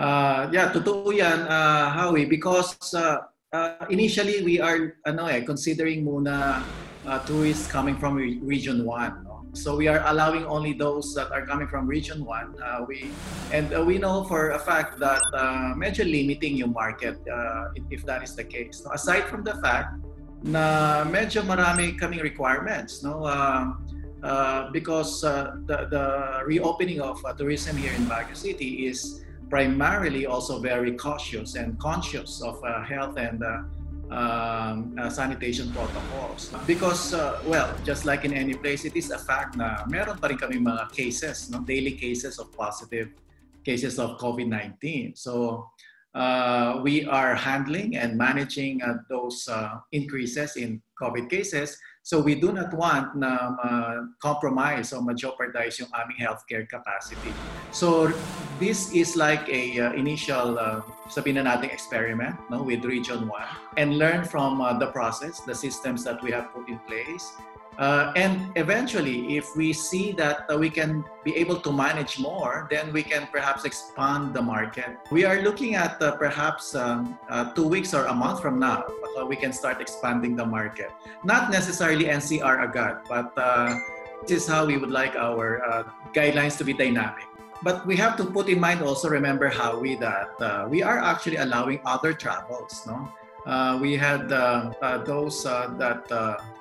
Uh, 0.00 0.48
yeah, 0.48 0.72
totoo 0.72 1.12
yan, 1.12 1.44
uh, 1.44 1.92
Howie, 1.92 2.24
because 2.24 2.72
uh, 2.96 3.28
uh, 3.52 3.84
initially 3.92 4.40
we 4.40 4.56
are 4.56 4.96
ano 5.04 5.28
eh, 5.28 5.44
considering 5.44 6.08
muna 6.08 6.64
uh, 7.04 7.18
tourists 7.28 7.68
coming 7.68 8.00
from 8.00 8.16
re- 8.16 8.40
Region 8.40 8.88
1. 8.88 9.28
No? 9.28 9.44
So 9.52 9.76
we 9.76 9.92
are 9.92 10.00
allowing 10.08 10.48
only 10.48 10.72
those 10.72 11.12
that 11.20 11.28
are 11.28 11.44
coming 11.44 11.68
from 11.68 11.84
Region 11.84 12.24
1. 12.24 12.32
Uh, 12.56 12.88
we, 12.88 13.12
and 13.52 13.68
uh, 13.76 13.84
we 13.84 14.00
know 14.00 14.24
for 14.24 14.56
a 14.56 14.58
fact 14.58 14.96
that 15.04 15.20
uh, 15.36 15.76
medyo 15.76 16.08
limiting 16.08 16.56
yung 16.56 16.72
market 16.72 17.20
uh, 17.28 17.76
if, 17.76 18.00
if 18.00 18.00
that 18.08 18.24
is 18.24 18.32
the 18.32 18.44
case. 18.44 18.80
No? 18.80 18.96
Aside 18.96 19.28
from 19.28 19.44
the 19.44 19.60
fact 19.60 20.00
na 20.40 21.04
medyo 21.04 21.44
marami 21.44 21.92
kaming 22.00 22.24
requirements. 22.24 23.04
No? 23.04 23.28
Uh, 23.28 23.76
uh, 24.24 24.72
because 24.72 25.24
uh, 25.24 25.60
the, 25.68 25.92
the 25.92 26.04
reopening 26.48 27.04
of 27.04 27.20
uh, 27.28 27.36
tourism 27.36 27.76
here 27.76 27.92
in 27.92 28.08
Baguio 28.08 28.36
City 28.36 28.88
is 28.88 29.20
primarily 29.50 30.24
also 30.26 30.60
very 30.60 30.94
cautious 30.94 31.56
and 31.56 31.78
conscious 31.78 32.40
of 32.40 32.62
uh, 32.64 32.82
health 32.84 33.18
and 33.18 33.42
uh, 33.42 33.62
um, 34.14 34.94
uh, 34.98 35.10
sanitation 35.10 35.70
protocols. 35.72 36.54
Because, 36.66 37.12
uh, 37.12 37.42
well, 37.44 37.74
just 37.84 38.04
like 38.04 38.24
in 38.24 38.32
any 38.32 38.54
place, 38.54 38.84
it 38.84 38.96
is 38.96 39.10
a 39.10 39.18
fact 39.18 39.56
na 39.56 39.84
meron 39.90 40.18
pa 40.18 40.28
rin 40.30 40.38
kami 40.38 40.56
mga 40.62 40.90
cases, 40.94 41.50
no? 41.50 41.60
daily 41.66 41.92
cases 41.92 42.38
of 42.38 42.50
positive 42.54 43.10
cases 43.66 43.98
of 43.98 44.18
COVID-19. 44.18 45.18
So, 45.18 45.66
uh, 46.14 46.80
we 46.82 47.04
are 47.06 47.34
handling 47.34 47.96
and 47.96 48.18
managing 48.18 48.82
uh, 48.82 49.02
those 49.10 49.46
increases 49.92 50.56
in 50.56 50.82
COVID 50.98 51.30
cases. 51.30 51.78
So 52.10 52.18
we 52.18 52.34
do 52.34 52.50
not 52.50 52.74
want 52.74 53.14
na 53.14 53.54
ma-compromise 53.54 54.90
or 54.90 54.98
ma-jeopardize 54.98 55.78
yung 55.78 55.94
aming 55.94 56.18
healthcare 56.18 56.66
capacity. 56.66 57.30
So 57.70 58.10
this 58.58 58.90
is 58.90 59.14
like 59.14 59.46
a 59.46 59.78
uh, 59.78 59.94
initial, 59.94 60.58
uh, 60.58 60.82
sabihin 61.06 61.38
na 61.38 61.54
natin 61.54 61.70
experiment 61.70 62.34
no, 62.50 62.66
with 62.66 62.82
Region 62.82 63.30
1 63.30 63.78
and 63.78 63.94
learn 63.94 64.26
from 64.26 64.58
uh, 64.58 64.74
the 64.74 64.90
process, 64.90 65.38
the 65.46 65.54
systems 65.54 66.02
that 66.02 66.18
we 66.18 66.34
have 66.34 66.50
put 66.50 66.66
in 66.66 66.82
place. 66.90 67.30
Uh, 67.80 68.12
and 68.14 68.52
eventually, 68.56 69.38
if 69.38 69.56
we 69.56 69.72
see 69.72 70.12
that 70.12 70.44
uh, 70.52 70.58
we 70.58 70.68
can 70.68 71.02
be 71.24 71.34
able 71.34 71.56
to 71.56 71.72
manage 71.72 72.18
more, 72.18 72.68
then 72.70 72.92
we 72.92 73.02
can 73.02 73.26
perhaps 73.32 73.64
expand 73.64 74.34
the 74.34 74.42
market. 74.42 74.98
We 75.10 75.24
are 75.24 75.40
looking 75.40 75.76
at 75.76 75.96
uh, 76.02 76.12
perhaps 76.16 76.74
um, 76.74 77.18
uh, 77.30 77.54
two 77.54 77.66
weeks 77.66 77.94
or 77.94 78.04
a 78.04 78.12
month 78.12 78.42
from 78.42 78.58
now, 78.58 78.84
we 79.26 79.34
can 79.34 79.50
start 79.50 79.80
expanding 79.80 80.36
the 80.36 80.44
market. 80.44 80.90
Not 81.24 81.50
necessarily 81.50 82.04
NCR 82.04 82.68
agad, 82.68 83.00
but 83.08 83.32
uh, 83.38 83.74
this 84.26 84.44
is 84.44 84.46
how 84.46 84.66
we 84.66 84.76
would 84.76 84.90
like 84.90 85.16
our 85.16 85.64
uh, 85.64 85.84
guidelines 86.12 86.58
to 86.58 86.64
be 86.64 86.74
dynamic. 86.74 87.24
But 87.62 87.86
we 87.86 87.96
have 87.96 88.14
to 88.18 88.24
put 88.26 88.50
in 88.50 88.60
mind 88.60 88.82
also, 88.82 89.08
remember 89.08 89.48
Howie, 89.48 89.96
that 89.96 90.36
uh, 90.40 90.68
we 90.68 90.82
are 90.82 90.98
actually 90.98 91.36
allowing 91.36 91.80
other 91.86 92.12
travels. 92.12 92.86
No, 92.86 93.08
we 93.80 93.96
had 93.96 94.28
those 94.28 95.44
that 95.44 96.04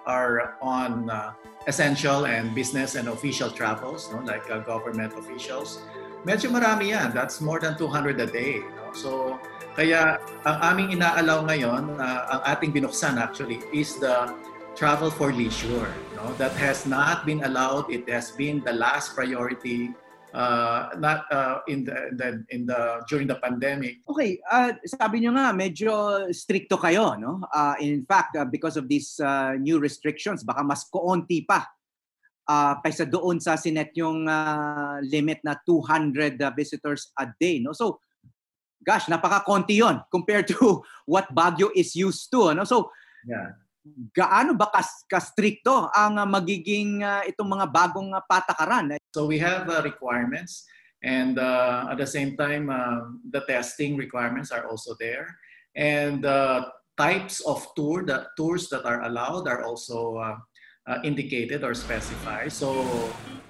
are 0.10 0.58
on 0.58 1.06
uh, 1.14 1.38
essential 1.70 2.26
and 2.26 2.58
business 2.58 2.98
and 2.98 3.08
official 3.08 3.54
travels, 3.54 4.10
no? 4.10 4.26
like 4.26 4.50
uh, 4.50 4.58
government 4.66 5.14
officials. 5.14 5.86
Medyo 6.26 6.50
marami 6.50 6.92
yan. 6.98 7.14
That's 7.14 7.40
more 7.40 7.62
than 7.62 7.78
200 7.78 8.18
a 8.18 8.26
day. 8.26 8.66
No? 8.74 8.90
So, 8.98 9.10
kaya 9.78 10.18
ang 10.44 10.58
aming 10.74 10.98
inaalaw 10.98 11.46
ngayon, 11.46 12.02
uh, 12.02 12.22
ang 12.34 12.42
ating 12.50 12.74
binuksan 12.74 13.22
actually, 13.22 13.62
is 13.70 14.02
the 14.02 14.34
travel 14.74 15.14
for 15.14 15.30
leisure. 15.30 15.94
No? 16.18 16.34
That 16.42 16.58
has 16.58 16.90
not 16.90 17.24
been 17.30 17.46
allowed. 17.46 17.94
It 17.94 18.10
has 18.10 18.34
been 18.34 18.66
the 18.66 18.74
last 18.74 19.14
priority 19.14 19.94
uh, 20.34 20.90
not 20.98 21.26
uh, 21.32 21.60
in 21.68 21.84
the, 21.84 22.14
the 22.16 22.28
in 22.50 22.66
the 22.66 23.02
during 23.10 23.28
the 23.28 23.36
pandemic. 23.36 24.02
Okay, 24.08 24.40
uh, 24.52 24.74
sabi 24.86 25.22
nyo 25.22 25.34
nga 25.38 25.54
medyo 25.54 26.26
stricto 26.34 26.78
kayo, 26.78 27.18
no? 27.20 27.46
Uh, 27.54 27.76
in 27.82 28.06
fact, 28.06 28.36
uh, 28.36 28.46
because 28.46 28.78
of 28.78 28.88
these 28.88 29.20
uh, 29.20 29.54
new 29.58 29.80
restrictions, 29.80 30.44
baka 30.44 30.64
mas 30.64 30.86
koonti 30.90 31.46
pa 31.46 31.66
uh, 32.50 32.74
kaysa 32.82 33.06
doon 33.06 33.38
sa 33.38 33.56
sinet 33.56 33.94
yung 33.94 34.26
uh, 34.26 34.98
limit 35.06 35.42
na 35.46 35.54
200 35.62 36.42
uh, 36.42 36.50
visitors 36.58 37.14
a 37.22 37.30
day, 37.38 37.62
no? 37.62 37.74
So, 37.78 38.02
gosh, 38.82 39.06
napaka-konti 39.06 39.78
yon 39.78 40.02
compared 40.10 40.50
to 40.54 40.82
what 41.12 41.30
Baguio 41.30 41.70
is 41.78 41.94
used 41.94 42.34
to, 42.34 42.54
no? 42.58 42.66
So, 42.66 42.90
Yeah. 43.28 43.52
Gaano 44.14 44.56
ba 44.56 44.68
kas 44.70 45.04
ka-stricto 45.08 45.90
ang 45.96 46.20
uh, 46.20 46.28
magiging 46.28 47.02
uh, 47.04 47.24
itong 47.26 47.48
mga 47.48 47.68
bagong 47.72 48.12
uh, 48.12 48.24
patakaran? 48.28 49.00
So 49.16 49.26
we 49.26 49.40
have 49.40 49.70
uh, 49.70 49.82
requirements, 49.82 50.68
and 51.04 51.40
uh, 51.40 51.88
at 51.90 51.98
the 51.98 52.08
same 52.08 52.36
time, 52.36 52.70
uh, 52.70 53.10
the 53.32 53.42
testing 53.48 53.96
requirements 53.96 54.52
are 54.52 54.68
also 54.68 54.96
there, 55.00 55.32
and 55.76 56.26
uh, 56.26 56.70
types 57.00 57.40
of 57.48 57.64
tour 57.76 58.04
that 58.04 58.36
tours 58.36 58.68
that 58.70 58.84
are 58.84 59.08
allowed 59.08 59.48
are 59.48 59.64
also 59.64 60.20
uh, 60.20 60.36
uh, 60.90 60.98
indicated 61.06 61.64
or 61.64 61.78
specified. 61.78 62.52
So 62.52 62.82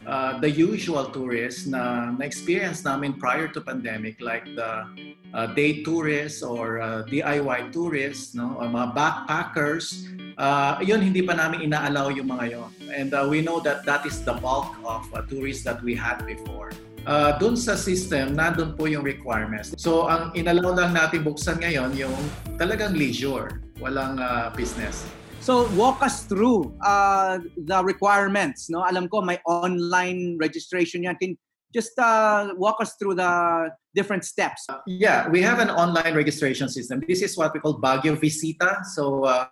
uh, 0.05 0.37
the 0.43 0.51
usual 0.51 1.07
tourists 1.09 1.65
na 1.65 2.11
na-experience 2.11 2.83
namin 2.83 3.15
prior 3.15 3.47
to 3.47 3.63
pandemic, 3.63 4.19
like 4.19 4.43
the 4.59 4.85
uh, 5.33 5.47
day 5.55 5.81
tourists 5.81 6.43
or 6.43 6.83
uh, 6.83 7.07
DIY 7.07 7.71
tourists, 7.71 8.35
no, 8.35 8.59
or 8.59 8.67
mga 8.67 8.91
backpackers, 8.93 10.05
uh, 10.37 10.77
yun 10.83 10.99
hindi 10.99 11.23
pa 11.23 11.33
namin 11.33 11.71
inaalaw 11.71 12.11
yung 12.11 12.27
mga 12.27 12.45
yon. 12.51 12.71
And 12.91 13.15
uh, 13.15 13.25
we 13.29 13.39
know 13.39 13.63
that 13.63 13.87
that 13.87 14.03
is 14.03 14.19
the 14.27 14.35
bulk 14.37 14.75
of 14.83 15.07
uh, 15.15 15.23
tourists 15.25 15.63
that 15.63 15.79
we 15.81 15.95
had 15.95 16.25
before. 16.27 16.75
Uh, 17.07 17.31
doon 17.39 17.55
sa 17.55 17.79
system, 17.79 18.35
nandun 18.35 18.75
po 18.75 18.85
yung 18.85 19.01
requirements. 19.07 19.71
So, 19.79 20.11
ang 20.11 20.35
inalaw 20.35 20.75
lang 20.75 20.91
natin 20.91 21.23
buksan 21.23 21.63
ngayon, 21.63 21.95
yung 21.95 22.13
talagang 22.59 22.91
leisure, 22.91 23.63
walang 23.79 24.19
uh, 24.19 24.51
business. 24.51 25.07
So 25.41 25.69
walk 25.73 26.03
us 26.03 26.25
through 26.25 26.75
uh, 26.83 27.39
the 27.57 27.83
requirements. 27.83 28.69
No, 28.69 28.83
alam 28.83 29.07
ko 29.07 29.21
may 29.21 29.39
online 29.47 30.37
registration 30.39 31.03
yan. 31.03 31.15
Can 31.15 31.37
just 31.73 31.97
uh, 31.97 32.53
walk 32.57 32.81
us 32.81 32.95
through 32.99 33.15
the 33.15 33.69
different 33.95 34.25
steps. 34.25 34.67
Yeah, 34.85 35.29
we 35.29 35.41
have 35.41 35.59
an 35.59 35.69
online 35.69 36.13
registration 36.13 36.67
system. 36.69 37.01
This 37.07 37.21
is 37.21 37.37
what 37.37 37.53
we 37.53 37.59
call 37.59 37.79
Baguio 37.79 38.19
Visita. 38.19 38.79
So 38.93 39.25
uh, 39.25 39.47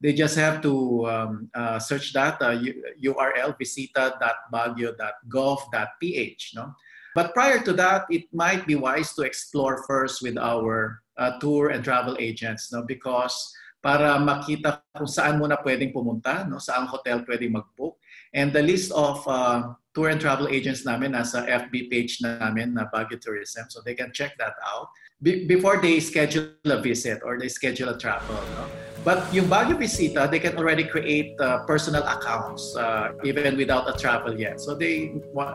they 0.00 0.12
just 0.12 0.36
have 0.36 0.60
to 0.62 1.06
um, 1.06 1.50
uh, 1.54 1.78
search 1.78 2.12
that 2.14 2.40
uh, 2.40 2.58
URL 3.02 3.58
visita.baguio.gov.ph. 3.58 6.52
No, 6.54 6.74
but 7.14 7.34
prior 7.34 7.60
to 7.60 7.72
that, 7.74 8.06
it 8.10 8.24
might 8.32 8.66
be 8.66 8.76
wise 8.76 9.12
to 9.14 9.22
explore 9.22 9.84
first 9.86 10.22
with 10.22 10.38
our 10.38 11.02
uh, 11.18 11.38
tour 11.40 11.70
and 11.70 11.82
travel 11.82 12.16
agents. 12.18 12.72
No, 12.72 12.82
because 12.82 13.52
para 13.78 14.18
makita 14.18 14.82
kung 14.94 15.06
saan 15.06 15.38
muna 15.38 15.58
pwedeng 15.62 15.94
pumunta, 15.94 16.46
no, 16.46 16.58
saan 16.58 16.86
hotel 16.90 17.22
pwedeng 17.24 17.54
mag-book. 17.54 17.96
And 18.34 18.52
the 18.52 18.62
list 18.62 18.90
of 18.92 19.22
uh, 19.26 19.74
tour 19.94 20.10
and 20.10 20.20
travel 20.20 20.50
agents 20.50 20.84
namin 20.84 21.14
nasa 21.14 21.46
FB 21.46 21.90
page 21.90 22.18
namin 22.20 22.74
na 22.74 22.90
Baguio 22.90 23.18
Tourism. 23.22 23.70
So 23.70 23.80
they 23.80 23.94
can 23.94 24.10
check 24.12 24.34
that 24.38 24.58
out 24.66 24.90
be- 25.22 25.46
before 25.46 25.80
they 25.80 26.00
schedule 26.00 26.54
a 26.66 26.80
visit 26.80 27.22
or 27.24 27.38
they 27.38 27.48
schedule 27.48 27.88
a 27.90 27.98
travel. 27.98 28.34
No? 28.54 28.66
But 29.04 29.32
yung 29.32 29.46
Baguio 29.46 29.78
Visita, 29.78 30.28
they 30.30 30.38
can 30.38 30.58
already 30.58 30.84
create 30.84 31.38
uh, 31.40 31.64
personal 31.64 32.02
accounts 32.02 32.76
uh, 32.76 33.14
even 33.24 33.56
without 33.56 33.88
a 33.88 33.96
travel 33.96 34.38
yet. 34.38 34.60
So 34.60 34.74
they 34.74 35.14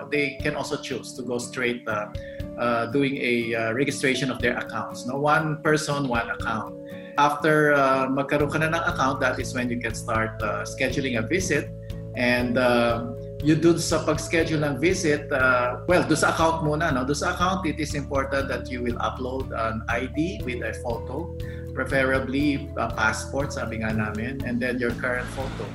they 0.10 0.40
can 0.42 0.56
also 0.56 0.80
choose 0.80 1.14
to 1.20 1.22
go 1.22 1.38
straight 1.38 1.86
uh, 1.88 2.08
uh, 2.58 2.88
doing 2.90 3.20
a 3.20 3.54
uh, 3.54 3.74
registration 3.74 4.32
of 4.32 4.40
their 4.40 4.58
accounts. 4.58 5.06
No, 5.06 5.20
one 5.20 5.62
person, 5.62 6.08
one 6.08 6.32
account. 6.32 6.74
After 7.18 7.74
uh, 7.74 8.10
magkaroon 8.10 8.50
ka 8.50 8.58
na 8.58 8.74
ng 8.74 8.86
account, 8.90 9.22
that 9.22 9.38
is 9.38 9.54
when 9.54 9.70
you 9.70 9.78
can 9.78 9.94
start 9.94 10.42
uh, 10.42 10.66
scheduling 10.66 11.20
a 11.20 11.24
visit. 11.26 11.70
And 12.18 12.58
uh, 12.58 13.14
you 13.42 13.58
dun 13.58 13.78
sa 13.78 14.06
pag-schedule 14.06 14.62
ng 14.62 14.78
visit, 14.78 15.30
uh, 15.34 15.82
well, 15.90 16.06
do 16.06 16.16
sa 16.16 16.34
account 16.34 16.64
muna. 16.64 16.94
No? 16.94 17.06
Do 17.06 17.14
sa 17.14 17.34
account, 17.34 17.66
it 17.66 17.78
is 17.78 17.94
important 17.94 18.50
that 18.50 18.70
you 18.70 18.82
will 18.82 18.98
upload 19.02 19.50
an 19.54 19.82
ID 19.90 20.42
with 20.46 20.62
a 20.62 20.74
photo, 20.82 21.30
preferably 21.74 22.70
a 22.78 22.90
passport, 22.94 23.54
sabi 23.54 23.82
nga 23.82 23.94
namin, 23.94 24.42
and 24.46 24.62
then 24.62 24.78
your 24.78 24.94
current 24.98 25.28
photo. 25.34 25.66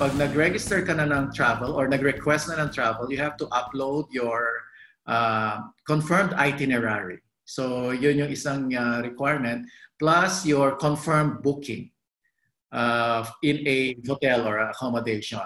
Pag 0.00 0.16
nag-register 0.16 0.80
ka 0.82 0.96
na 0.96 1.04
ng 1.06 1.30
travel 1.34 1.76
or 1.76 1.86
nag-request 1.86 2.48
na 2.48 2.64
ng 2.64 2.70
travel, 2.72 3.10
you 3.12 3.18
have 3.20 3.36
to 3.36 3.44
upload 3.52 4.08
your 4.08 4.64
uh, 5.06 5.60
confirmed 5.84 6.32
itinerary. 6.38 7.20
So 7.50 7.90
yun 7.90 8.22
yung 8.22 8.30
isang 8.30 8.70
uh, 8.70 9.02
requirement 9.02 9.66
plus 10.00 10.46
your 10.46 10.72
confirmed 10.72 11.42
booking 11.42 11.90
uh, 12.72 13.24
in 13.42 13.62
a 13.68 13.96
hotel 14.08 14.48
or 14.48 14.58
accommodation. 14.58 15.40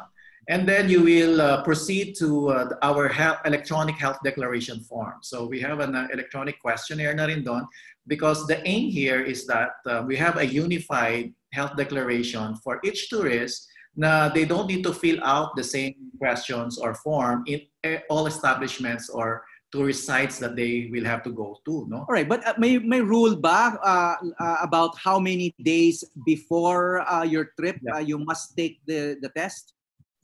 And 0.48 0.68
then 0.68 0.88
you 0.88 1.02
will 1.02 1.40
uh, 1.40 1.62
proceed 1.64 2.14
to 2.18 2.50
uh, 2.50 2.68
our 2.82 3.08
health, 3.08 3.38
electronic 3.46 3.96
health 3.96 4.18
declaration 4.22 4.80
form. 4.80 5.14
So 5.22 5.46
we 5.46 5.58
have 5.60 5.80
an 5.80 5.96
uh, 5.96 6.06
electronic 6.12 6.60
questionnaire 6.60 7.14
na 7.14 7.24
rin 7.24 7.42
doon 7.42 7.66
because 8.06 8.46
the 8.46 8.60
aim 8.68 8.90
here 8.90 9.20
is 9.20 9.46
that 9.46 9.72
uh, 9.86 10.04
we 10.06 10.16
have 10.16 10.36
a 10.36 10.46
unified 10.46 11.32
health 11.52 11.76
declaration 11.76 12.56
for 12.56 12.78
each 12.84 13.08
tourist 13.08 13.66
na 13.96 14.28
they 14.28 14.44
don't 14.44 14.66
need 14.66 14.84
to 14.84 14.92
fill 14.92 15.22
out 15.24 15.56
the 15.56 15.64
same 15.64 15.94
questions 16.18 16.76
or 16.78 16.94
form 16.94 17.42
in 17.46 17.62
eh, 17.84 18.00
all 18.10 18.26
establishments 18.26 19.08
or 19.08 19.42
tourist 19.74 20.06
sites 20.06 20.38
that 20.38 20.54
they 20.54 20.86
will 20.94 21.02
have 21.02 21.26
to 21.26 21.34
go 21.34 21.58
to 21.66 21.82
no 21.90 22.06
all 22.06 22.14
right 22.14 22.30
but 22.30 22.38
uh, 22.46 22.54
may 22.54 22.78
may 22.78 23.02
rule 23.02 23.34
ba 23.34 23.74
uh, 23.82 24.14
uh, 24.38 24.58
about 24.62 24.94
how 24.94 25.18
many 25.18 25.50
days 25.58 26.06
before 26.22 27.02
uh, 27.10 27.26
your 27.26 27.50
trip 27.58 27.82
yeah. 27.82 27.98
Uh, 27.98 28.02
you 28.02 28.22
must 28.22 28.54
take 28.54 28.78
the 28.86 29.18
the 29.18 29.30
test 29.34 29.74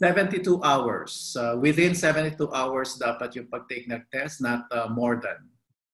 72 0.00 0.64
hours. 0.64 1.36
Uh, 1.36 1.60
within 1.60 1.92
72 1.92 2.48
hours 2.56 2.96
dapat 2.96 3.36
yung 3.36 3.52
pag-take 3.52 3.84
ng 3.84 4.00
test, 4.08 4.40
not 4.40 4.64
uh, 4.72 4.88
more 4.88 5.20
than. 5.20 5.36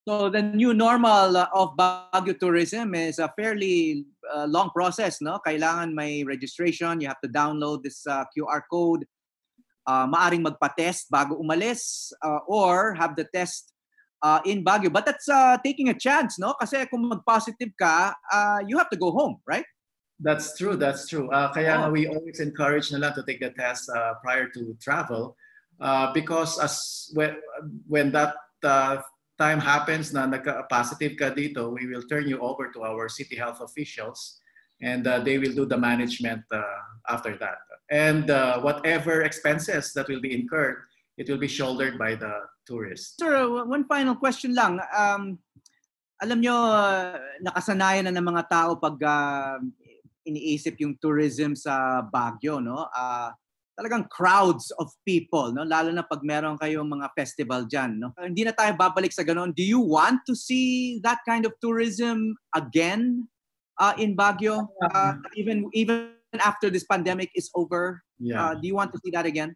So 0.07 0.31
the 0.31 0.39
new 0.39 0.71
normal 0.71 1.35
uh, 1.35 1.51
of 1.51 1.75
Baguio 1.75 2.39
tourism 2.39 2.95
is 2.95 3.19
a 3.19 3.27
fairly 3.35 4.07
uh, 4.31 4.47
long 4.47 4.71
process, 4.71 5.19
no? 5.19 5.43
Kailangan 5.43 5.91
may 5.91 6.23
registration, 6.23 7.03
you 7.03 7.11
have 7.11 7.19
to 7.27 7.31
download 7.31 7.83
this 7.83 8.07
uh, 8.07 8.23
QR 8.31 8.63
code. 8.71 9.03
Uh, 9.87 10.03
maaring 10.11 10.43
magpa-test 10.43 11.07
bago 11.07 11.39
umalis 11.39 12.11
uh, 12.19 12.43
or 12.51 12.91
have 12.99 13.15
the 13.15 13.23
test 13.31 13.71
uh, 14.19 14.41
in 14.45 14.65
Baguio. 14.65 14.93
But 14.93 15.07
that's 15.07 15.29
uh, 15.29 15.59
taking 15.63 15.89
a 15.89 15.95
chance, 15.95 16.39
no? 16.43 16.55
Kasi 16.59 16.87
kung 16.91 17.07
mag-positive 17.07 17.71
ka, 17.79 18.11
uh, 18.11 18.59
you 18.67 18.79
have 18.79 18.91
to 18.91 18.99
go 18.99 19.15
home, 19.15 19.39
right? 19.47 19.65
That's 20.19 20.57
true, 20.57 20.77
that's 20.77 21.09
true. 21.09 21.31
Uh, 21.31 21.53
kaya 21.53 21.87
oh. 21.87 21.93
we 21.93 22.09
always 22.09 22.41
encourage 22.41 22.91
nila 22.91 23.13
to 23.15 23.23
take 23.23 23.39
the 23.39 23.53
test 23.53 23.87
uh, 23.93 24.17
prior 24.25 24.49
to 24.57 24.75
travel 24.81 25.37
uh, 25.81 26.13
because 26.17 26.59
as 26.59 27.07
when, 27.13 27.37
when 27.87 28.11
that 28.13 28.35
uh, 28.65 29.05
time 29.39 29.61
happens 29.61 30.17
na 30.17 30.25
nagka-positive 30.25 31.21
ka 31.21 31.29
dito, 31.37 31.69
we 31.69 31.87
will 31.87 32.03
turn 32.09 32.25
you 32.25 32.41
over 32.41 32.73
to 32.73 32.83
our 32.83 33.09
city 33.13 33.37
health 33.37 33.61
officials 33.61 34.41
and 34.83 35.07
uh, 35.07 35.21
they 35.21 35.39
will 35.39 35.53
do 35.53 35.65
the 35.65 35.77
management 35.77 36.43
uh, 36.53 36.63
after 37.09 37.37
that. 37.39 37.59
And 37.91 38.31
uh, 38.31 38.61
whatever 38.61 39.23
expenses 39.23 39.93
that 39.95 40.09
will 40.09 40.21
be 40.21 40.35
incurred, 40.35 40.83
it 41.17 41.31
will 41.31 41.39
be 41.39 41.49
shouldered 41.49 41.99
by 41.99 42.15
the 42.15 42.45
tourist. 42.67 43.21
Sir, 43.21 43.47
one 43.65 43.87
final 43.87 44.17
question 44.17 44.55
lang. 44.55 44.81
Um, 44.93 45.39
alam 46.21 46.41
nyo, 46.41 46.57
nakasanayan 47.45 48.09
na 48.09 48.15
ng 48.17 48.27
mga 48.27 48.45
tao 48.49 48.71
pag 48.77 48.97
uh, 49.01 49.57
iniisip 50.27 50.77
yung 50.83 50.99
tourism 50.99 51.55
sa 51.55 52.03
Baguio, 52.03 52.59
no? 52.59 52.91
Uh, 52.91 53.31
talagang 53.77 54.09
crowds 54.09 54.73
of 54.81 54.89
people, 55.05 55.53
no? 55.53 55.63
Lalo 55.63 55.93
na 55.93 56.03
pag 56.03 56.25
meron 56.25 56.57
kayong 56.59 56.89
mga 56.89 57.13
festival 57.15 57.69
diyan, 57.69 58.01
no? 58.01 58.11
Uh, 58.17 58.27
hindi 58.27 58.43
na 58.43 58.57
tayo 58.57 58.75
babalik 58.75 59.13
sa 59.15 59.23
ganoon. 59.23 59.55
Do 59.55 59.63
you 59.63 59.79
want 59.79 60.25
to 60.27 60.35
see 60.35 60.99
that 61.07 61.23
kind 61.29 61.47
of 61.47 61.55
tourism 61.63 62.35
again 62.57 63.29
uh, 63.79 63.95
in 63.99 64.17
Baguio? 64.17 64.69
Uh, 64.83 65.15
even 65.35 65.71
even 65.73 66.11
after 66.39 66.71
this 66.71 66.85
pandemic 66.85 67.31
is 67.35 67.51
over? 67.55 68.03
Yeah. 68.19 68.43
Uh, 68.43 68.55
do 68.55 68.67
you 68.67 68.75
want 68.75 68.93
to 68.93 69.01
see 69.05 69.11
that 69.11 69.27
again? 69.27 69.55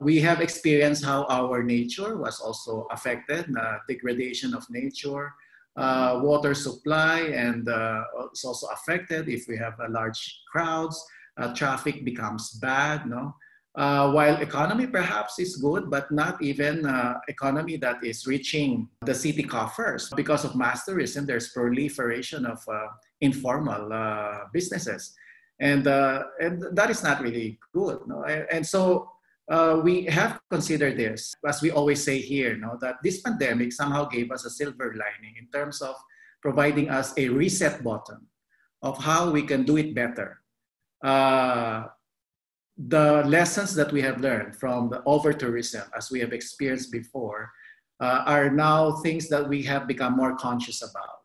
We 0.00 0.20
have 0.20 0.40
experienced 0.40 1.04
how 1.04 1.24
our 1.26 1.62
nature 1.62 2.16
was 2.16 2.38
also 2.38 2.86
affected, 2.92 3.46
the 3.50 3.78
degradation 3.88 4.54
of 4.54 4.62
nature, 4.70 5.34
uh, 5.76 6.20
water 6.22 6.54
supply 6.54 7.20
and 7.34 7.68
uh, 7.68 8.02
it's 8.30 8.44
also 8.44 8.66
affected 8.68 9.28
if 9.28 9.46
we 9.48 9.56
have 9.56 9.74
a 9.80 9.88
large 9.88 10.40
crowds. 10.50 11.04
Uh, 11.36 11.54
traffic 11.54 12.04
becomes 12.04 12.58
bad, 12.58 13.06
no? 13.06 13.34
Uh, 13.78 14.10
while 14.10 14.34
economy 14.42 14.88
perhaps 14.88 15.38
is 15.38 15.54
good, 15.62 15.88
but 15.88 16.10
not 16.10 16.42
even 16.42 16.84
uh, 16.84 17.14
economy 17.28 17.76
that 17.76 18.02
is 18.02 18.26
reaching 18.26 18.88
the 19.06 19.14
city 19.14 19.44
coffers 19.44 20.10
because 20.16 20.42
of 20.44 20.56
mass 20.56 20.84
tourism. 20.84 21.24
There's 21.24 21.54
proliferation 21.54 22.44
of 22.44 22.58
uh, 22.66 22.88
informal 23.20 23.86
businesses, 24.52 25.14
and 25.60 25.86
and 26.42 26.54
that 26.74 26.90
is 26.90 27.06
not 27.06 27.22
really 27.22 27.60
good. 27.72 28.02
No? 28.10 28.24
And, 28.24 28.46
and 28.50 28.66
so 28.66 29.14
uh, 29.48 29.80
we 29.82 30.04
have 30.06 30.40
considered 30.50 30.96
this, 30.96 31.34
as 31.46 31.62
we 31.62 31.70
always 31.70 32.02
say 32.02 32.18
here, 32.18 32.56
no, 32.56 32.76
that 32.80 32.96
this 33.02 33.20
pandemic 33.22 33.72
somehow 33.72 34.04
gave 34.04 34.30
us 34.30 34.44
a 34.44 34.50
silver 34.50 34.92
lining 34.92 35.36
in 35.38 35.48
terms 35.48 35.80
of 35.80 35.94
providing 36.42 36.90
us 36.90 37.14
a 37.16 37.28
reset 37.28 37.82
button 37.82 38.26
of 38.82 38.98
how 38.98 39.30
we 39.30 39.42
can 39.42 39.62
do 39.64 39.76
it 39.76 39.94
better. 39.94 40.42
Uh, 41.02 41.84
the 42.86 43.24
lessons 43.26 43.74
that 43.74 43.90
we 43.90 44.00
have 44.02 44.20
learned 44.20 44.54
from 44.54 44.88
the 44.88 45.02
over 45.04 45.32
tourism, 45.32 45.82
as 45.96 46.10
we 46.10 46.20
have 46.20 46.32
experienced 46.32 46.92
before, 46.92 47.50
uh, 48.00 48.22
are 48.26 48.50
now 48.50 48.92
things 49.02 49.28
that 49.28 49.48
we 49.48 49.62
have 49.64 49.88
become 49.88 50.14
more 50.14 50.36
conscious 50.36 50.82
about. 50.82 51.18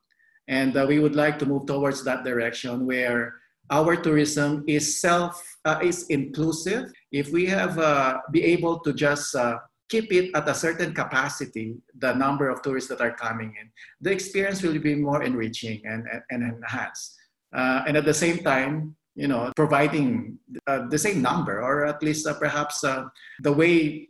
And 0.48 0.76
uh, 0.76 0.86
we 0.88 1.00
would 1.00 1.16
like 1.16 1.38
to 1.40 1.46
move 1.46 1.68
towards 1.68 2.04
that 2.04 2.24
direction 2.24 2.86
where 2.86 3.36
our 3.70 3.96
tourism 3.96 4.64
is 4.68 5.00
self 5.00 5.42
uh, 5.66 5.80
is 5.82 6.08
inclusive 6.10 6.92
if 7.12 7.32
we 7.32 7.46
have 7.46 7.80
uh, 7.80 8.20
be 8.32 8.44
able 8.44 8.80
to 8.80 8.92
just 8.94 9.36
uh, 9.36 9.58
keep 9.88 10.12
it 10.12 10.32
at 10.36 10.50
a 10.50 10.54
certain 10.54 10.94
capacity 10.94 11.76
the 12.00 12.14
number 12.14 12.50
of 12.50 12.62
tourists 12.62 12.90
that 12.90 13.00
are 13.00 13.14
coming 13.14 13.54
in 13.60 13.70
the 14.02 14.12
experience 14.12 14.62
will 14.62 14.78
be 14.80 14.96
more 14.96 15.24
enriching 15.24 15.82
and, 15.86 16.04
and, 16.30 16.44
enhanced 16.44 17.16
uh, 17.56 17.84
and 17.88 17.96
at 17.96 18.06
the 18.06 18.14
same 18.14 18.40
time 18.44 18.96
you 19.16 19.28
know 19.28 19.52
providing 19.56 20.38
uh, 20.68 20.88
the 20.88 20.98
same 20.98 21.22
number 21.22 21.62
or 21.62 21.86
at 21.86 22.02
least 22.02 22.26
uh, 22.28 22.34
perhaps 22.34 22.82
the 23.42 23.54
way 23.54 24.10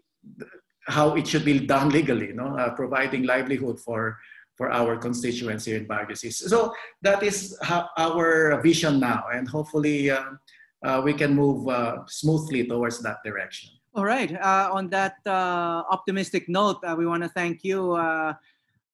how 0.87 1.15
it 1.15 1.27
should 1.27 1.45
be 1.45 1.59
done 1.59 1.89
legally 1.89 2.27
you 2.27 2.33
know 2.33 2.73
providing 2.75 3.23
livelihood 3.23 3.79
for 3.79 4.17
for 4.55 4.71
our 4.71 4.97
constituents 4.97 5.65
here 5.65 5.77
in 5.77 5.87
Baguio 5.87 6.31
So 6.31 6.73
that 7.01 7.23
is 7.23 7.57
our 7.97 8.61
vision 8.61 8.99
now, 8.99 9.25
and 9.33 9.47
hopefully 9.47 10.11
uh, 10.11 10.37
uh, 10.83 11.01
we 11.03 11.13
can 11.13 11.33
move 11.33 11.67
uh, 11.67 12.05
smoothly 12.07 12.67
towards 12.67 13.01
that 13.01 13.17
direction. 13.25 13.71
All 13.95 14.05
right. 14.05 14.33
Uh, 14.33 14.69
on 14.73 14.89
that 14.89 15.17
uh, 15.25 15.83
optimistic 15.89 16.49
note, 16.49 16.79
uh, 16.83 16.95
we 16.97 17.05
want 17.05 17.23
to 17.23 17.29
thank 17.29 17.63
you, 17.63 17.93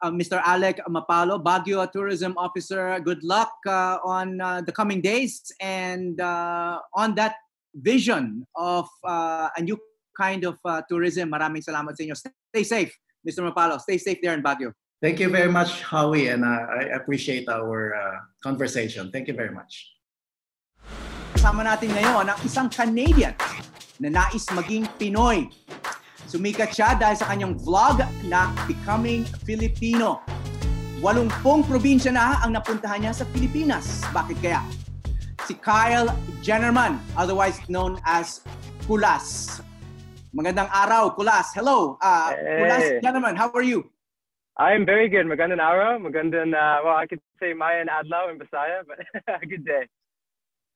Mr. 0.03 0.41
Alec 0.45 0.79
Mapalo, 0.87 1.43
Baguio 1.43 1.83
Tourism 1.91 2.33
Officer. 2.37 2.99
Good 3.03 3.23
luck 3.23 3.51
on 3.67 4.37
the 4.65 4.71
coming 4.71 5.01
days 5.01 5.51
and 5.59 6.19
on 6.21 7.15
that 7.15 7.35
vision 7.75 8.47
of 8.55 8.87
a 9.03 9.61
new 9.61 9.77
kind 10.15 10.45
of 10.45 10.59
tourism. 10.87 11.31
Maraming 11.31 11.63
salamat 11.63 11.95
sa 11.95 12.03
inyo. 12.03 12.15
Stay 12.15 12.63
safe, 12.63 12.91
Mr. 13.23 13.43
Mapalo. 13.43 13.79
Stay 13.79 13.97
safe 13.97 14.19
there 14.23 14.35
in 14.35 14.43
Baguio. 14.43 14.71
Thank 14.99 15.23
you 15.23 15.31
very 15.31 15.47
much, 15.47 15.79
Howie, 15.79 16.27
and 16.27 16.43
uh, 16.43 16.67
I 16.75 16.91
appreciate 16.91 17.47
our 17.47 17.95
uh, 17.95 18.19
conversation. 18.43 19.07
Thank 19.15 19.31
you 19.31 19.33
very 19.33 19.55
much. 19.55 19.95
Kasama 21.31 21.63
natin 21.63 21.95
ngayon 21.95 22.27
ang 22.27 22.39
isang 22.43 22.67
Canadian 22.67 23.31
na 23.95 24.11
nais 24.11 24.43
maging 24.51 24.91
Pinoy. 24.99 25.47
Sumikat 26.27 26.75
siya 26.75 26.99
dahil 26.99 27.15
sa 27.15 27.31
kanyang 27.31 27.55
vlog 27.55 28.03
na 28.29 28.53
Becoming 28.69 29.25
Filipino. 29.41 30.21
Walumpong 31.01 31.65
probinsya 31.65 32.13
na 32.13 32.37
ang 32.45 32.53
napuntahan 32.53 33.01
niya 33.01 33.13
sa 33.17 33.25
Pilipinas. 33.33 34.05
Bakit 34.13 34.37
kaya? 34.37 34.61
Si 35.49 35.57
Kyle 35.57 36.13
Jennerman, 36.45 37.01
otherwise 37.17 37.57
known 37.65 37.97
as 38.05 38.45
Kulas. 38.85 39.59
Magandang 40.29 40.69
araw, 40.69 41.17
Kulas. 41.17 41.49
Hello, 41.57 41.97
uh, 41.97 42.29
hey. 42.37 42.61
Kulas 42.61 42.83
Jennerman, 43.01 43.33
how 43.33 43.49
are 43.49 43.65
you? 43.65 43.89
I'm 44.59 44.85
very 44.85 45.09
good. 45.09 45.25
Magandang 45.25 45.63
araw. 45.63 45.97
Magandang, 45.97 46.53
uh, 46.53 46.85
well, 46.85 46.99
I 46.99 47.07
could 47.09 47.23
say 47.41 47.57
Maya 47.57 47.81
and 47.81 47.89
Adlaw 47.89 48.29
in 48.29 48.37
Bisaya, 48.37 48.85
but 48.85 49.01
good 49.49 49.65
day. 49.65 49.89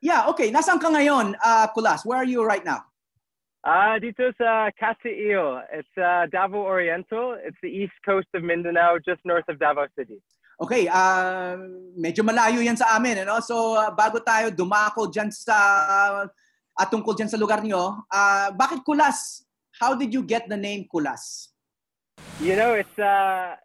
Yeah, 0.02 0.32
okay. 0.32 0.50
Nasaan 0.50 0.82
ka 0.82 0.90
ngayon, 0.90 1.36
uh, 1.38 1.68
Kulas? 1.76 2.08
Where 2.08 2.18
are 2.18 2.28
you 2.28 2.42
right 2.42 2.64
now? 2.64 2.88
Uh, 3.64 3.96
dito 3.96 4.28
sa 4.36 4.68
Castilla. 4.76 5.64
It's 5.72 5.96
uh, 5.96 6.28
Davao 6.28 6.68
Oriental. 6.68 7.40
It's 7.40 7.56
the 7.64 7.72
east 7.72 7.96
coast 8.04 8.28
of 8.36 8.44
Mindanao, 8.44 9.00
just 9.00 9.24
north 9.24 9.48
of 9.48 9.56
Davao 9.56 9.88
City. 9.96 10.20
Okay, 10.60 10.92
uh, 10.92 11.56
medyo 11.96 12.28
malayo 12.28 12.60
yan 12.60 12.76
sa 12.76 13.00
amin. 13.00 13.24
Ano? 13.24 13.40
So, 13.40 13.80
uh, 13.80 13.88
bago 13.96 14.20
tayo 14.20 14.52
dumako 14.52 15.08
dyan 15.08 15.32
sa, 15.32 15.56
uh, 15.88 16.24
at 16.76 16.92
tungkol 16.92 17.16
dyan 17.16 17.32
sa 17.32 17.40
lugar 17.40 17.64
niyo, 17.64 18.04
uh, 18.12 18.52
bakit 18.52 18.84
Kulas? 18.84 19.48
How 19.80 19.96
did 19.96 20.12
you 20.12 20.28
get 20.28 20.52
the 20.52 20.60
name 20.60 20.84
Kulas? 20.92 21.56
You 22.44 22.60
know, 22.60 22.76
it's 22.76 23.00
uh, 23.00 23.56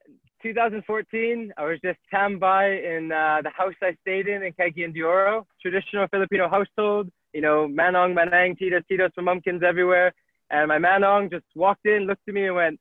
2014. 0.46 1.58
I 1.58 1.64
was 1.66 1.82
just 1.82 1.98
standby 2.06 2.70
in 2.86 3.10
uh, 3.10 3.42
the 3.42 3.50
house 3.50 3.74
I 3.82 3.98
stayed 4.06 4.30
in 4.30 4.46
in 4.46 4.54
de 4.54 5.42
traditional 5.58 6.06
Filipino 6.06 6.46
household. 6.46 7.10
You 7.32 7.40
know, 7.40 7.68
manong, 7.68 8.14
manang, 8.16 8.58
titos, 8.58 8.84
titos, 8.90 9.10
mamumkins 9.18 9.62
everywhere. 9.62 10.12
And 10.50 10.68
my 10.68 10.78
manong 10.78 11.30
just 11.30 11.44
walked 11.54 11.86
in, 11.86 12.06
looked 12.06 12.26
at 12.26 12.34
me, 12.34 12.46
and 12.46 12.54
went, 12.54 12.80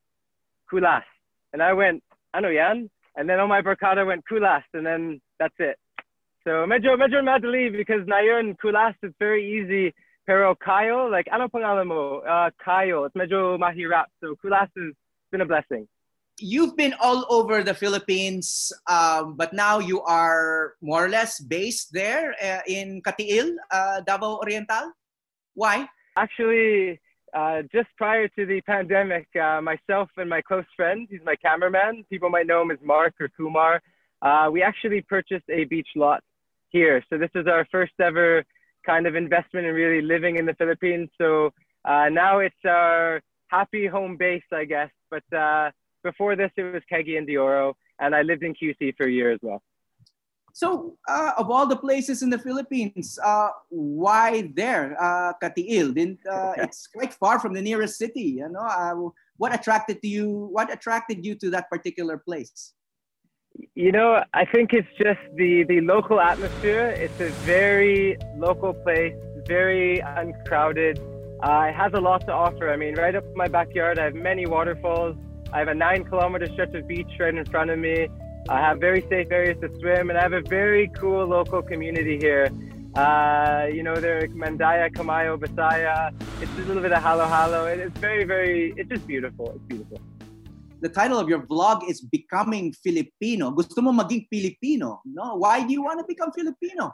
"Kulas." 0.71 1.03
And 1.53 1.61
I 1.61 1.73
went, 1.73 2.03
ano 2.33 2.49
yan? 2.49 2.89
And 3.15 3.29
then 3.29 3.39
on 3.39 3.49
my 3.49 3.61
barkada 3.61 4.05
went 4.05 4.23
kulas, 4.29 4.63
and 4.73 4.85
then 4.85 5.21
that's 5.39 5.55
it. 5.59 5.77
So 6.43 6.65
medyo 6.69 6.95
medyo 6.95 7.23
madali 7.23 7.71
because 7.71 8.05
ngayon 8.05 8.55
kulas 8.63 8.93
is 9.03 9.13
very 9.19 9.43
easy. 9.43 9.93
Pero 10.27 10.55
kayo, 10.55 11.09
like 11.09 11.27
ano 11.31 11.47
pangalan 11.47 11.87
mo? 11.87 12.19
Uh, 12.19 12.51
kayo, 12.61 13.05
it's 13.05 13.15
medyo 13.15 13.57
mahirap. 13.57 14.05
So 14.21 14.35
kulas 14.43 14.69
has 14.77 14.93
been 15.31 15.41
a 15.41 15.45
blessing. 15.45 15.87
You've 16.39 16.77
been 16.77 16.93
all 17.01 17.25
over 17.29 17.63
the 17.63 17.73
Philippines, 17.73 18.71
um, 18.87 19.35
but 19.35 19.53
now 19.53 19.79
you 19.79 20.01
are 20.03 20.75
more 20.81 21.05
or 21.05 21.09
less 21.09 21.39
based 21.39 21.93
there 21.93 22.35
uh, 22.43 22.61
in 22.67 23.01
Katiil, 23.01 23.55
uh, 23.71 24.01
Davao 24.01 24.37
Oriental. 24.37 24.91
Why? 25.55 25.89
Actually, 26.15 27.01
uh, 27.33 27.63
just 27.73 27.89
prior 27.97 28.27
to 28.37 28.45
the 28.45 28.61
pandemic, 28.61 29.27
uh, 29.35 29.61
myself 29.61 30.09
and 30.17 30.29
my 30.29 30.41
close 30.41 30.65
friend, 30.75 31.07
he's 31.09 31.21
my 31.25 31.35
cameraman, 31.35 32.05
people 32.09 32.29
might 32.29 32.45
know 32.45 32.61
him 32.61 32.69
as 32.69 32.77
Mark 32.83 33.15
or 33.19 33.29
Kumar, 33.29 33.81
uh, 34.21 34.49
we 34.51 34.61
actually 34.61 35.01
purchased 35.01 35.45
a 35.49 35.65
beach 35.65 35.89
lot 35.95 36.23
here. 36.69 37.03
So 37.09 37.17
this 37.17 37.29
is 37.35 37.47
our 37.47 37.67
first 37.71 37.93
ever 37.99 38.43
kind 38.85 39.07
of 39.07 39.15
investment 39.15 39.65
in 39.65 39.73
really 39.73 40.01
living 40.01 40.37
in 40.37 40.45
the 40.45 40.53
Philippines. 40.53 41.09
So 41.17 41.51
uh, 41.85 42.09
now 42.09 42.39
it's 42.39 42.55
our 42.65 43.21
happy 43.47 43.87
home 43.87 44.17
base, 44.17 44.43
I 44.51 44.65
guess. 44.65 44.89
But 45.09 45.23
before 46.11 46.33
this, 46.41 46.51
it 46.57 46.65
was 46.75 46.83
Kegi 46.91 47.17
and 47.19 47.27
Dioro, 47.29 47.65
and 48.01 48.09
I 48.19 48.21
lived 48.29 48.43
in 48.47 48.53
QC 48.59 48.79
for 48.97 49.05
a 49.07 49.13
year 49.17 49.31
as 49.37 49.41
well. 49.47 49.61
So, 50.61 50.69
uh, 51.07 51.33
of 51.41 51.51
all 51.53 51.67
the 51.73 51.79
places 51.87 52.17
in 52.25 52.29
the 52.35 52.41
Philippines, 52.47 53.19
uh, 53.31 53.49
why 53.69 54.29
there, 54.61 54.85
uh, 55.07 55.33
Katiil? 55.41 55.87
Didn't, 55.93 56.21
uh, 56.35 56.53
it's 56.65 56.87
quite 56.95 57.13
far 57.13 57.35
from 57.43 57.53
the 57.57 57.63
nearest 57.69 57.95
city. 58.03 58.27
You 58.41 58.49
know, 58.49 58.67
uh, 58.81 58.95
what 59.41 59.51
attracted 59.53 60.01
to 60.03 60.07
you? 60.15 60.27
What 60.57 60.67
attracted 60.75 61.17
you 61.25 61.33
to 61.41 61.47
that 61.55 61.65
particular 61.69 62.17
place? 62.17 62.73
You 63.75 63.91
know, 63.91 64.09
I 64.41 64.45
think 64.53 64.73
it's 64.79 64.93
just 65.05 65.23
the 65.41 65.51
the 65.71 65.79
local 65.81 66.19
atmosphere. 66.31 66.85
It's 67.05 67.19
a 67.29 67.31
very 67.57 68.17
local 68.47 68.73
place, 68.83 69.17
very 69.45 69.99
uncrowded. 70.21 70.95
Uh, 71.45 71.69
it 71.69 71.75
has 71.83 71.91
a 71.93 72.03
lot 72.09 72.21
to 72.29 72.33
offer. 72.45 72.65
I 72.75 72.77
mean, 72.83 72.93
right 72.95 73.15
up 73.19 73.25
my 73.35 73.49
backyard, 73.57 73.95
I 73.99 74.05
have 74.09 74.19
many 74.31 74.45
waterfalls. 74.57 75.17
I 75.53 75.59
have 75.59 75.69
a 75.69 75.73
nine 75.73 76.03
kilometer 76.03 76.47
stretch 76.53 76.73
of 76.73 76.87
beach 76.87 77.07
right 77.19 77.33
in 77.33 77.45
front 77.45 77.69
of 77.69 77.79
me. 77.79 78.07
I 78.49 78.59
have 78.59 78.79
very 78.79 79.01
safe 79.09 79.27
areas 79.31 79.57
to 79.61 79.69
swim, 79.79 80.09
and 80.09 80.17
I 80.17 80.21
have 80.21 80.33
a 80.33 80.41
very 80.41 80.87
cool 80.89 81.25
local 81.25 81.61
community 81.61 82.17
here. 82.17 82.49
Uh, 82.95 83.67
you 83.71 83.83
know, 83.83 83.95
they're 83.95 84.27
Mandaya, 84.29 84.91
Kamayo, 84.91 85.37
Basaya. 85.37 86.13
It's 86.41 86.51
a 86.51 86.61
little 86.63 86.81
bit 86.81 86.91
of 86.91 87.01
halo 87.01 87.25
halo. 87.25 87.65
It's 87.65 87.97
very, 87.99 88.23
very, 88.23 88.73
it's 88.75 88.89
just 88.89 89.05
beautiful. 89.05 89.51
It's 89.51 89.63
beautiful. 89.67 90.01
The 90.79 90.89
title 90.89 91.17
of 91.17 91.27
your 91.27 91.41
vlog 91.41 91.89
is 91.89 92.01
Becoming 92.01 92.73
Filipino. 92.73 93.51
Gusto 93.51 93.81
mo 93.81 93.91
maging 93.91 94.27
Filipino, 94.29 95.01
no? 95.05 95.35
Why 95.35 95.65
do 95.65 95.73
you 95.73 95.81
want 95.81 95.99
to 95.99 96.05
become 96.07 96.31
Filipino? 96.31 96.93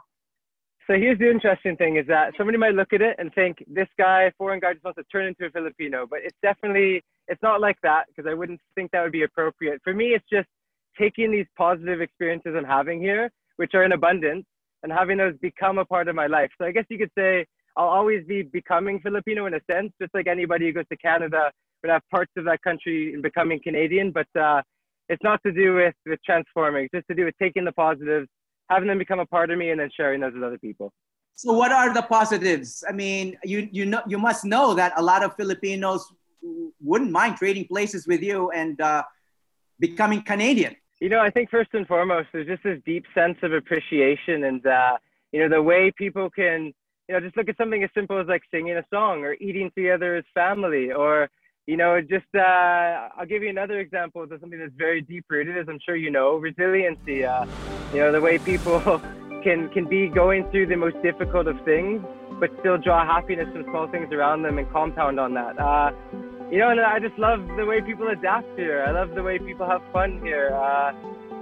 So 0.86 0.94
here's 0.94 1.18
the 1.18 1.30
interesting 1.30 1.76
thing 1.76 1.96
is 1.96 2.06
that 2.08 2.32
somebody 2.36 2.58
might 2.58 2.74
look 2.74 2.92
at 2.92 3.00
it 3.00 3.16
and 3.18 3.32
think 3.34 3.64
this 3.66 3.88
guy, 3.98 4.30
foreign 4.36 4.60
guy, 4.60 4.74
just 4.74 4.84
wants 4.84 4.98
to 4.98 5.04
turn 5.04 5.26
into 5.26 5.46
a 5.46 5.50
Filipino, 5.50 6.06
but 6.08 6.20
it's 6.22 6.36
definitely, 6.42 7.02
it's 7.28 7.42
not 7.42 7.60
like 7.60 7.76
that 7.82 8.04
because 8.08 8.28
I 8.30 8.34
wouldn't 8.34 8.60
think 8.74 8.90
that 8.92 9.02
would 9.02 9.12
be 9.12 9.22
appropriate. 9.22 9.80
For 9.82 9.94
me, 9.94 10.08
it's 10.08 10.24
just 10.30 10.48
taking 10.98 11.32
these 11.32 11.46
positive 11.56 12.00
experiences 12.00 12.54
I'm 12.56 12.64
having 12.64 13.00
here, 13.00 13.30
which 13.56 13.74
are 13.74 13.84
in 13.84 13.92
abundance, 13.92 14.44
and 14.82 14.92
having 14.92 15.18
those 15.18 15.34
become 15.40 15.78
a 15.78 15.84
part 15.84 16.08
of 16.08 16.14
my 16.14 16.26
life. 16.26 16.50
So 16.58 16.66
I 16.66 16.72
guess 16.72 16.84
you 16.90 16.98
could 16.98 17.10
say 17.16 17.46
I'll 17.76 17.88
always 17.88 18.24
be 18.26 18.42
becoming 18.42 19.00
Filipino 19.00 19.46
in 19.46 19.54
a 19.54 19.60
sense, 19.70 19.92
just 20.00 20.14
like 20.14 20.26
anybody 20.26 20.66
who 20.66 20.72
goes 20.72 20.88
to 20.90 20.96
Canada 20.96 21.50
would 21.82 21.90
have 21.90 22.02
parts 22.10 22.32
of 22.36 22.44
that 22.44 22.62
country 22.62 23.14
in 23.14 23.22
becoming 23.22 23.60
Canadian. 23.62 24.12
But 24.12 24.28
uh, 24.38 24.62
it's 25.08 25.22
not 25.22 25.40
to 25.44 25.52
do 25.52 25.74
with, 25.74 25.94
with 26.06 26.20
transforming, 26.24 26.84
it's 26.84 26.92
just 26.92 27.08
to 27.08 27.14
do 27.14 27.24
with 27.24 27.34
taking 27.40 27.64
the 27.64 27.72
positives, 27.72 28.28
having 28.70 28.88
them 28.88 28.98
become 28.98 29.20
a 29.20 29.26
part 29.26 29.50
of 29.50 29.58
me, 29.58 29.70
and 29.70 29.80
then 29.80 29.90
sharing 29.96 30.20
those 30.20 30.34
with 30.34 30.42
other 30.42 30.58
people. 30.58 30.92
So 31.34 31.52
what 31.52 31.72
are 31.72 31.92
the 31.92 32.02
positives? 32.02 32.84
I 32.88 32.92
mean, 32.92 33.36
you 33.42 33.68
you 33.72 33.86
know 33.86 34.02
you 34.06 34.18
must 34.18 34.44
know 34.44 34.74
that 34.74 34.92
a 34.96 35.02
lot 35.02 35.24
of 35.24 35.34
Filipinos 35.34 36.12
wouldn't 36.82 37.10
mind 37.10 37.36
trading 37.36 37.66
places 37.66 38.06
with 38.06 38.22
you 38.22 38.50
and 38.50 38.80
uh, 38.80 39.02
becoming 39.78 40.22
Canadian. 40.22 40.76
You 41.00 41.08
know, 41.08 41.20
I 41.20 41.30
think 41.30 41.50
first 41.50 41.70
and 41.72 41.86
foremost, 41.86 42.28
there's 42.32 42.46
just 42.46 42.62
this 42.62 42.80
deep 42.86 43.04
sense 43.14 43.36
of 43.42 43.52
appreciation 43.52 44.44
and, 44.44 44.64
uh, 44.66 44.96
you 45.32 45.40
know, 45.40 45.48
the 45.48 45.62
way 45.62 45.92
people 45.96 46.30
can, 46.30 46.72
you 47.08 47.14
know, 47.14 47.20
just 47.20 47.36
look 47.36 47.48
at 47.48 47.56
something 47.56 47.82
as 47.82 47.90
simple 47.94 48.18
as 48.20 48.26
like 48.28 48.42
singing 48.50 48.76
a 48.76 48.84
song 48.92 49.24
or 49.24 49.34
eating 49.40 49.70
together 49.76 50.16
as 50.16 50.24
family 50.32 50.92
or, 50.92 51.28
you 51.66 51.76
know, 51.76 52.00
just, 52.00 52.26
uh, 52.34 53.08
I'll 53.16 53.26
give 53.26 53.42
you 53.42 53.50
another 53.50 53.80
example 53.80 54.22
of 54.22 54.30
something 54.40 54.58
that's 54.58 54.72
very 54.76 55.00
deep 55.00 55.24
rooted, 55.28 55.58
as 55.58 55.66
I'm 55.68 55.80
sure 55.84 55.96
you 55.96 56.10
know, 56.10 56.36
resiliency. 56.36 57.24
Uh, 57.24 57.46
you 57.92 58.00
know, 58.00 58.12
the 58.12 58.20
way 58.20 58.38
people 58.38 58.80
can, 59.42 59.68
can 59.70 59.86
be 59.88 60.08
going 60.08 60.48
through 60.50 60.66
the 60.66 60.76
most 60.76 60.96
difficult 61.02 61.48
of 61.48 61.62
things, 61.64 62.02
but 62.38 62.50
still 62.60 62.78
draw 62.78 63.04
happiness 63.04 63.48
from 63.52 63.64
small 63.64 63.88
things 63.88 64.12
around 64.12 64.42
them 64.42 64.58
and 64.58 64.70
compound 64.70 65.18
on 65.18 65.34
that. 65.34 65.58
Uh, 65.58 65.92
you 66.50 66.58
know, 66.58 66.70
and 66.70 66.80
I 66.80 66.98
just 66.98 67.18
love 67.18 67.46
the 67.56 67.64
way 67.64 67.80
people 67.80 68.08
adapt 68.08 68.58
here. 68.58 68.84
I 68.86 68.90
love 68.90 69.14
the 69.14 69.22
way 69.22 69.38
people 69.38 69.66
have 69.66 69.82
fun 69.92 70.20
here. 70.22 70.50
Uh, 70.54 70.92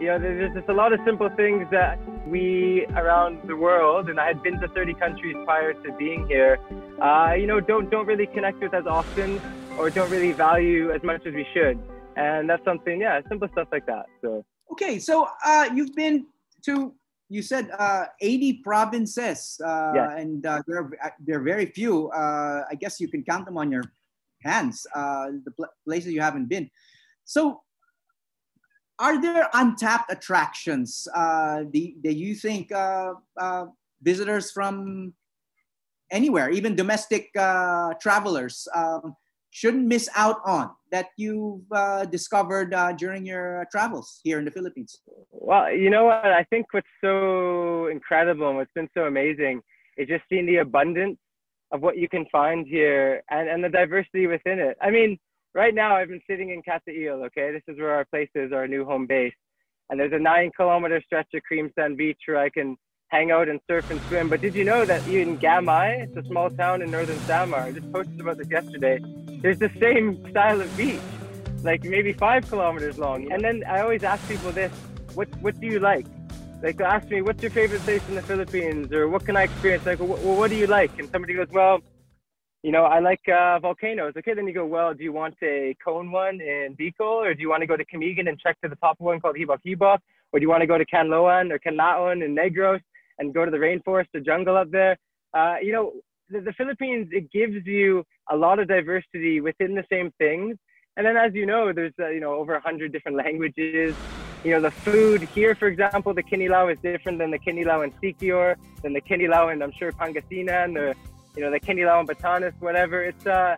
you 0.01 0.07
know, 0.07 0.19
there's 0.19 0.55
just 0.55 0.69
a 0.69 0.73
lot 0.73 0.93
of 0.93 1.01
simple 1.05 1.29
things 1.37 1.67
that 1.71 1.99
we 2.27 2.87
around 2.97 3.47
the 3.47 3.57
world, 3.57 4.09
and 4.09 4.19
I 4.19 4.27
had 4.27 4.43
been 4.43 4.61
to 4.61 4.69
30 4.69 4.95
countries 4.95 5.37
prior 5.45 5.75
to 5.75 5.93
being 5.93 6.27
here. 6.27 6.59
Uh, 7.01 7.35
you 7.37 7.47
know, 7.47 7.61
don't 7.61 7.91
don't 7.91 8.07
really 8.07 8.27
connect 8.27 8.61
with 8.61 8.75
as 8.75 8.87
often, 8.87 9.41
or 9.79 9.91
don't 9.91 10.11
really 10.11 10.33
value 10.33 10.91
as 10.93 11.03
much 11.03 11.27
as 11.27 11.35
we 11.35 11.47
should. 11.53 11.79
And 12.17 12.49
that's 12.49 12.65
something, 12.65 13.01
yeah, 13.01 13.21
simple 13.29 13.49
stuff 13.53 13.69
like 13.73 13.87
that. 13.87 14.07
So 14.21 14.45
okay, 14.73 14.99
so 14.99 15.29
uh, 15.45 15.69
you've 15.75 15.95
been 15.95 16.27
to 16.65 16.95
you 17.29 17.41
said 17.41 17.71
uh, 17.79 18.05
80 18.21 18.61
provinces, 18.63 19.59
uh, 19.65 19.93
yeah. 19.95 20.17
and 20.17 20.45
uh, 20.45 20.63
there 20.67 20.79
are, 20.79 21.15
there 21.19 21.39
are 21.39 21.43
very 21.43 21.67
few. 21.67 22.11
Uh, 22.11 22.65
I 22.71 22.75
guess 22.75 23.01
you 23.01 23.09
can 23.09 23.25
count 23.25 23.47
them 23.47 23.57
on 23.57 23.73
your 23.73 23.85
hands, 24.45 24.87
uh, 24.95 25.27
the 25.45 25.51
pl- 25.51 25.75
places 25.85 26.13
you 26.13 26.21
haven't 26.21 26.49
been. 26.49 26.71
So, 27.25 27.63
are 28.99 29.21
there 29.21 29.49
untapped 29.55 30.13
attractions 30.13 31.09
uh, 31.15 31.65
that 31.73 32.15
you 32.15 32.35
think 32.35 32.71
uh, 32.71 33.15
uh, 33.41 33.67
visitors 34.03 34.53
from 34.53 35.15
anywhere, 36.11 36.51
even 36.51 36.77
domestic 36.77 37.31
uh, 37.37 37.95
travelers, 38.01 38.69
um, 38.75 39.17
shouldn't 39.51 39.87
miss 39.87 40.09
out 40.15 40.41
on 40.45 40.71
that 40.93 41.09
you've 41.17 41.71
uh, 41.73 42.05
discovered 42.05 42.75
during 42.97 43.27
your 43.27 43.67
travels 43.71 44.21
here 44.23 44.39
in 44.39 44.45
the 44.45 44.51
Philippines? 44.51 45.01
Well, 45.31 45.73
you 45.73 45.91
know 45.91 46.05
what? 46.05 46.27
I 46.27 46.45
think 46.45 46.67
what's 46.71 46.87
so 47.03 47.89
incredible 47.89 48.49
and 48.49 48.57
what's 48.57 48.73
been 48.75 48.89
so 48.95 49.05
amazing 49.05 49.63
is 49.97 50.09
just 50.09 50.25
seeing 50.29 50.47
the 50.47 50.57
abundance 50.59 51.19
of 51.73 51.81
what 51.81 51.97
you 51.97 52.09
can 52.09 52.27
find 52.31 52.67
here 52.67 53.23
and, 53.31 53.49
and 53.49 53.65
the 53.65 53.69
diversity 53.69 54.27
within 54.27 54.59
it. 54.59 54.77
I 54.81 54.91
mean, 54.91 55.19
right 55.55 55.75
now 55.75 55.97
I've 55.97 56.09
been 56.09 56.23
sitting 56.29 56.51
in 56.51 56.63
Katail, 56.63 57.25
okay? 57.27 57.51
This 57.51 57.63
is 57.67 57.81
where 57.81 57.95
our 57.95 58.05
place 58.05 58.29
is, 58.35 58.53
our 58.53 58.69
new 58.69 58.85
home 58.85 59.07
base. 59.07 59.33
And 59.91 59.99
there's 59.99 60.13
a 60.13 60.19
nine 60.19 60.51
kilometer 60.57 61.03
stretch 61.05 61.29
of 61.35 61.43
cream 61.43 61.71
sand 61.75 61.97
beach 61.97 62.21
where 62.27 62.39
I 62.39 62.51
can 62.51 62.77
hang 63.09 63.31
out 63.31 63.49
and 63.49 63.61
surf 63.69 63.91
and 63.91 64.01
swim. 64.03 64.29
But 64.29 64.41
did 64.41 64.55
you 64.55 64.65
know 64.65 64.85
that 64.85 65.07
in 65.07 65.39
Gamay, 65.39 66.05
it's 66.05 66.17
a 66.17 66.27
small 66.29 66.51
town 66.51 66.81
in 66.83 66.91
northern 66.91 67.19
Samar, 67.21 67.61
I 67.61 67.73
just 67.73 67.93
posted 67.93 68.21
about 68.21 68.39
this 68.39 68.49
yesterday, 68.49 68.99
there's 69.43 69.59
the 69.59 69.71
same 69.79 70.27
style 70.31 70.61
of 70.61 70.77
beach, 70.77 71.01
like 71.63 71.85
maybe 71.85 72.13
five 72.13 72.49
kilometers 72.49 72.99
long. 72.99 73.31
And 73.31 73.45
then 73.45 73.65
I 73.69 73.81
always 73.81 74.03
ask 74.03 74.27
people 74.29 74.51
this, 74.53 74.73
what, 75.15 75.29
what 75.43 75.61
do 75.61 75.67
you 75.67 75.79
like? 75.79 76.07
Like 76.63 76.77
they 76.77 76.85
ask 76.85 77.09
me, 77.09 77.23
what's 77.23 77.43
your 77.43 77.51
favorite 77.51 77.81
place 77.81 78.07
in 78.09 78.15
the 78.15 78.23
Philippines? 78.23 78.93
Or 78.93 79.09
what 79.09 79.27
can 79.27 79.37
I 79.37 79.43
experience? 79.43 79.85
Like, 79.85 79.99
well, 79.99 80.37
what 80.37 80.49
do 80.49 80.57
you 80.57 80.69
like? 80.69 80.97
And 80.99 81.11
somebody 81.11 81.35
goes, 81.35 81.49
well, 81.51 81.81
you 82.63 82.71
know, 82.71 82.85
I 82.85 83.01
like 83.01 83.29
uh, 83.29 83.59
volcanoes. 83.59 84.13
Okay, 84.17 84.35
then 84.35 84.47
you 84.47 84.55
go, 84.55 84.65
well, 84.65 84.95
do 84.95 85.03
you 85.03 85.13
want 85.13 85.35
a 85.43 85.77
cone 85.85 86.13
one 86.13 86.41
in 86.41 86.77
Bicol? 86.79 87.27
Or 87.27 87.35
do 87.35 87.41
you 87.41 87.51
want 87.51 87.63
to 87.63 87.67
go 87.67 87.77
to 87.77 87.85
Camiguin 87.85 88.29
and 88.29 88.39
check 88.39 88.61
to 88.61 88.69
the 88.69 88.77
top 88.77 89.01
one 89.01 89.19
called 89.19 89.37
Hibok 89.37 89.59
Hibok? 89.67 89.99
Or 90.33 90.39
do 90.39 90.45
you 90.45 90.49
want 90.49 90.61
to 90.61 90.69
go 90.69 90.79
to 90.79 90.87
Canloan 90.87 91.51
or 91.51 91.59
Canlaon 91.59 92.25
in 92.25 92.37
Negros 92.37 92.81
and 93.19 93.35
go 93.35 93.45
to 93.45 93.51
the 93.51 93.57
rainforest 93.57 94.07
or 94.15 94.21
jungle 94.21 94.57
up 94.57 94.71
there? 94.71 94.97
Uh, 95.35 95.57
you 95.61 95.73
know, 95.73 95.93
the, 96.31 96.41
the 96.41 96.53
Philippines, 96.53 97.09
it 97.11 97.33
gives 97.33 97.67
you 97.67 98.05
a 98.31 98.37
lot 98.37 98.61
of 98.61 98.69
diversity 98.69 99.41
within 99.41 99.75
the 99.75 99.85
same 99.91 100.13
things. 100.19 100.57
And 100.97 101.05
then, 101.05 101.17
as 101.17 101.35
you 101.35 101.45
know, 101.45 101.73
there's 101.73 101.95
uh, 101.99 102.11
you 102.11 102.21
know 102.21 102.35
over 102.35 102.55
a 102.55 102.61
hundred 102.61 102.93
different 102.93 103.17
languages. 103.25 103.97
You 104.45 104.51
know, 104.51 104.61
the 104.61 104.73
food 104.73 105.23
here, 105.23 105.55
for 105.55 105.69
example, 105.69 106.13
the 106.15 106.23
kinilaw 106.23 106.73
is 106.73 106.79
different 106.81 107.19
than 107.19 107.31
the 107.31 107.39
kinilaw 107.39 107.85
in 107.85 107.93
Siquijor, 107.93 108.57
than 108.83 108.93
the 108.93 109.01
kinilaw 109.01 109.53
in 109.53 109.63
I'm 109.63 109.71
sure 109.73 109.93
Pangasinan, 109.93 110.77
or 110.77 110.95
you 111.37 111.45
know 111.45 111.51
the 111.51 111.61
kinilaw 111.61 112.01
in 112.01 112.07
Batanes, 112.09 112.53
whatever. 112.59 113.05
It's 113.05 113.25
a 113.27 113.57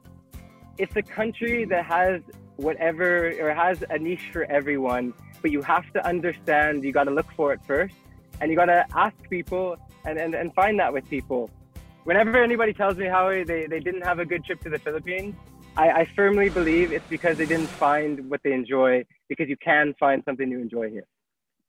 it's 0.76 0.94
a 0.96 1.02
country 1.02 1.64
that 1.64 1.86
has 1.86 2.20
whatever 2.56 3.28
or 3.40 3.54
has 3.54 3.82
a 3.88 3.98
niche 3.98 4.28
for 4.30 4.44
everyone, 4.44 5.14
but 5.40 5.50
you 5.50 5.62
have 5.62 5.90
to 5.94 6.06
understand. 6.06 6.84
You 6.84 6.92
got 6.92 7.04
to 7.04 7.12
look 7.12 7.32
for 7.32 7.54
it 7.54 7.60
first, 7.66 7.94
and 8.42 8.50
you 8.50 8.56
got 8.56 8.66
to 8.66 8.84
ask 8.94 9.16
people 9.30 9.78
and, 10.04 10.18
and 10.18 10.34
and 10.34 10.54
find 10.54 10.78
that 10.80 10.92
with 10.92 11.08
people. 11.08 11.50
Whenever 12.04 12.42
anybody 12.42 12.74
tells 12.74 12.98
me 12.98 13.06
how 13.06 13.30
they, 13.30 13.66
they 13.66 13.80
didn't 13.80 14.02
have 14.02 14.18
a 14.18 14.26
good 14.26 14.44
trip 14.44 14.60
to 14.60 14.68
the 14.68 14.78
Philippines, 14.78 15.34
I, 15.76 15.90
I 15.90 16.04
firmly 16.14 16.50
believe 16.50 16.92
it's 16.92 17.08
because 17.08 17.36
they 17.36 17.46
didn't 17.46 17.66
find 17.66 18.30
what 18.30 18.40
they 18.44 18.52
enjoy, 18.52 19.04
because 19.28 19.48
you 19.48 19.56
can 19.56 19.94
find 19.98 20.22
something 20.24 20.48
to 20.50 20.60
enjoy 20.60 20.90
here. 20.90 21.06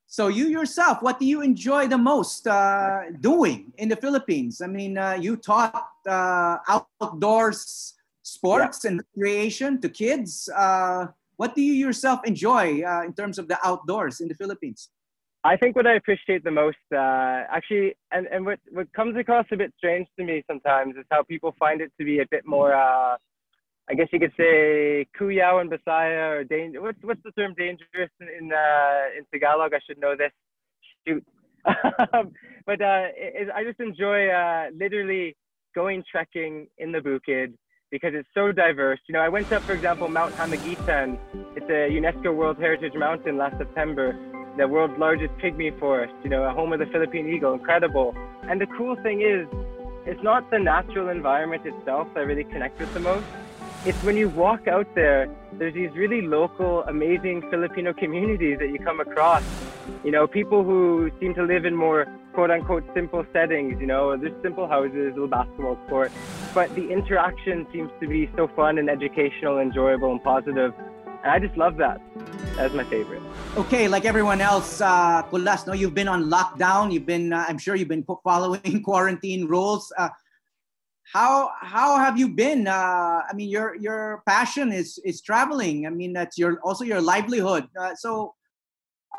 So 0.08 0.28
you 0.28 0.46
yourself, 0.48 1.02
what 1.02 1.20
do 1.20 1.26
you 1.26 1.42
enjoy 1.42 1.88
the 1.88 1.98
most 1.98 2.48
uh, 2.48 3.06
doing 3.20 3.74
in 3.80 3.90
the 3.90 3.96
Philippines? 3.96 4.62
I 4.62 4.68
mean, 4.68 4.98
uh, 4.98 5.18
you 5.20 5.36
taught 5.36 5.90
uh, 6.08 6.58
outdoors 7.02 7.96
sports 8.22 8.84
yeah. 8.84 8.92
and 8.92 9.04
recreation 9.16 9.82
to 9.82 9.90
kids. 9.90 10.48
Uh, 10.56 11.08
what 11.38 11.56
do 11.56 11.62
you 11.64 11.74
yourself 11.74 12.20
enjoy 12.26 12.84
uh, 12.84 13.02
in 13.04 13.14
terms 13.14 13.40
of 13.40 13.48
the 13.48 13.58
outdoors 13.64 14.22
in 14.22 14.28
the 14.28 14.36
Philippines? 14.36 14.90
I 15.44 15.58
think 15.58 15.76
what 15.76 15.88
I 15.88 15.94
appreciate 15.96 16.44
the 16.44 16.52
most, 16.52 16.78
uh, 16.94 16.98
actually, 17.50 17.96
and, 18.12 18.28
and 18.28 18.46
what, 18.46 18.60
what 18.72 18.92
comes 18.94 19.18
across 19.18 19.46
a 19.52 19.58
bit 19.58 19.74
strange 19.78 20.08
to 20.18 20.24
me 20.24 20.44
sometimes 20.48 20.96
is 20.96 21.06
how 21.12 21.24
people 21.24 21.56
find 21.60 21.82
it 21.82 21.92
to 22.00 22.06
be 22.06 22.20
a 22.20 22.26
bit 22.30 22.46
more, 22.46 22.74
uh, 22.74 23.18
I 23.90 23.94
guess 23.94 24.08
you 24.12 24.20
could 24.20 24.34
say, 24.36 25.06
kuyao 25.20 25.62
and 25.62 25.70
Basaya 25.70 26.38
or 26.38 26.44
danger. 26.44 26.82
What's, 26.82 26.98
what's 27.04 27.22
the 27.24 27.32
term 27.32 27.54
dangerous 27.56 28.10
in, 28.20 28.28
in, 28.28 28.52
uh, 28.52 29.18
in 29.18 29.26
Tagalog? 29.32 29.74
I 29.74 29.80
should 29.86 30.00
know 30.00 30.16
this. 30.18 30.32
Shoot. 31.08 31.24
but 31.66 32.82
uh, 32.82 33.08
it, 33.16 33.50
I 33.54 33.64
just 33.64 33.80
enjoy 33.80 34.28
uh, 34.30 34.68
literally 34.76 35.36
going 35.76 36.04
trekking 36.10 36.68
in 36.78 36.92
the 36.92 37.00
Bukid 37.00 37.54
because 37.92 38.14
it's 38.16 38.28
so 38.34 38.52
diverse. 38.52 39.00
You 39.08 39.14
know, 39.14 39.20
I 39.20 39.30
went 39.30 39.52
up, 39.52 39.62
for 39.64 39.74
example, 39.74 40.08
Mount 40.08 40.34
Hamagitan. 40.36 41.20
It's 41.56 41.70
a 41.70 41.90
UNESCO 41.92 42.36
World 42.36 42.58
Heritage 42.58 42.94
Mountain 42.96 43.38
last 43.38 43.58
September, 43.58 44.18
the 44.58 44.68
world's 44.68 44.98
largest 44.98 45.34
pygmy 45.36 45.78
forest, 45.80 46.14
you 46.24 46.30
know, 46.30 46.44
a 46.44 46.52
home 46.52 46.74
of 46.74 46.80
the 46.80 46.88
Philippine 46.88 47.28
eagle, 47.28 47.54
incredible. 47.54 48.16
And 48.44 48.60
the 48.60 48.68
cool 48.78 48.96
thing 49.04 49.22
is, 49.22 49.48
it's 50.06 50.22
not 50.24 50.50
the 50.50 50.60
natural 50.60 51.10
environment 51.10 51.66
itself 51.66 52.08
that 52.16 52.22
really 52.22 52.44
connects 52.44 52.80
with 52.80 52.94
the 52.94 53.00
most. 53.00 53.26
It's 53.86 54.02
when 54.04 54.18
you 54.18 54.30
walk 54.30 54.68
out 54.68 54.88
there, 54.96 55.30
there's 55.60 55.76
these 55.76 55.92
really 55.92 56.24
local, 56.24 56.82
amazing 56.86 57.44
Filipino 57.52 57.94
communities 57.94 58.58
that 58.58 58.70
you 58.70 58.80
come 58.80 59.00
across. 59.00 59.44
You 60.04 60.10
know, 60.10 60.26
people 60.26 60.64
who 60.64 61.12
seem 61.20 61.36
to 61.36 61.44
live 61.44 61.66
in 61.66 61.76
more 61.76 62.08
quote 62.34 62.50
unquote 62.50 62.84
simple 62.96 63.24
settings, 63.32 63.80
you 63.80 63.86
know, 63.86 64.18
there's 64.18 64.34
simple 64.42 64.68
houses, 64.68 65.14
little 65.14 65.28
basketball 65.28 65.76
court, 65.88 66.12
but 66.56 66.74
the 66.74 66.90
interaction 66.90 67.68
seems 67.72 67.92
to 68.02 68.08
be 68.08 68.28
so 68.36 68.48
fun 68.56 68.80
and 68.80 68.90
educational, 68.90 69.60
enjoyable, 69.60 70.12
and 70.12 70.24
positive. 70.24 70.74
And 71.24 71.32
I 71.32 71.38
just 71.38 71.56
love 71.56 71.78
that. 71.78 72.02
That's 72.56 72.74
my 72.74 72.86
favorite. 72.86 73.22
Okay, 73.56 73.88
like 73.88 74.06
everyone 74.06 74.42
else, 74.42 74.82
uh, 74.82 75.22
Kulas, 75.30 75.68
no, 75.68 75.74
you've 75.74 75.94
been 75.94 76.08
on 76.08 76.32
lockdown. 76.32 76.92
You've 76.92 77.06
been, 77.06 77.32
uh, 77.32 77.46
I'm 77.48 77.60
sure 77.60 77.76
you've 77.76 77.88
been 77.88 78.06
following 78.24 78.82
quarantine 78.84 79.46
rules. 79.46 79.94
Uh, 79.96 80.10
how 81.12 81.52
how 81.62 81.98
have 81.98 82.18
you 82.18 82.30
been? 82.30 82.68
Uh, 82.68 83.22
I 83.30 83.32
mean, 83.34 83.50
your 83.50 83.76
your 83.76 84.24
passion 84.28 84.72
is 84.72 85.00
is 85.06 85.22
traveling. 85.22 85.86
I 85.86 85.90
mean, 85.90 86.14
that's 86.14 86.38
your 86.38 86.60
also 86.62 86.84
your 86.84 87.02
livelihood. 87.02 87.68
Uh, 87.80 87.96
so, 87.96 88.34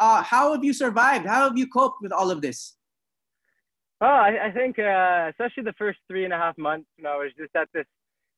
uh, 0.01 0.23
how 0.23 0.53
have 0.53 0.65
you 0.65 0.73
survived? 0.73 1.27
How 1.27 1.45
have 1.49 1.57
you 1.57 1.69
coped 1.69 2.03
with 2.03 2.13
all 2.13 2.31
of 2.31 2.43
this? 2.43 2.77
Oh, 4.01 4.07
I, 4.07 4.49
I 4.49 4.51
think 4.51 4.79
uh, 4.79 5.31
especially 5.31 5.63
the 5.63 5.75
first 5.79 5.99
three 6.09 6.25
and 6.25 6.33
a 6.33 6.37
half 6.37 6.59
months 6.59 6.89
when 6.99 7.11
I 7.11 7.17
was 7.17 7.31
just 7.39 7.55
at 7.55 7.69
this 7.73 7.87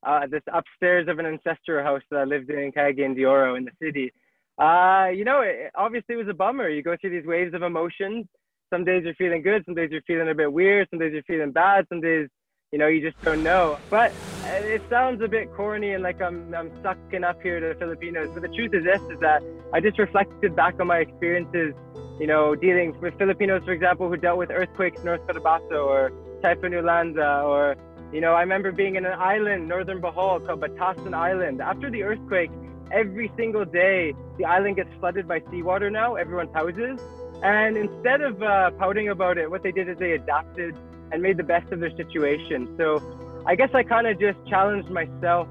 uh, 0.06 0.26
this 0.30 0.42
upstairs 0.52 1.08
of 1.08 1.18
an 1.18 1.26
ancestral 1.26 1.82
house 1.82 2.02
that 2.10 2.20
I 2.20 2.24
lived 2.24 2.50
in 2.50 2.58
in 2.58 2.72
Cagayan 2.72 3.16
in 3.56 3.64
the 3.64 3.72
city. 3.82 4.12
Uh, 4.60 5.08
you 5.14 5.24
know, 5.24 5.40
it, 5.40 5.70
obviously 5.74 6.14
it 6.14 6.18
was 6.18 6.28
a 6.28 6.34
bummer. 6.34 6.68
You 6.68 6.82
go 6.82 6.96
through 7.00 7.10
these 7.10 7.26
waves 7.26 7.54
of 7.54 7.62
emotions. 7.62 8.26
Some 8.72 8.84
days 8.84 9.04
you're 9.04 9.14
feeling 9.14 9.42
good, 9.42 9.64
some 9.64 9.74
days 9.74 9.88
you're 9.90 10.02
feeling 10.02 10.28
a 10.28 10.34
bit 10.34 10.52
weird, 10.52 10.88
some 10.90 10.98
days 10.98 11.12
you're 11.14 11.22
feeling 11.22 11.52
bad, 11.52 11.86
some 11.88 12.00
days 12.00 12.28
you 12.72 12.78
know 12.78 12.86
you 12.86 13.00
just 13.00 13.20
don't 13.22 13.42
know. 13.42 13.78
But 13.90 14.12
uh, 14.44 14.48
it 14.48 14.82
sounds 14.90 15.22
a 15.22 15.28
bit 15.28 15.52
corny 15.54 15.92
and 15.92 16.02
like 16.02 16.20
I'm 16.20 16.54
I'm 16.54 16.70
sucking 16.82 17.24
up 17.24 17.42
here 17.42 17.60
to 17.60 17.68
the 17.68 17.74
Filipinos. 17.74 18.30
But 18.32 18.42
the 18.42 18.48
truth 18.48 18.74
is 18.74 18.84
this: 18.84 19.00
is 19.12 19.20
that 19.20 19.42
I 19.72 19.80
just 19.80 19.98
reflected 19.98 20.54
back 20.56 20.80
on 20.80 20.86
my 20.86 20.98
experiences 20.98 21.74
you 22.18 22.26
know, 22.26 22.54
dealing 22.54 22.98
with 23.00 23.16
Filipinos, 23.16 23.62
for 23.64 23.72
example, 23.72 24.08
who 24.08 24.16
dealt 24.16 24.38
with 24.38 24.50
earthquakes 24.50 24.98
in 24.98 25.06
North 25.06 25.24
Cotabato 25.26 25.86
or 25.86 26.12
Typhoon 26.42 26.72
Yolanda, 26.72 27.42
or, 27.42 27.76
you 28.12 28.20
know, 28.20 28.34
I 28.34 28.40
remember 28.40 28.72
being 28.72 28.96
in 28.96 29.06
an 29.06 29.12
island, 29.12 29.68
northern 29.68 30.00
Bohol, 30.00 30.44
called 30.44 30.60
Batasan 30.60 31.14
Island. 31.14 31.60
After 31.60 31.90
the 31.90 32.02
earthquake, 32.02 32.50
every 32.90 33.30
single 33.36 33.64
day, 33.64 34.14
the 34.36 34.44
island 34.44 34.76
gets 34.76 34.90
flooded 34.98 35.28
by 35.28 35.42
seawater 35.50 35.90
now, 35.90 36.16
everyone's 36.16 36.52
houses. 36.52 37.00
And 37.42 37.76
instead 37.76 38.20
of 38.20 38.42
uh, 38.42 38.72
pouting 38.72 39.08
about 39.08 39.38
it, 39.38 39.48
what 39.48 39.62
they 39.62 39.70
did 39.70 39.88
is 39.88 39.96
they 39.98 40.12
adapted 40.12 40.76
and 41.12 41.22
made 41.22 41.36
the 41.36 41.42
best 41.44 41.72
of 41.72 41.80
their 41.80 41.94
situation. 41.96 42.74
So 42.78 43.02
I 43.46 43.54
guess 43.54 43.70
I 43.74 43.82
kind 43.82 44.06
of 44.06 44.18
just 44.20 44.38
challenged 44.48 44.90
myself, 44.90 45.48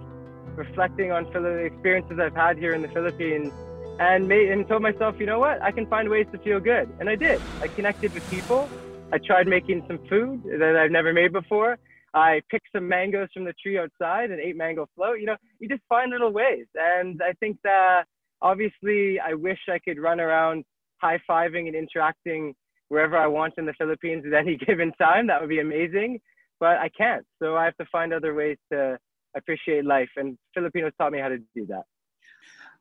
reflecting 0.56 1.12
on 1.12 1.26
the 1.32 1.66
experiences 1.66 2.20
I've 2.22 2.36
had 2.36 2.58
here 2.58 2.74
in 2.74 2.82
the 2.82 2.90
Philippines 2.90 3.52
and 4.00 4.28
made 4.28 4.52
and 4.52 4.68
told 4.68 4.82
myself, 4.82 5.16
you 5.20 5.26
know 5.26 5.40
what, 5.40 5.62
I 5.62 5.72
can 5.72 5.88
find 5.88 6.10
ways 6.10 6.28
to 6.32 6.38
feel 6.40 6.60
good, 6.60 6.90
and 7.00 7.10
I 7.10 7.16
did. 7.16 7.42
I 7.62 7.68
connected 7.76 8.14
with 8.14 8.24
people. 8.30 8.70
I 9.12 9.18
tried 9.18 9.48
making 9.48 9.84
some 9.88 10.00
food 10.10 10.44
that 10.60 10.76
I've 10.76 10.92
never 10.92 11.14
made 11.14 11.34
before. 11.34 11.78
I 12.14 12.42
picked 12.50 12.68
some 12.74 12.88
mangoes 12.88 13.30
from 13.34 13.46
the 13.46 13.54
tree 13.62 13.78
outside 13.78 14.32
and 14.32 14.40
ate 14.40 14.58
mango 14.58 14.88
float. 14.96 15.20
You 15.20 15.28
know, 15.28 15.38
you 15.60 15.68
just 15.68 15.84
find 15.90 16.12
little 16.12 16.32
ways, 16.32 16.66
and 16.76 17.22
I 17.24 17.34
think 17.40 17.58
that 17.64 18.04
obviously 18.42 19.20
I 19.20 19.34
wish 19.34 19.60
I 19.68 19.80
could 19.80 20.00
run 20.00 20.20
around 20.20 20.64
high 20.98 21.20
fiving 21.30 21.68
and 21.68 21.76
interacting 21.76 22.54
wherever 22.90 23.18
I 23.18 23.28
want 23.28 23.56
in 23.58 23.66
the 23.66 23.74
Philippines 23.74 24.26
at 24.26 24.34
any 24.34 24.58
given 24.68 24.92
time. 24.94 25.28
That 25.28 25.42
would 25.42 25.50
be 25.50 25.60
amazing, 25.60 26.20
but 26.60 26.78
I 26.78 26.90
can't. 26.90 27.26
So 27.42 27.56
I 27.56 27.66
have 27.66 27.78
to 27.78 27.86
find 27.92 28.14
other 28.14 28.34
ways 28.34 28.58
to 28.72 28.98
appreciate 29.36 29.86
life, 29.86 30.10
and 30.16 30.38
Filipinos 30.54 30.94
taught 30.98 31.12
me 31.12 31.20
how 31.20 31.30
to 31.30 31.40
do 31.56 31.66
that. 31.68 31.84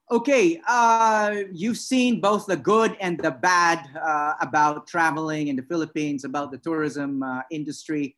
Okay, 0.09 0.61
uh, 0.69 1.35
you've 1.53 1.79
seen 1.79 2.21
both 2.21 2.47
the 2.47 2.57
good 2.57 2.97
and 3.01 3.19
the 3.19 3.33
bad 3.33 3.85
uh, 4.01 4.35
about 4.41 4.87
traveling 4.87 5.49
in 5.49 5.57
the 5.57 5.63
Philippines, 5.63 6.25
about 6.25 6.53
the 6.53 6.59
tourism 6.59 7.25
uh, 7.25 7.43
industry. 7.51 8.15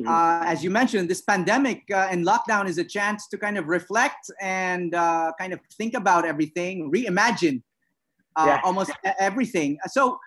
Mm-hmm. 0.00 0.08
Uh, 0.08 0.50
as 0.50 0.64
you 0.64 0.70
mentioned, 0.70 1.08
this 1.08 1.20
pandemic 1.20 1.84
uh, 1.92 2.08
and 2.10 2.26
lockdown 2.26 2.66
is 2.66 2.78
a 2.78 2.84
chance 2.84 3.28
to 3.28 3.38
kind 3.38 3.56
of 3.56 3.68
reflect 3.68 4.28
and 4.40 4.92
uh, 4.92 5.30
kind 5.38 5.52
of 5.52 5.60
think 5.74 5.94
about 5.94 6.24
everything, 6.24 6.90
reimagine 6.90 7.62
yeah. 8.36 8.60
almost 8.64 8.90
everything. 9.20 9.78
So, 9.86 10.18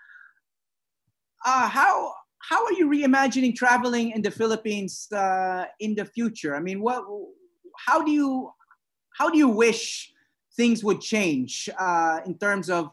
how 1.44 2.14
how 2.38 2.64
are 2.64 2.72
you 2.72 2.88
reimagining 2.88 3.54
traveling 3.54 4.10
in 4.10 4.22
the 4.22 4.30
Philippines 4.30 5.08
in 5.80 5.94
the 5.94 6.04
future? 6.04 6.54
I 6.56 6.60
mean, 6.60 6.80
what? 6.80 7.04
How 7.86 8.02
do 8.02 8.10
you 8.10 8.52
how 9.14 9.30
do 9.30 9.38
you 9.38 9.48
wish 9.48 10.12
things 10.56 10.84
would 10.84 11.00
change 11.00 11.68
uh, 11.78 12.20
in 12.26 12.36
terms 12.38 12.70
of 12.70 12.90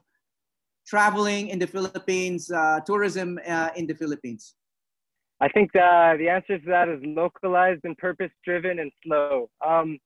traveling 0.87 1.49
in 1.49 1.59
the 1.59 1.67
Philippines, 1.67 2.51
uh, 2.51 2.79
tourism 2.85 3.39
uh, 3.47 3.69
in 3.75 3.87
the 3.87 3.93
Philippines? 3.93 4.55
I 5.39 5.47
think 5.49 5.71
the, 5.73 6.15
the 6.19 6.29
answer 6.29 6.59
to 6.59 6.65
that 6.67 6.87
is 6.89 6.99
localized 7.03 7.81
and 7.83 7.97
purpose 7.97 8.31
driven 8.45 8.79
and 8.79 8.91
slow. 9.03 9.49
Um, 9.65 9.97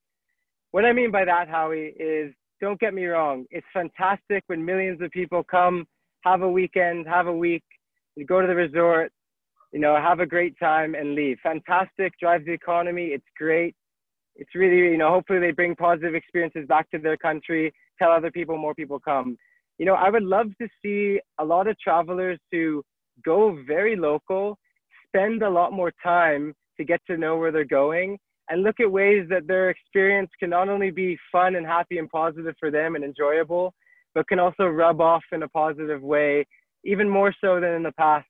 what 0.71 0.85
I 0.85 0.93
mean 0.93 1.11
by 1.11 1.25
that, 1.25 1.49
Howie, 1.49 1.93
is 1.99 2.33
don't 2.61 2.79
get 2.79 2.93
me 2.93 3.05
wrong, 3.05 3.45
it's 3.51 3.67
fantastic 3.73 4.43
when 4.47 4.63
millions 4.63 5.01
of 5.01 5.11
people 5.11 5.43
come, 5.43 5.85
have 6.23 6.41
a 6.41 6.49
weekend, 6.49 7.05
have 7.07 7.27
a 7.27 7.33
week, 7.33 7.63
go 8.23 8.41
to 8.41 8.47
the 8.47 8.55
resort, 8.55 9.11
you 9.73 9.79
know, 9.79 9.95
have 9.97 10.21
a 10.21 10.25
great 10.25 10.57
time 10.57 10.95
and 10.95 11.15
leave. 11.15 11.37
Fantastic, 11.43 12.13
drives 12.19 12.45
the 12.45 12.53
economy, 12.53 13.07
it's 13.07 13.25
great 13.37 13.75
it's 14.35 14.53
really, 14.53 14.91
you 14.91 14.97
know, 14.97 15.09
hopefully 15.09 15.39
they 15.39 15.51
bring 15.51 15.75
positive 15.75 16.13
experiences 16.13 16.67
back 16.67 16.89
to 16.91 16.99
their 16.99 17.17
country, 17.17 17.73
tell 17.97 18.11
other 18.11 18.31
people, 18.31 18.57
more 18.57 18.75
people 18.75 18.99
come. 18.99 19.37
You 19.77 19.85
know, 19.85 19.93
I 19.93 20.09
would 20.09 20.23
love 20.23 20.47
to 20.61 20.67
see 20.83 21.19
a 21.39 21.45
lot 21.45 21.67
of 21.67 21.79
travelers 21.79 22.39
to 22.51 22.83
go 23.23 23.57
very 23.65 23.95
local, 23.95 24.57
spend 25.07 25.41
a 25.41 25.49
lot 25.49 25.73
more 25.73 25.91
time 26.03 26.53
to 26.77 26.83
get 26.83 26.99
to 27.07 27.17
know 27.17 27.37
where 27.37 27.51
they're 27.51 27.63
going, 27.63 28.17
and 28.49 28.63
look 28.63 28.79
at 28.79 28.91
ways 28.91 29.25
that 29.29 29.47
their 29.47 29.69
experience 29.69 30.29
can 30.39 30.49
not 30.49 30.69
only 30.69 30.91
be 30.91 31.17
fun 31.31 31.55
and 31.55 31.65
happy 31.65 31.97
and 31.97 32.09
positive 32.09 32.55
for 32.59 32.69
them 32.69 32.95
and 32.95 33.03
enjoyable, 33.03 33.73
but 34.13 34.27
can 34.27 34.39
also 34.39 34.65
rub 34.65 35.01
off 35.01 35.23
in 35.31 35.43
a 35.43 35.49
positive 35.49 36.01
way, 36.01 36.45
even 36.85 37.09
more 37.09 37.33
so 37.41 37.59
than 37.59 37.73
in 37.73 37.83
the 37.83 37.91
past 37.93 38.27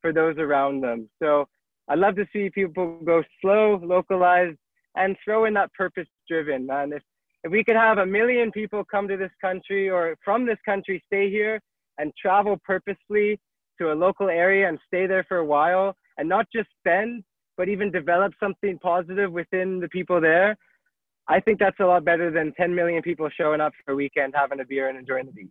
for 0.00 0.12
those 0.12 0.36
around 0.38 0.82
them. 0.82 1.08
So 1.22 1.46
I'd 1.88 1.98
love 1.98 2.16
to 2.16 2.26
see 2.32 2.50
people 2.50 2.98
go 3.04 3.22
slow, 3.40 3.80
localized, 3.82 4.58
and 4.96 5.16
throw 5.24 5.46
in 5.46 5.54
that 5.54 5.72
purpose 5.72 6.08
driven, 6.28 6.66
man. 6.66 6.92
If, 6.92 7.02
if 7.44 7.52
we 7.52 7.64
could 7.64 7.76
have 7.76 7.98
a 7.98 8.06
million 8.06 8.50
people 8.50 8.84
come 8.84 9.08
to 9.08 9.16
this 9.16 9.30
country 9.40 9.88
or 9.88 10.16
from 10.24 10.44
this 10.44 10.58
country 10.64 11.02
stay 11.06 11.30
here 11.30 11.60
and 11.98 12.12
travel 12.20 12.58
purposefully 12.64 13.40
to 13.78 13.92
a 13.92 13.94
local 13.94 14.28
area 14.28 14.68
and 14.68 14.78
stay 14.86 15.06
there 15.06 15.24
for 15.28 15.38
a 15.38 15.44
while 15.44 15.96
and 16.18 16.28
not 16.28 16.46
just 16.54 16.68
spend, 16.78 17.24
but 17.56 17.68
even 17.68 17.90
develop 17.90 18.32
something 18.40 18.78
positive 18.78 19.32
within 19.32 19.80
the 19.80 19.88
people 19.88 20.20
there, 20.20 20.56
I 21.28 21.40
think 21.40 21.58
that's 21.58 21.78
a 21.80 21.84
lot 21.84 22.04
better 22.04 22.30
than 22.30 22.52
10 22.54 22.74
million 22.74 23.02
people 23.02 23.28
showing 23.30 23.60
up 23.60 23.72
for 23.84 23.92
a 23.92 23.96
weekend, 23.96 24.34
having 24.36 24.60
a 24.60 24.64
beer 24.64 24.88
and 24.88 24.98
enjoying 24.98 25.26
the 25.26 25.32
beach. 25.32 25.50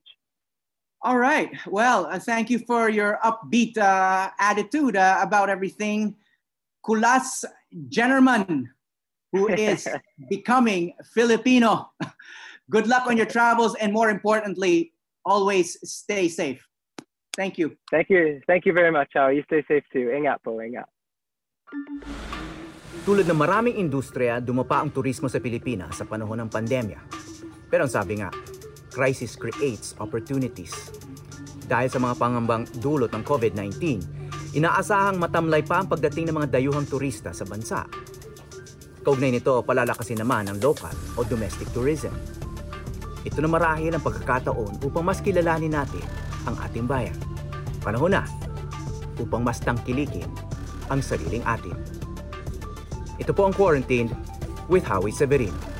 All 1.01 1.17
right. 1.17 1.49
Well, 1.65 2.05
uh, 2.05 2.19
thank 2.19 2.49
you 2.49 2.59
for 2.59 2.89
your 2.89 3.17
upbeat 3.25 3.77
uh, 3.77 4.29
attitude 4.37 4.95
uh, 4.95 5.17
about 5.21 5.49
everything. 5.49 6.15
Kulas 6.85 7.45
Jennerman 7.89 8.69
who 9.31 9.47
is 9.49 9.87
becoming 10.29 10.93
Filipino. 11.15 11.91
Good 12.69 12.87
luck 12.87 13.07
on 13.07 13.17
your 13.17 13.25
travels 13.25 13.75
and 13.79 13.91
more 13.91 14.09
importantly, 14.09 14.93
always 15.25 15.79
stay 15.83 16.27
safe. 16.27 16.63
Thank 17.35 17.57
you. 17.57 17.75
Thank 17.89 18.11
you. 18.11 18.43
Thank 18.47 18.67
you 18.67 18.73
very 18.73 18.91
much, 18.91 19.11
Chow. 19.15 19.31
You 19.31 19.43
stay 19.47 19.63
safe 19.67 19.87
too. 19.91 20.11
Ingat 20.11 20.43
po, 20.43 20.59
ingat. 20.59 20.87
Tulad 23.07 23.25
ng 23.25 23.39
maraming 23.39 23.75
industriya, 23.79 24.43
dumapa 24.43 24.83
ang 24.83 24.91
turismo 24.91 25.31
sa 25.31 25.39
Pilipinas 25.39 25.95
sa 25.95 26.05
panahon 26.05 26.43
ng 26.43 26.49
pandemya. 26.51 26.99
Pero 27.71 27.87
ang 27.87 27.91
sabi 27.91 28.19
nga, 28.19 28.29
crisis 28.91 29.39
creates 29.39 29.95
opportunities. 29.97 30.91
Dahil 31.65 31.87
sa 31.87 31.97
mga 32.03 32.19
pangambang 32.19 32.67
dulot 32.83 33.09
ng 33.15 33.23
COVID-19, 33.23 34.03
inaasahang 34.59 35.15
matamlay 35.15 35.63
pa 35.63 35.79
ang 35.79 35.87
pagdating 35.87 36.29
ng 36.29 36.35
mga 36.35 36.59
dayuhang 36.59 36.83
turista 36.85 37.31
sa 37.31 37.47
bansa. 37.47 37.87
Kaugnay 39.01 39.33
nito, 39.33 39.63
palalakasin 39.63 40.21
naman 40.21 40.51
ang 40.51 40.59
local 40.59 40.93
o 41.17 41.23
domestic 41.25 41.71
tourism. 41.73 42.13
Ito 43.23 43.39
na 43.39 43.49
marahil 43.49 43.95
ang 43.95 44.03
pagkakataon 44.03 44.83
upang 44.85 45.07
mas 45.07 45.23
kilalanin 45.23 45.73
natin 45.73 46.03
ang 46.45 46.59
ating 46.67 46.85
bayan. 46.85 47.15
Panahon 47.81 48.13
na 48.13 48.27
upang 49.17 49.41
mas 49.41 49.57
tangkilikin 49.63 50.27
ang 50.91 50.99
sariling 50.99 51.41
atin. 51.47 51.73
Ito 53.17 53.31
po 53.31 53.47
ang 53.47 53.55
Quarantined 53.55 54.11
with 54.67 54.85
Howie 54.85 55.13
Severino. 55.13 55.70